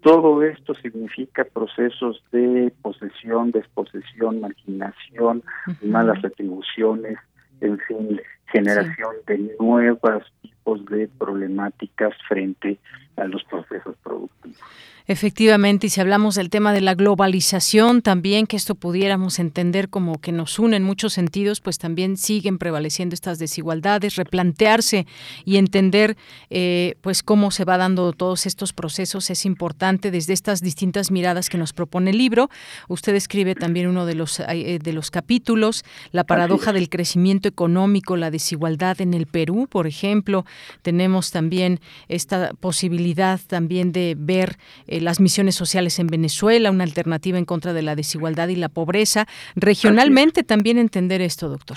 [0.00, 5.42] todo esto significa procesos de posesión, desposesión, marginación,
[5.82, 7.18] malas atribuciones,
[7.60, 8.18] en fin,
[8.52, 12.78] generación de nuevos tipos de problemáticas frente
[13.16, 14.60] a los procesos productivos.
[15.06, 20.20] Efectivamente, y si hablamos del tema de la globalización, también que esto pudiéramos entender como
[20.20, 25.06] que nos une en muchos sentidos, pues también siguen prevaleciendo estas desigualdades, replantearse
[25.44, 26.16] y entender
[26.50, 31.48] eh, pues cómo se va dando todos estos procesos es importante desde estas distintas miradas
[31.48, 32.48] que nos propone el libro.
[32.88, 38.16] Usted escribe también uno de los, eh, de los capítulos, la paradoja del crecimiento económico,
[38.16, 40.44] la desigualdad en el Perú, por ejemplo.
[40.82, 41.78] Tenemos también
[42.08, 44.56] esta posibilidad también de ver
[44.88, 48.68] eh, las misiones sociales en Venezuela, una alternativa en contra de la desigualdad y la
[48.68, 49.26] pobreza.
[49.54, 51.76] Regionalmente también entender esto, doctor.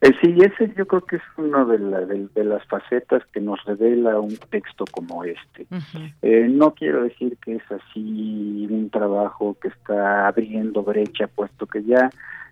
[0.00, 4.20] Eh, sí, ese yo creo que es una de, de, las facetas que nos revela
[4.20, 5.66] un texto como este.
[6.22, 11.82] Eh, no quiero decir que es así un trabajo que está abriendo brecha, puesto que
[11.82, 12.10] ya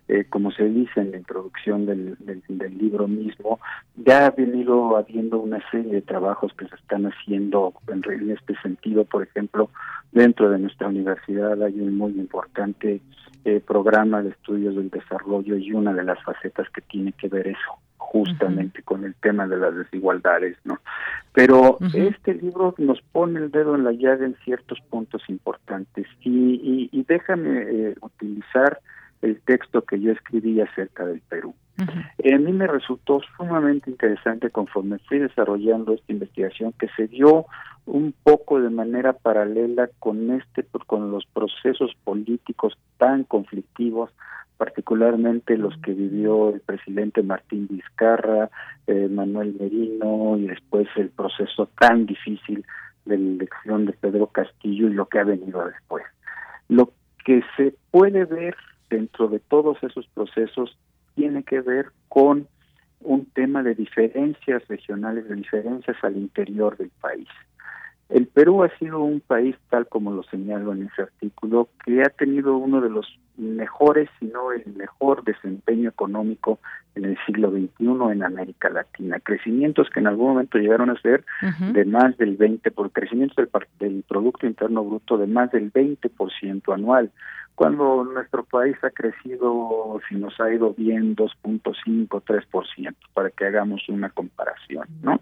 [0.09, 3.59] eh, como se dice en la introducción del, del, libro mismo,
[3.95, 9.03] ya ha venido habiendo una serie de trabajos que se están haciendo en, este sentido.
[9.03, 9.69] Por ejemplo,
[10.11, 13.01] dentro de nuestra universidad hay un muy importante
[13.43, 17.47] eh, programa de estudios del desarrollo y una de las facetas que tiene que ver
[17.47, 20.79] eso justamente con el tema de las desigualdades, ¿no?
[21.33, 26.89] Pero este libro nos pone el dedo en la llaga en ciertos puntos importantes y,
[26.91, 28.79] y, déjame eh, utilizar
[29.21, 31.53] el texto que yo escribí acerca del Perú.
[32.17, 37.45] Eh, a mí me resultó sumamente interesante conforme fui desarrollando esta investigación que se dio
[37.85, 44.11] un poco de manera paralela con este con los procesos políticos tan conflictivos
[44.57, 48.49] particularmente los que vivió el presidente Martín Vizcarra,
[48.87, 52.65] eh, Manuel Merino y después el proceso tan difícil
[53.05, 56.03] de la elección de Pedro Castillo y lo que ha venido después.
[56.67, 56.91] Lo
[57.23, 58.55] que se puede ver
[58.89, 60.77] dentro de todos esos procesos
[61.15, 62.47] tiene que ver con
[63.01, 67.27] un tema de diferencias regionales, de diferencias al interior del país.
[68.09, 72.09] El Perú ha sido un país, tal como lo señalo en ese artículo, que ha
[72.09, 76.59] tenido uno de los mejores, si no el mejor desempeño económico
[76.95, 79.19] en el siglo XXI en América Latina.
[79.19, 81.23] Crecimientos que en algún momento llegaron a ser
[81.73, 86.73] de más del 20%, por crecimientos del, del Producto Interno Bruto de más del 20%
[86.73, 87.11] anual
[87.57, 93.81] cuando nuestro país ha crecido, si nos ha ido bien, 2.5, 3%, para que hagamos
[93.89, 95.19] una comparación, ¿no?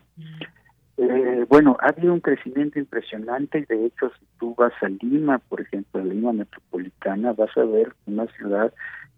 [0.97, 5.39] Eh, bueno, ha habido un crecimiento impresionante y de hecho si tú vas a Lima,
[5.39, 8.73] por ejemplo, a Lima metropolitana, vas a ver una ciudad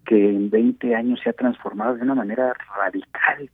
[0.05, 3.49] que en 20 años se ha transformado de una manera radical,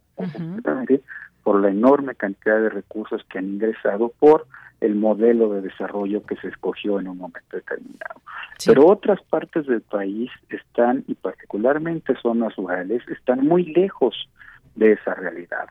[1.44, 4.48] por la enorme cantidad de recursos que han ingresado por
[4.80, 8.22] el modelo de desarrollo que se escogió en un momento determinado.
[8.66, 14.30] Pero otras partes del país están, y particularmente zonas rurales, están muy lejos
[14.76, 15.68] de esa realidad.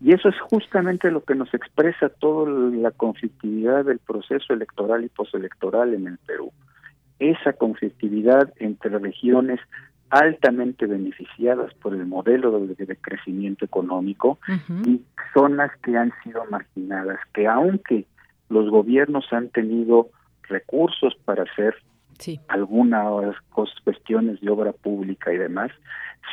[0.00, 5.08] Y eso es justamente lo que nos expresa toda la conflictividad del proceso electoral y
[5.08, 6.52] postelectoral en el Perú.
[7.18, 9.60] Esa conflictividad entre regiones
[10.10, 14.38] altamente beneficiadas por el modelo de, crecimiento económico
[14.84, 15.02] y
[15.34, 18.06] zonas que han sido marginadas, que aunque
[18.48, 20.10] los gobiernos han tenido
[20.48, 21.74] recursos para hacer
[22.48, 23.36] algunas
[23.84, 25.70] cuestiones de obra pública y demás,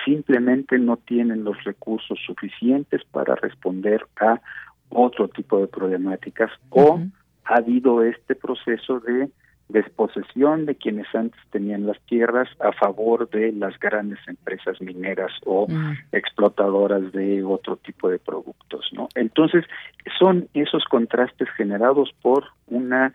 [0.05, 4.41] simplemente no tienen los recursos suficientes para responder a
[4.89, 6.99] otro tipo de problemáticas o
[7.45, 9.30] ha habido este proceso de
[9.69, 15.68] desposesión de quienes antes tenían las tierras a favor de las grandes empresas mineras o
[15.68, 15.93] mm.
[16.11, 19.07] explotadoras de otro tipo de productos, ¿no?
[19.15, 19.65] Entonces,
[20.19, 23.14] son esos contrastes generados por una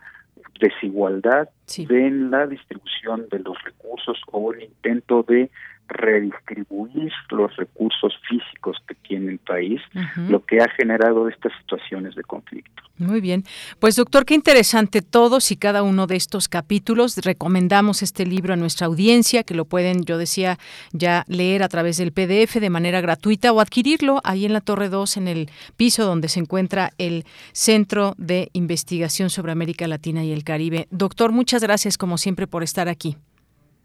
[0.61, 5.51] desigualdad en la distribución de los recursos o un intento de
[5.89, 9.81] redistribuir los recursos físicos que tiene el país,
[10.29, 12.83] lo que ha generado estas situaciones de conflicto.
[12.99, 13.45] Muy bien.
[13.79, 17.17] Pues doctor, qué interesante todos y cada uno de estos capítulos.
[17.19, 20.59] Recomendamos este libro a nuestra audiencia, que lo pueden, yo decía,
[20.93, 24.89] ya leer a través del PDF de manera gratuita o adquirirlo ahí en la Torre
[24.89, 30.33] 2, en el piso donde se encuentra el Centro de Investigación sobre América Latina y
[30.33, 30.89] el Caribe.
[30.91, 33.17] Doctor, muchas gracias como siempre por estar aquí.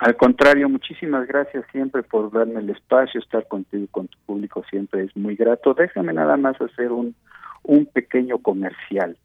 [0.03, 4.61] Al contrario, muchísimas gracias siempre por darme el espacio, estar contigo y con tu público
[4.69, 5.73] siempre es muy grato.
[5.73, 7.15] Déjame nada más hacer un,
[7.63, 9.15] un pequeño comercial.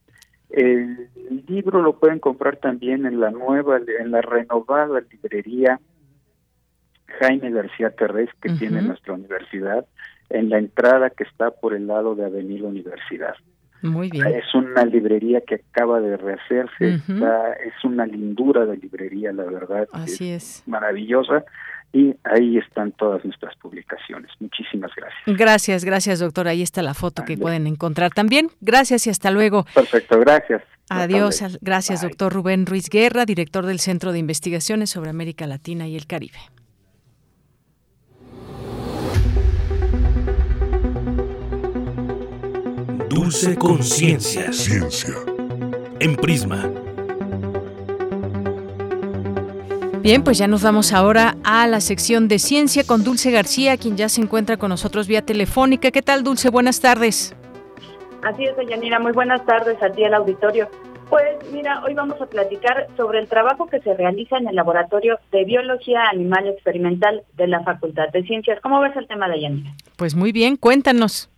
[0.51, 1.09] El
[1.49, 5.81] libro lo pueden comprar también en la nueva, en la renovada librería
[7.19, 9.85] Jaime García Terrés que tiene nuestra universidad,
[10.31, 13.35] en la entrada que está por el lado de Avenida Universidad.
[13.83, 14.27] Muy bien.
[14.27, 19.89] Es una librería que acaba de rehacerse, es una lindura de librería, la verdad.
[19.93, 20.63] Así es.
[20.67, 21.45] Maravillosa
[21.93, 24.31] y ahí están todas nuestras publicaciones.
[24.41, 25.39] Muchísimas gracias.
[25.39, 26.49] Gracias, gracias doctor.
[26.49, 28.49] Ahí está la foto que pueden encontrar también.
[28.61, 29.65] Gracias y hasta luego.
[29.75, 30.63] Perfecto, gracias.
[30.91, 35.97] Adiós, gracias doctor Rubén Ruiz Guerra, director del Centro de Investigaciones sobre América Latina y
[35.97, 36.39] el Caribe.
[43.20, 44.53] Dulce Conciencia.
[44.53, 45.12] Ciencia.
[45.99, 46.70] En Prisma.
[50.01, 53.97] Bien, pues ya nos vamos ahora a la sección de ciencia con Dulce García, quien
[53.97, 55.90] ya se encuentra con nosotros vía telefónica.
[55.90, 56.49] ¿Qué tal, Dulce?
[56.49, 57.35] Buenas tardes.
[58.23, 59.01] Así es, Yanira.
[59.01, 60.69] Muy buenas tardes a ti al auditorio.
[61.11, 65.19] Pues mira, hoy vamos a platicar sobre el trabajo que se realiza en el Laboratorio
[65.32, 68.61] de Biología Animal Experimental de la Facultad de Ciencias.
[68.62, 69.73] ¿Cómo ves el tema de Yanira?
[69.97, 71.28] Pues muy bien, cuéntanos.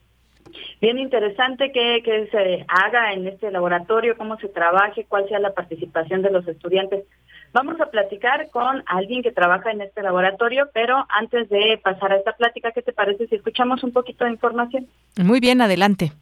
[0.80, 5.52] Bien interesante que, que se haga en este laboratorio, cómo se trabaje, cuál sea la
[5.52, 7.04] participación de los estudiantes.
[7.52, 12.16] Vamos a platicar con alguien que trabaja en este laboratorio, pero antes de pasar a
[12.16, 14.86] esta plática, ¿qué te parece si escuchamos un poquito de información?
[15.16, 16.12] Muy bien, adelante.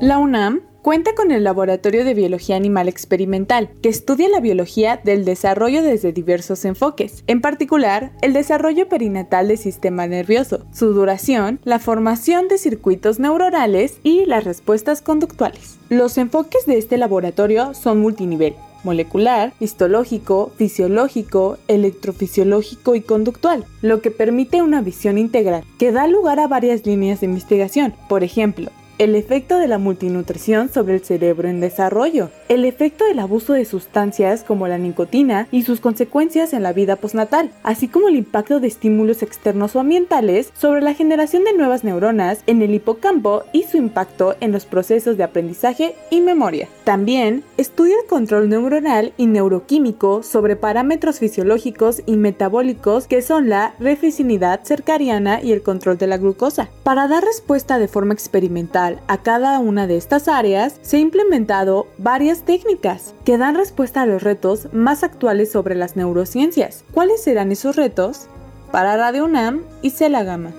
[0.00, 5.24] La UNAM cuenta con el Laboratorio de Biología Animal Experimental, que estudia la biología del
[5.24, 11.80] desarrollo desde diversos enfoques, en particular el desarrollo perinatal del sistema nervioso, su duración, la
[11.80, 15.76] formación de circuitos neuronales y las respuestas conductuales.
[15.88, 18.54] Los enfoques de este laboratorio son multinivel,
[18.84, 26.38] molecular, histológico, fisiológico, electrofisiológico y conductual, lo que permite una visión integral que da lugar
[26.38, 27.92] a varias líneas de investigación.
[28.08, 33.18] Por ejemplo, el efecto de la multinutrición sobre el cerebro en desarrollo, el efecto del
[33.18, 38.08] abuso de sustancias como la nicotina y sus consecuencias en la vida postnatal, así como
[38.08, 42.74] el impacto de estímulos externos o ambientales sobre la generación de nuevas neuronas en el
[42.74, 46.68] hipocampo y su impacto en los procesos de aprendizaje y memoria.
[46.84, 53.74] También estudia el control neuronal y neuroquímico sobre parámetros fisiológicos y metabólicos que son la
[53.78, 56.70] reficinidad cercariana y el control de la glucosa.
[56.82, 61.86] Para dar respuesta de forma experimental a cada una de estas áreas, se han implementado
[61.98, 66.84] varias técnicas que dan respuesta a los retos más actuales sobre las neurociencias.
[66.92, 68.28] ¿Cuáles serán esos retos?
[68.72, 70.52] Para Radio UNAM y Celagama.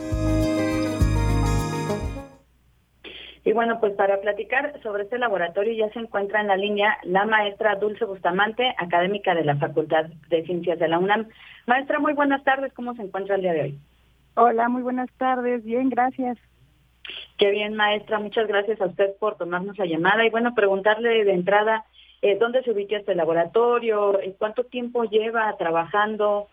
[3.44, 7.26] Y bueno, pues para platicar sobre este laboratorio ya se encuentra en la línea la
[7.26, 11.30] maestra Dulce Bustamante, académica de la Facultad de Ciencias de la UNAM.
[11.66, 13.80] Maestra, muy buenas tardes, ¿cómo se encuentra el día de hoy?
[14.36, 16.38] Hola, muy buenas tardes, bien, gracias.
[17.38, 18.20] Qué bien, maestra.
[18.20, 20.26] Muchas gracias a usted por tomarnos la llamada.
[20.26, 21.86] Y bueno, preguntarle de entrada,
[22.22, 24.20] eh, ¿dónde se ubica este laboratorio?
[24.38, 26.48] ¿Cuánto tiempo lleva trabajando?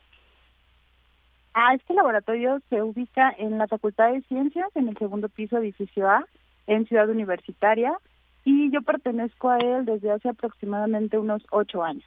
[1.54, 6.08] Ah, este laboratorio se ubica en la Facultad de Ciencias, en el segundo piso, edificio
[6.08, 6.26] A,
[6.66, 7.96] en Ciudad Universitaria,
[8.44, 12.04] y yo pertenezco a él desde hace aproximadamente unos ocho años.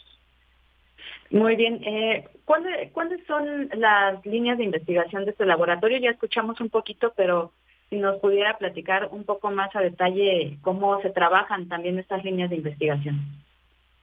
[1.32, 1.82] Muy bien.
[1.86, 5.98] Eh, ¿cuáles, ¿Cuáles son las líneas de investigación de este laboratorio?
[5.98, 7.52] Ya escuchamos un poquito, pero
[7.90, 12.50] si nos pudiera platicar un poco más a detalle cómo se trabajan también estas líneas
[12.50, 13.20] de investigación.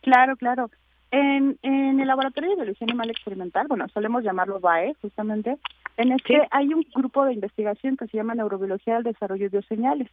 [0.01, 0.71] Claro, claro.
[1.11, 5.59] En, en el Laboratorio de Biología Animal Experimental, bueno, solemos llamarlo BAE, justamente,
[5.97, 10.11] en este hay un grupo de investigación que se llama Neurobiología del Desarrollo de Bioseñales.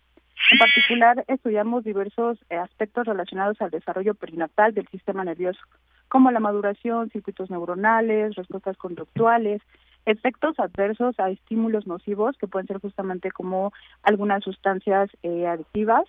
[0.51, 5.59] En particular, estudiamos diversos eh, aspectos relacionados al desarrollo perinatal del sistema nervioso,
[6.07, 9.61] como la maduración, circuitos neuronales, respuestas conductuales,
[10.05, 13.71] efectos adversos a estímulos nocivos, que pueden ser justamente como
[14.03, 16.03] algunas sustancias eh, adictivas,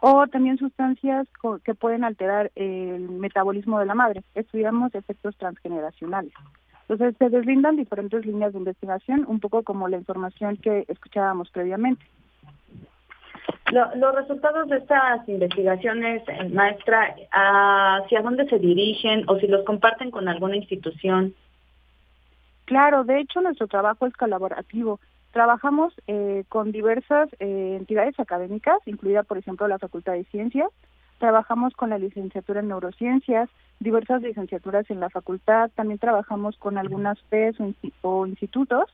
[0.00, 1.26] o también sustancias
[1.64, 4.22] que pueden alterar el metabolismo de la madre.
[4.34, 6.32] Estudiamos efectos transgeneracionales.
[6.88, 12.04] Entonces se deslindan diferentes líneas de investigación, un poco como la información que escuchábamos previamente.
[13.72, 20.10] los resultados de estas investigaciones, eh, maestra, ¿hacia dónde se dirigen o si los comparten
[20.10, 21.34] con alguna institución?
[22.64, 25.00] Claro, de hecho nuestro trabajo es colaborativo.
[25.32, 30.70] Trabajamos eh, con diversas eh, entidades académicas, incluida por ejemplo la Facultad de Ciencias.
[31.18, 33.48] Trabajamos con la licenciatura en neurociencias,
[33.80, 35.70] diversas licenciaturas en la facultad.
[35.74, 37.56] También trabajamos con algunas FES
[38.02, 38.90] o, institutos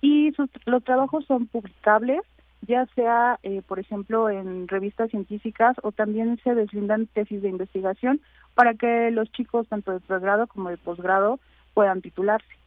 [0.00, 0.32] y
[0.66, 2.20] los trabajos son publicables,
[2.62, 8.20] ya sea, eh, por ejemplo, en revistas científicas o también se deslindan tesis de investigación
[8.54, 11.38] para que los chicos, tanto de pregrado como de posgrado,
[11.72, 12.63] puedan titularse.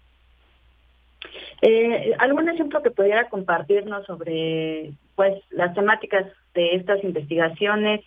[1.62, 8.02] Eh, ¿Algún ejemplo que pudiera compartirnos sobre pues las temáticas de estas investigaciones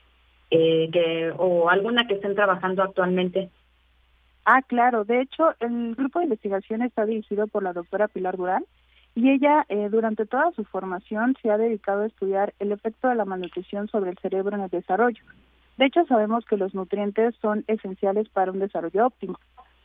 [0.51, 3.51] eh, que, o alguna que estén trabajando actualmente?
[4.45, 5.05] Ah, claro.
[5.05, 8.65] De hecho, el grupo de investigación está dirigido por la doctora Pilar Durán
[9.15, 13.17] y ella eh, durante toda su formación se ha dedicado a estudiar el efecto de
[13.17, 15.23] la malnutrición sobre el cerebro en el desarrollo.
[15.77, 19.39] De hecho, sabemos que los nutrientes son esenciales para un desarrollo óptimo,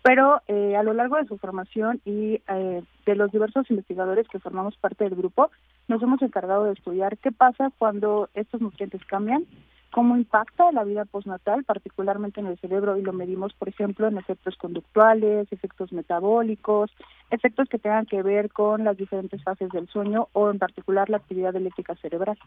[0.06, 4.38] pero eh, a lo largo de su formación y eh, de los diversos investigadores que
[4.38, 5.50] formamos parte del grupo,
[5.88, 9.48] nos hemos encargado de estudiar qué pasa cuando estos nutrientes cambian,
[9.90, 14.20] cómo impacta la vida postnatal, particularmente en el cerebro, y lo medimos, por ejemplo, en
[14.20, 16.92] efectos conductuales, efectos metabólicos,
[17.32, 21.18] efectos que tengan que ver con las diferentes fases del sueño o en particular la
[21.18, 22.38] actividad eléctrica cerebral.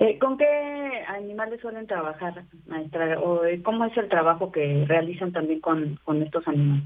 [0.00, 3.20] Eh, ¿Con qué animales suelen trabajar, maestra?
[3.20, 6.84] ¿O eh, cómo es el trabajo que realizan también con, estos animales?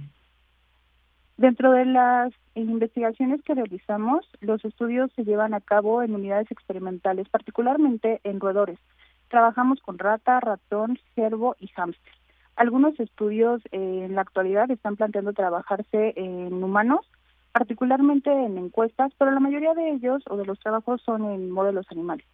[1.36, 7.28] Dentro de las investigaciones que realizamos, los estudios se llevan a cabo en unidades experimentales,
[7.28, 8.78] particularmente en roedores.
[9.28, 12.12] Trabajamos con rata, ratón, cervo y hámster.
[12.56, 17.04] Algunos estudios eh, en la actualidad están planteando trabajarse en humanos,
[17.52, 21.86] particularmente en encuestas, pero la mayoría de ellos o de los trabajos son en modelos
[21.90, 22.26] animales.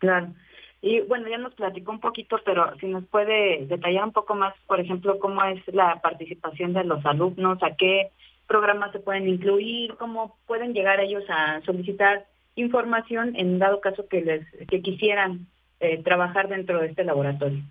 [0.00, 0.34] Claro.
[0.82, 4.54] Y bueno, ya nos platicó un poquito, pero si nos puede detallar un poco más,
[4.66, 8.10] por ejemplo, cómo es la participación de los alumnos, a qué
[8.46, 12.24] programas se pueden incluir, cómo pueden llegar ellos a solicitar
[12.56, 15.46] información en dado caso que les que quisieran
[15.78, 17.62] eh, trabajar dentro de este laboratorio.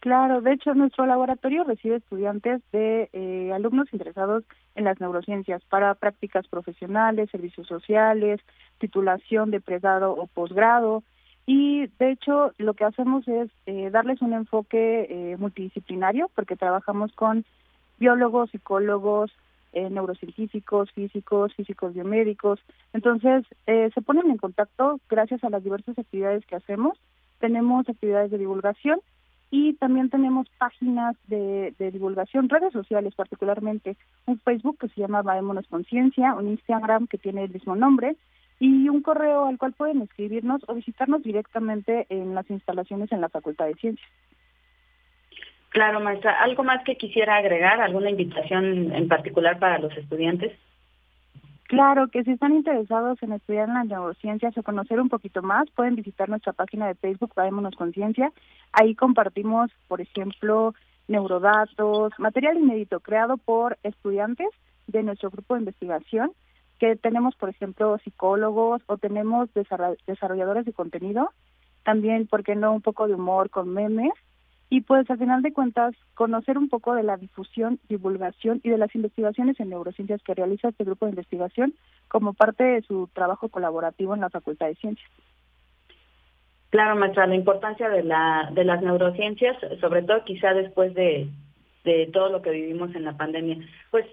[0.00, 4.42] Claro, de hecho nuestro laboratorio recibe estudiantes de eh, alumnos interesados
[4.74, 8.40] en las neurociencias para prácticas profesionales, servicios sociales,
[8.78, 11.04] titulación de pregrado o posgrado,
[11.46, 17.12] y de hecho lo que hacemos es eh, darles un enfoque eh, multidisciplinario porque trabajamos
[17.12, 17.44] con
[17.98, 19.32] biólogos, psicólogos,
[19.72, 22.60] eh, neurocientíficos, físicos, físicos biomédicos.
[22.92, 26.98] Entonces se ponen en contacto gracias a las diversas actividades que hacemos.
[27.40, 29.00] Tenemos actividades de divulgación
[29.50, 33.96] y también tenemos páginas de, de divulgación, redes sociales particularmente,
[34.26, 38.16] un Facebook que se llama Vaémonos Conciencia, un Instagram que tiene el mismo nombre
[38.62, 43.28] y un correo al cual pueden escribirnos o visitarnos directamente en las instalaciones en la
[43.28, 44.08] Facultad de Ciencias.
[45.70, 46.40] Claro, maestra.
[46.40, 47.80] ¿Algo más que quisiera agregar?
[47.80, 50.52] ¿Alguna invitación en particular para los estudiantes?
[51.64, 55.68] Claro, que si están interesados en estudiar en las neurociencias o conocer un poquito más,
[55.72, 58.30] pueden visitar nuestra página de Facebook, Vadémonos Conciencia.
[58.72, 60.72] Ahí compartimos, por ejemplo,
[61.08, 64.50] neurodatos, material inédito creado por estudiantes
[64.86, 66.30] de nuestro grupo de investigación
[66.82, 71.30] que tenemos, por ejemplo, psicólogos o tenemos desarrolladores de contenido,
[71.84, 74.10] también, ¿por qué no?, un poco de humor con memes,
[74.68, 78.78] y pues al final de cuentas conocer un poco de la difusión, divulgación y de
[78.78, 81.72] las investigaciones en neurociencias que realiza este grupo de investigación
[82.08, 85.08] como parte de su trabajo colaborativo en la Facultad de Ciencias.
[86.70, 91.28] Claro, maestra, la importancia de, la, de las neurociencias, sobre todo quizá después de,
[91.84, 93.58] de todo lo que vivimos en la pandemia.
[93.92, 94.04] Pues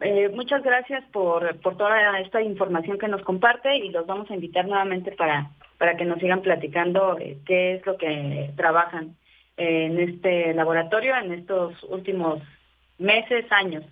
[0.00, 4.34] eh, muchas gracias por, por toda esta información que nos comparte y los vamos a
[4.34, 7.16] invitar nuevamente para, para que nos sigan platicando
[7.46, 9.16] qué es lo que trabajan
[9.56, 12.42] en este laboratorio en estos últimos
[12.98, 13.84] meses, años.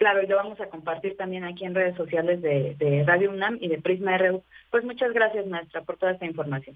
[0.00, 3.68] Claro, y lo vamos a compartir también aquí en redes sociales de, Radio UNAM y
[3.68, 4.42] de Prisma RU.
[4.70, 6.74] Pues muchas gracias, maestra, por toda esta información.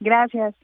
[0.00, 0.54] Gracias.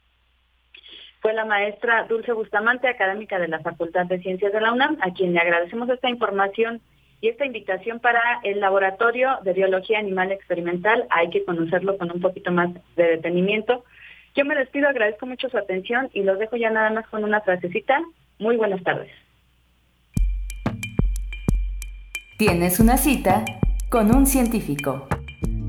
[1.21, 5.13] Fue la maestra Dulce Bustamante, académica de la Facultad de Ciencias de la UNAM, a
[5.13, 6.81] quien le agradecemos esta información
[7.21, 11.07] y esta invitación para el Laboratorio de Biología Animal Experimental.
[11.11, 13.85] Hay que conocerlo con un poquito más de detenimiento.
[14.35, 17.43] Yo me despido, agradezco mucho su atención y los dejo ya nada más con una
[17.43, 18.01] frasecita.
[18.39, 19.13] Muy buenas tardes.
[22.37, 23.45] Tienes una cita
[23.89, 25.07] con un científico.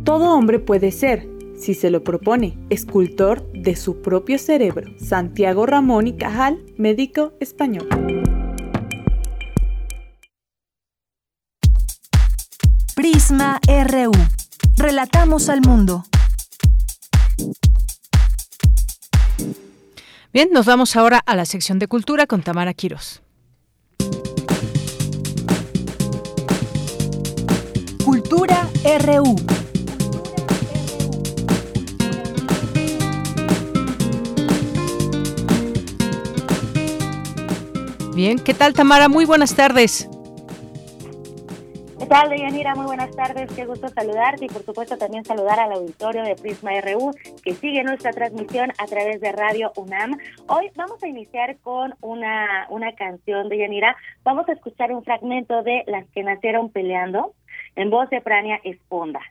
[0.03, 1.27] Todo hombre puede ser,
[1.59, 4.89] si se lo propone, escultor de su propio cerebro.
[4.97, 7.87] Santiago Ramón y Cajal, médico español.
[12.95, 14.11] Prisma RU.
[14.75, 16.03] Relatamos al mundo.
[20.33, 23.21] Bien, nos vamos ahora a la sección de cultura con Tamara Quiros.
[28.85, 29.35] RU.
[38.13, 39.09] Bien, ¿qué tal Tamara?
[39.09, 40.07] Muy buenas tardes.
[41.97, 42.75] ¿Qué tal, Deyanira?
[42.75, 46.79] Muy buenas tardes, qué gusto saludarte y por supuesto también saludar al auditorio de Prisma
[46.81, 47.11] RU
[47.43, 50.15] que sigue nuestra transmisión a través de Radio UNAM.
[50.47, 53.97] Hoy vamos a iniciar con una, una canción, Deyanira.
[54.23, 57.33] Vamos a escuchar un fragmento de Las que nacieron peleando
[57.75, 59.21] en voz de Prania Esponda.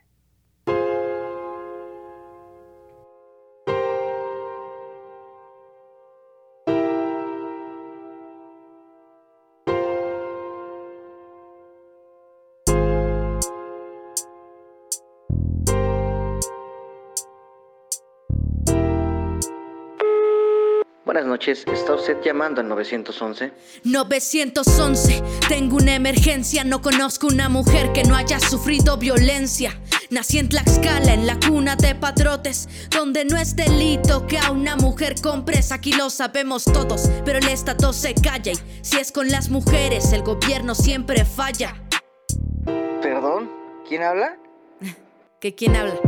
[21.35, 23.51] Noches, ¿está usted llamando al 911?
[23.83, 29.77] 911, tengo una emergencia, no conozco una mujer que no haya sufrido violencia.
[30.09, 34.77] Nací en Tlaxcala, en la cuna de patrotes, donde no es delito que a una
[34.77, 39.27] mujer compres, aquí lo sabemos todos, pero el Estado se calla y si es con
[39.27, 41.75] las mujeres, el gobierno siempre falla.
[43.01, 43.51] ¿Perdón?
[43.85, 44.37] ¿Quién habla?
[45.41, 45.99] ¿Que quién habla?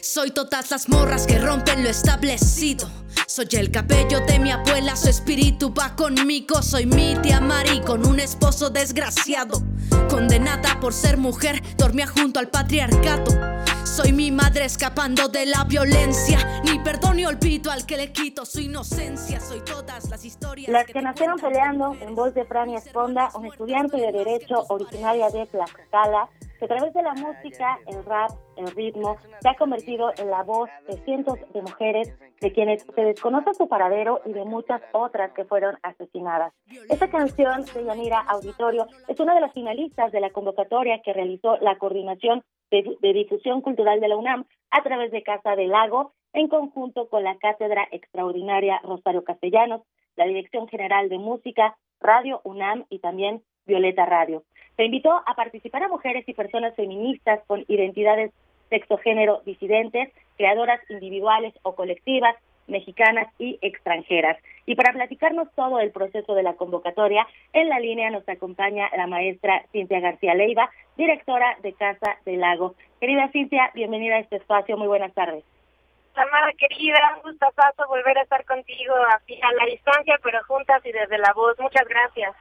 [0.00, 2.99] Soy todas las morras que rompen lo establecido.
[3.30, 6.60] Soy el cabello de mi abuela, su espíritu va conmigo.
[6.64, 9.62] Soy mi tía Mari con un esposo desgraciado.
[10.08, 13.59] Condenada por ser mujer, dormía junto al patriarcado.
[14.00, 16.38] Soy mi madre escapando de la violencia.
[16.64, 19.38] Ni perdón ni olvido al que le quito su inocencia.
[19.40, 20.68] Soy todas las historias.
[20.70, 25.44] Las que nacieron peleando en voz de Frania Esponda, un estudiante de Derecho originaria de
[25.44, 30.30] Tlaxcala que a través de la música, el rap, el ritmo, se ha convertido en
[30.30, 34.80] la voz de cientos de mujeres de quienes se desconoce su paradero y de muchas
[34.92, 36.52] otras que fueron asesinadas.
[36.88, 41.56] Esta canción de Yanira Auditorio es una de las finalistas de la convocatoria que realizó
[41.58, 46.12] la Coordinación de, de Difusión Cultural de la UNAM a través de Casa del Lago
[46.32, 49.82] en conjunto con la Cátedra Extraordinaria Rosario Castellanos,
[50.16, 54.44] la Dirección General de Música, Radio UNAM y también Violeta Radio.
[54.76, 58.32] Se invitó a participar a mujeres y personas feministas con identidades
[58.68, 62.36] sexo-género disidentes, creadoras individuales o colectivas,
[62.70, 64.38] mexicanas y extranjeras.
[64.66, 69.06] Y para platicarnos todo el proceso de la convocatoria, en la línea nos acompaña la
[69.06, 72.74] maestra Cintia García Leiva, directora de Casa del Lago.
[73.00, 75.44] Querida Cintia, bienvenida a este espacio, muy buenas tardes.
[76.14, 81.18] Tamara, querida, un gustazo volver a estar contigo a la distancia, pero juntas y desde
[81.18, 81.58] la voz.
[81.58, 82.34] Muchas gracias.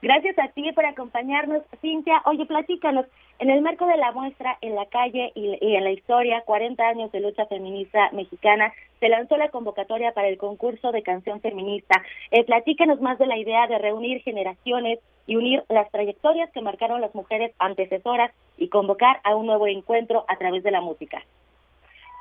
[0.00, 2.22] Gracias a ti por acompañarnos, Cintia.
[2.26, 3.06] Oye, platícanos,
[3.38, 7.12] en el marco de la muestra En la calle y, en la historia, 40 años
[7.12, 12.02] de lucha feminista mexicana, se lanzó la convocatoria para el concurso de canción feminista.
[12.30, 17.00] Eh, platícanos más de la idea de reunir generaciones y unir las trayectorias que marcaron
[17.00, 21.22] las mujeres antecesoras y convocar a un nuevo encuentro a través de la música.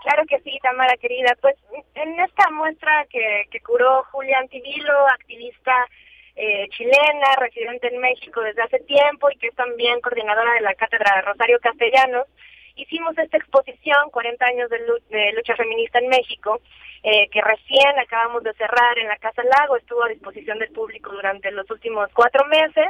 [0.04, 1.36] Claro que sí, Tamara querida.
[1.42, 1.56] Pues
[1.96, 5.74] en esta muestra que, que curó Julián Tibilo, activista
[6.40, 10.76] eh, chilena, residente en México desde hace tiempo y que es también coordinadora de la
[10.76, 12.28] Cátedra de Rosario Castellanos,
[12.76, 16.62] hicimos esta exposición, 40 años de, lucha feminista en México,
[17.02, 21.12] eh, que recién acabamos de cerrar en la Casa Lago, estuvo a disposición del público
[21.12, 22.90] durante los últimos cuatro meses,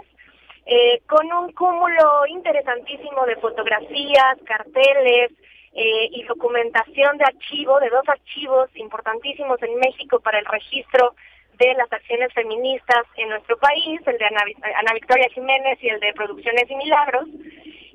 [0.65, 5.31] eh, con un cúmulo interesantísimo de fotografías, carteles,
[5.79, 11.13] y documentación de archivo, de dos archivos importantísimos en México para el registro
[11.57, 16.13] de las acciones feministas en nuestro país, el de Ana, Victoria Jiménez y el de
[16.13, 17.27] Producciones y Milagros.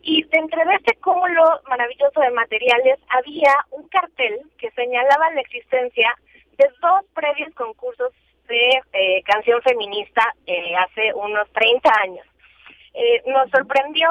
[0.02, 6.12] Y dentro de este cúmulo maravilloso de materiales había un cartel que señalaba la existencia
[6.58, 8.12] de dos previos concursos
[8.48, 12.26] de eh, canción feminista eh, hace unos 30 años.
[12.94, 14.08] Eh, nos sorprendió,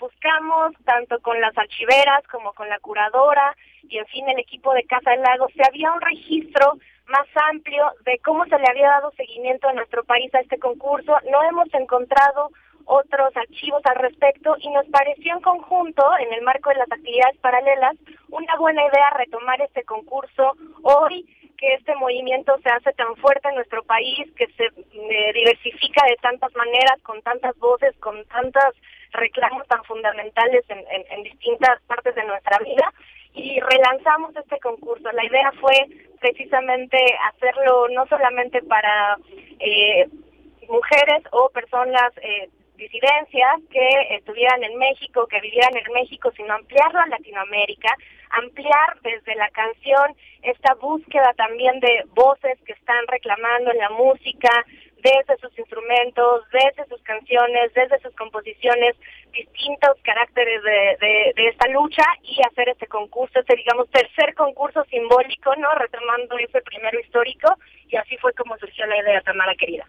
[0.00, 3.54] buscamos tanto con las archiveras como con la curadora
[3.88, 6.78] y en fin el equipo de Casa del Lago, si había un registro
[7.08, 11.16] más amplio de cómo se le había dado seguimiento en nuestro país a este concurso.
[11.30, 12.50] No hemos encontrado
[12.86, 17.36] otros archivos al respecto y nos pareció en conjunto, en el marco de las actividades
[17.38, 17.96] paralelas,
[18.30, 20.52] una buena idea retomar este concurso
[20.82, 21.26] hoy
[21.58, 26.16] que este movimiento se hace tan fuerte en nuestro país, que se eh, diversifica de
[26.16, 28.74] tantas maneras, con tantas voces, con tantos
[29.12, 32.92] reclamos tan fundamentales en, en distintas partes de nuestra vida
[33.36, 35.12] y relanzamos este concurso.
[35.12, 35.76] La idea fue
[36.20, 36.98] precisamente
[37.32, 39.16] hacerlo no solamente para
[39.60, 40.08] eh,
[40.68, 47.00] mujeres o personas eh, disidencias que estuvieran en México, que vivieran en México, sino ampliarlo
[47.00, 47.94] a Latinoamérica,
[48.30, 54.50] ampliar desde la canción esta búsqueda también de voces que están reclamando en la música,
[55.02, 58.96] desde sus instrumentos, desde sus canciones, desde sus composiciones,
[59.32, 65.54] distintos caracteres de, de, esta lucha y hacer este concurso, este digamos tercer concurso simbólico,
[65.56, 65.68] ¿no?
[65.74, 67.54] Retomando ese primero histórico
[67.88, 69.86] y así fue como surgió la idea, Tamara querida.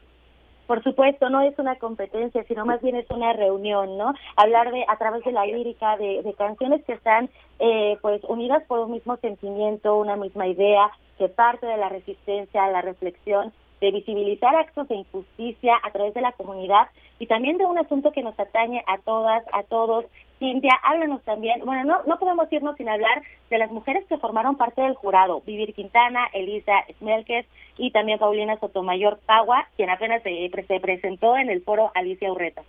[0.67, 4.13] Por supuesto, no es una competencia, sino más bien es una reunión, ¿no?
[4.35, 7.29] Hablar de a través de la lírica, de, de canciones que están
[7.59, 12.67] eh, pues unidas por un mismo sentimiento, una misma idea, que parte de la resistencia,
[12.67, 16.88] la reflexión de visibilizar actos de injusticia a través de la comunidad
[17.20, 20.06] y también de un asunto que nos atañe a todas, a todos.
[20.40, 24.56] Cintia, háblanos también, bueno, no, no podemos irnos sin hablar de las mujeres que formaron
[24.56, 27.48] parte del jurado, Vivir Quintana, Elisa Smelkes
[27.78, 32.62] y también Paulina Sotomayor Pagua, quien apenas se, se presentó en el foro Alicia Urreta.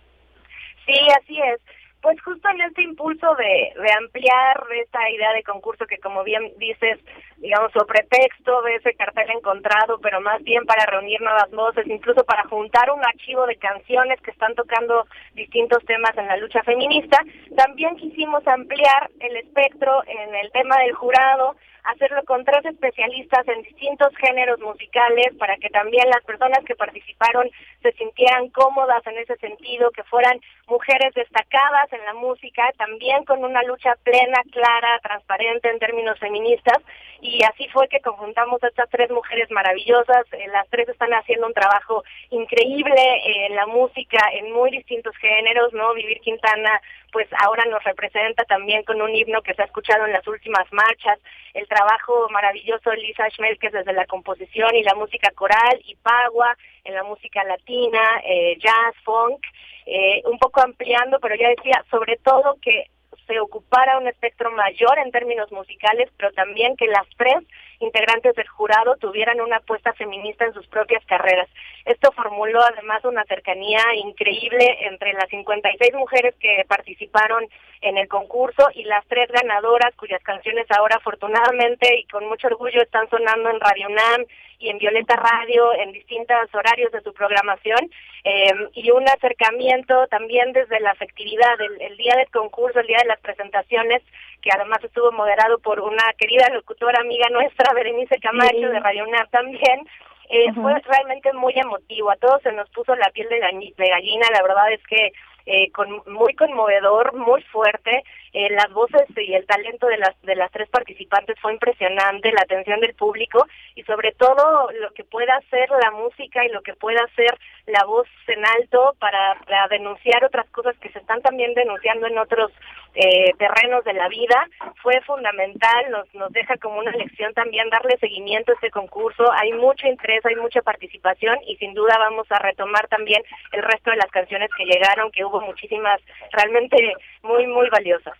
[0.87, 1.61] Sí, así es.
[2.01, 6.53] Pues justo en este impulso de, de ampliar esta idea de concurso que como bien
[6.57, 6.99] dices,
[7.37, 12.23] digamos, o pretexto de ese cartel encontrado, pero más bien para reunir nuevas voces, incluso
[12.23, 17.17] para juntar un archivo de canciones que están tocando distintos temas en la lucha feminista,
[17.55, 21.55] también quisimos ampliar el espectro en el tema del jurado,
[21.91, 27.49] hacerlo con tres especialistas en distintos géneros musicales para que también las personas que participaron
[27.81, 33.43] se sintieran cómodas en ese sentido, que fueran mujeres destacadas en la música, también con
[33.43, 36.77] una lucha plena, clara, transparente en términos feministas.
[37.21, 40.25] Y así fue que conjuntamos a estas tres mujeres maravillosas.
[40.31, 45.73] Eh, las tres están haciendo un trabajo increíble en la música en muy distintos géneros,
[45.73, 45.93] ¿no?
[45.93, 46.81] Vivir Quintana
[47.11, 50.71] pues ahora nos representa también con un himno que se ha escuchado en las últimas
[50.71, 51.19] marchas,
[51.53, 56.55] el trabajo maravilloso de Lisa Schmelkes desde la composición y la música coral y Pagua
[56.83, 59.41] en la música latina, eh, jazz, funk,
[59.85, 62.85] eh, un poco ampliando, pero ya decía, sobre todo que
[63.27, 67.37] se ocupara un espectro mayor en términos musicales, pero también que las tres
[67.79, 71.47] integrantes del jurado tuvieran una apuesta feminista en sus propias carreras.
[71.85, 77.47] Esto formuló además una cercanía increíble entre las 56 mujeres que participaron
[77.81, 82.81] en el concurso y las tres ganadoras cuyas canciones ahora afortunadamente y con mucho orgullo
[82.81, 84.25] están sonando en Radio NAM
[84.59, 87.79] y en Violeta Radio en distintos horarios de su programación
[88.23, 93.07] eh, y un acercamiento también desde la afectividad, el, día del concurso, el día de
[93.07, 94.03] las presentaciones,
[94.41, 99.27] que además estuvo moderado por una querida locutora amiga nuestra, Berenice Camacho de Radio UNAM
[99.29, 99.87] también,
[100.29, 104.27] eh, fue realmente muy emotivo, a todos se nos puso la piel de, de gallina,
[104.31, 105.11] la verdad es que
[105.51, 108.03] eh, con, muy conmovedor, muy fuerte.
[108.33, 112.41] Eh, las voces y el talento de las de las tres participantes fue impresionante, la
[112.41, 113.45] atención del público
[113.75, 117.83] y sobre todo lo que pueda hacer la música y lo que pueda hacer la
[117.85, 119.37] voz en alto para,
[119.69, 122.51] denunciar otras cosas que se están también denunciando en otros
[122.95, 124.47] eh, terrenos de la vida
[124.81, 129.53] fue fundamental, nos, nos deja como una lección también darle seguimiento a este concurso, hay
[129.53, 133.97] mucho interés, hay mucha participación y sin duda vamos a retomar también el resto de
[133.97, 135.99] las canciones que llegaron, que hubo muchísimas
[136.31, 136.93] realmente
[137.23, 138.18] muy, muy valiosas.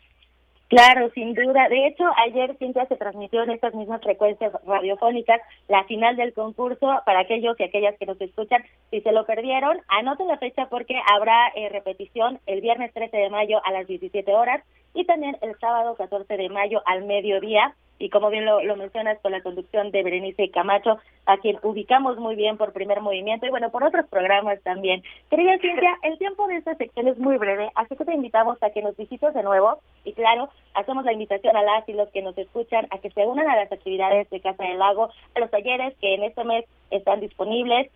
[0.69, 1.67] Claro, sin duda.
[1.67, 7.01] De hecho, ayer Cintia se transmitió en estas mismas frecuencias radiofónicas la final del concurso
[7.07, 8.63] para aquellos y aquellas que nos escuchan.
[8.91, 13.31] Si se lo perdieron, anoten la fecha porque habrá eh, repetición el viernes 13 de
[13.31, 14.63] mayo a las 17 horas
[14.93, 19.34] y también el sábado 14 de mayo al mediodía y como bien lo, mencionas con
[19.34, 23.69] la conducción de Berenice Camacho, a quien ubicamos muy bien por primer movimiento y bueno,
[23.69, 25.03] por otros programas también.
[25.30, 28.69] Querida Cintia, el tiempo de esta sección es muy breve, así que te invitamos a
[28.69, 32.21] que nos visites de nuevo y claro, hacemos la invitación a las y los que
[32.21, 35.51] nos escuchan a que se unan a las actividades de Casa del Lago, a los
[35.51, 37.91] talleres que en este mes están disponibles,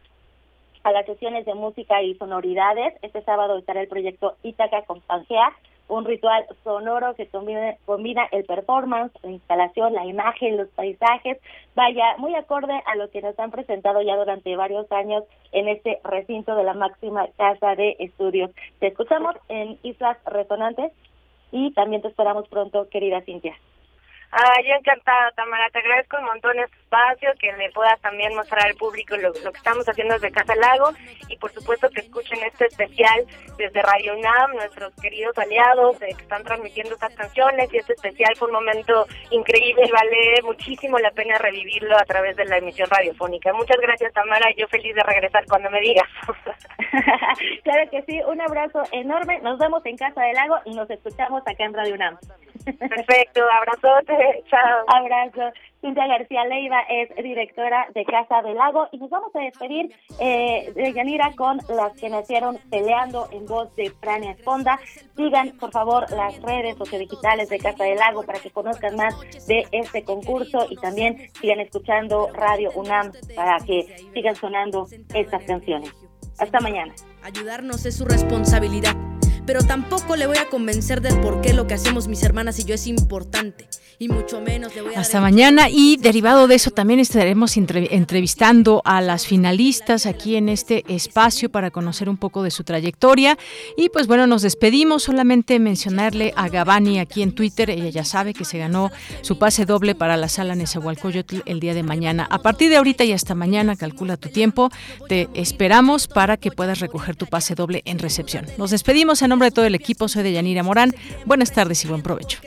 [0.83, 2.93] a las sesiones de música y sonoridades.
[3.01, 5.53] Este sábado estará el proyecto Ítaca con Pangea
[5.87, 11.37] un ritual sonoro que combina, combina el performance, la instalación, la imagen, los paisajes,
[11.75, 15.99] vaya, muy acorde a lo que nos han presentado ya durante varios años en este
[16.03, 18.51] recinto de la máxima casa de estudios.
[18.79, 20.91] Te escuchamos en Islas Resonantes
[21.51, 23.55] y también te esperamos pronto, querida Cintia.
[24.31, 25.69] Ah, yo encantada, Tamara.
[25.69, 29.57] Te agradezco un montón este espacio, que le puedas también mostrar al público lo, que
[29.57, 30.91] estamos haciendo desde Casa Lago
[31.27, 33.25] y por supuesto que escuchen este especial
[33.57, 38.35] desde Radio UNAM, nuestros queridos aliados eh, que están transmitiendo estas canciones y este especial
[38.37, 43.53] fue un momento increíble vale muchísimo la pena revivirlo a través de la emisión radiofónica.
[43.53, 44.49] Muchas gracias, Tamara.
[44.57, 46.07] Yo feliz de regresar cuando me digas.
[47.63, 48.21] claro que sí.
[48.27, 49.39] Un abrazo enorme.
[49.41, 52.17] Nos vemos en Casa del Lago y nos escuchamos acá en Radio UNAM.
[52.65, 54.85] Perfecto, abrazote, chao.
[54.87, 55.51] Abrazo.
[55.83, 60.71] Cintia García Leiva es directora de Casa del Lago y nos vamos a despedir eh,
[60.73, 64.79] de Yanira con las que nacieron peleando en voz de Frania Esponda.
[65.17, 69.13] Sigan, por favor, las redes sociodigitales de Casa del Lago para que conozcan más
[69.45, 73.83] de este concurso y también sigan escuchando Radio UNAM para que
[74.13, 75.91] sigan sonando estas canciones.
[76.39, 76.93] Hasta mañana.
[77.23, 78.95] Ayudarnos es su responsabilidad
[79.45, 82.63] pero tampoco le voy a convencer del por qué lo que hacemos mis hermanas y
[82.63, 83.67] yo es importante.
[83.99, 84.99] Y mucho menos le voy a...
[84.99, 90.83] Hasta mañana y derivado de eso también estaremos entrevistando a las finalistas aquí en este
[90.87, 93.37] espacio para conocer un poco de su trayectoria.
[93.77, 95.03] Y pues bueno, nos despedimos.
[95.03, 97.69] Solamente mencionarle a Gabani aquí en Twitter.
[97.69, 98.91] Ella ya sabe que se ganó
[99.21, 102.27] su pase doble para la sala Nezahualcóyotl el día de mañana.
[102.29, 104.69] A partir de ahorita y hasta mañana, calcula tu tiempo.
[105.07, 108.47] Te esperamos para que puedas recoger tu pase doble en recepción.
[108.57, 110.93] Nos despedimos en nombre de todo el equipo, soy de Yanira Morán.
[111.25, 112.37] Buenas tardes y buen provecho.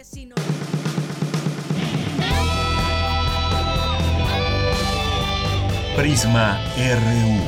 [5.97, 7.41] Prisma RU.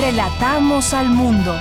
[0.00, 1.54] Relatamos al mundo.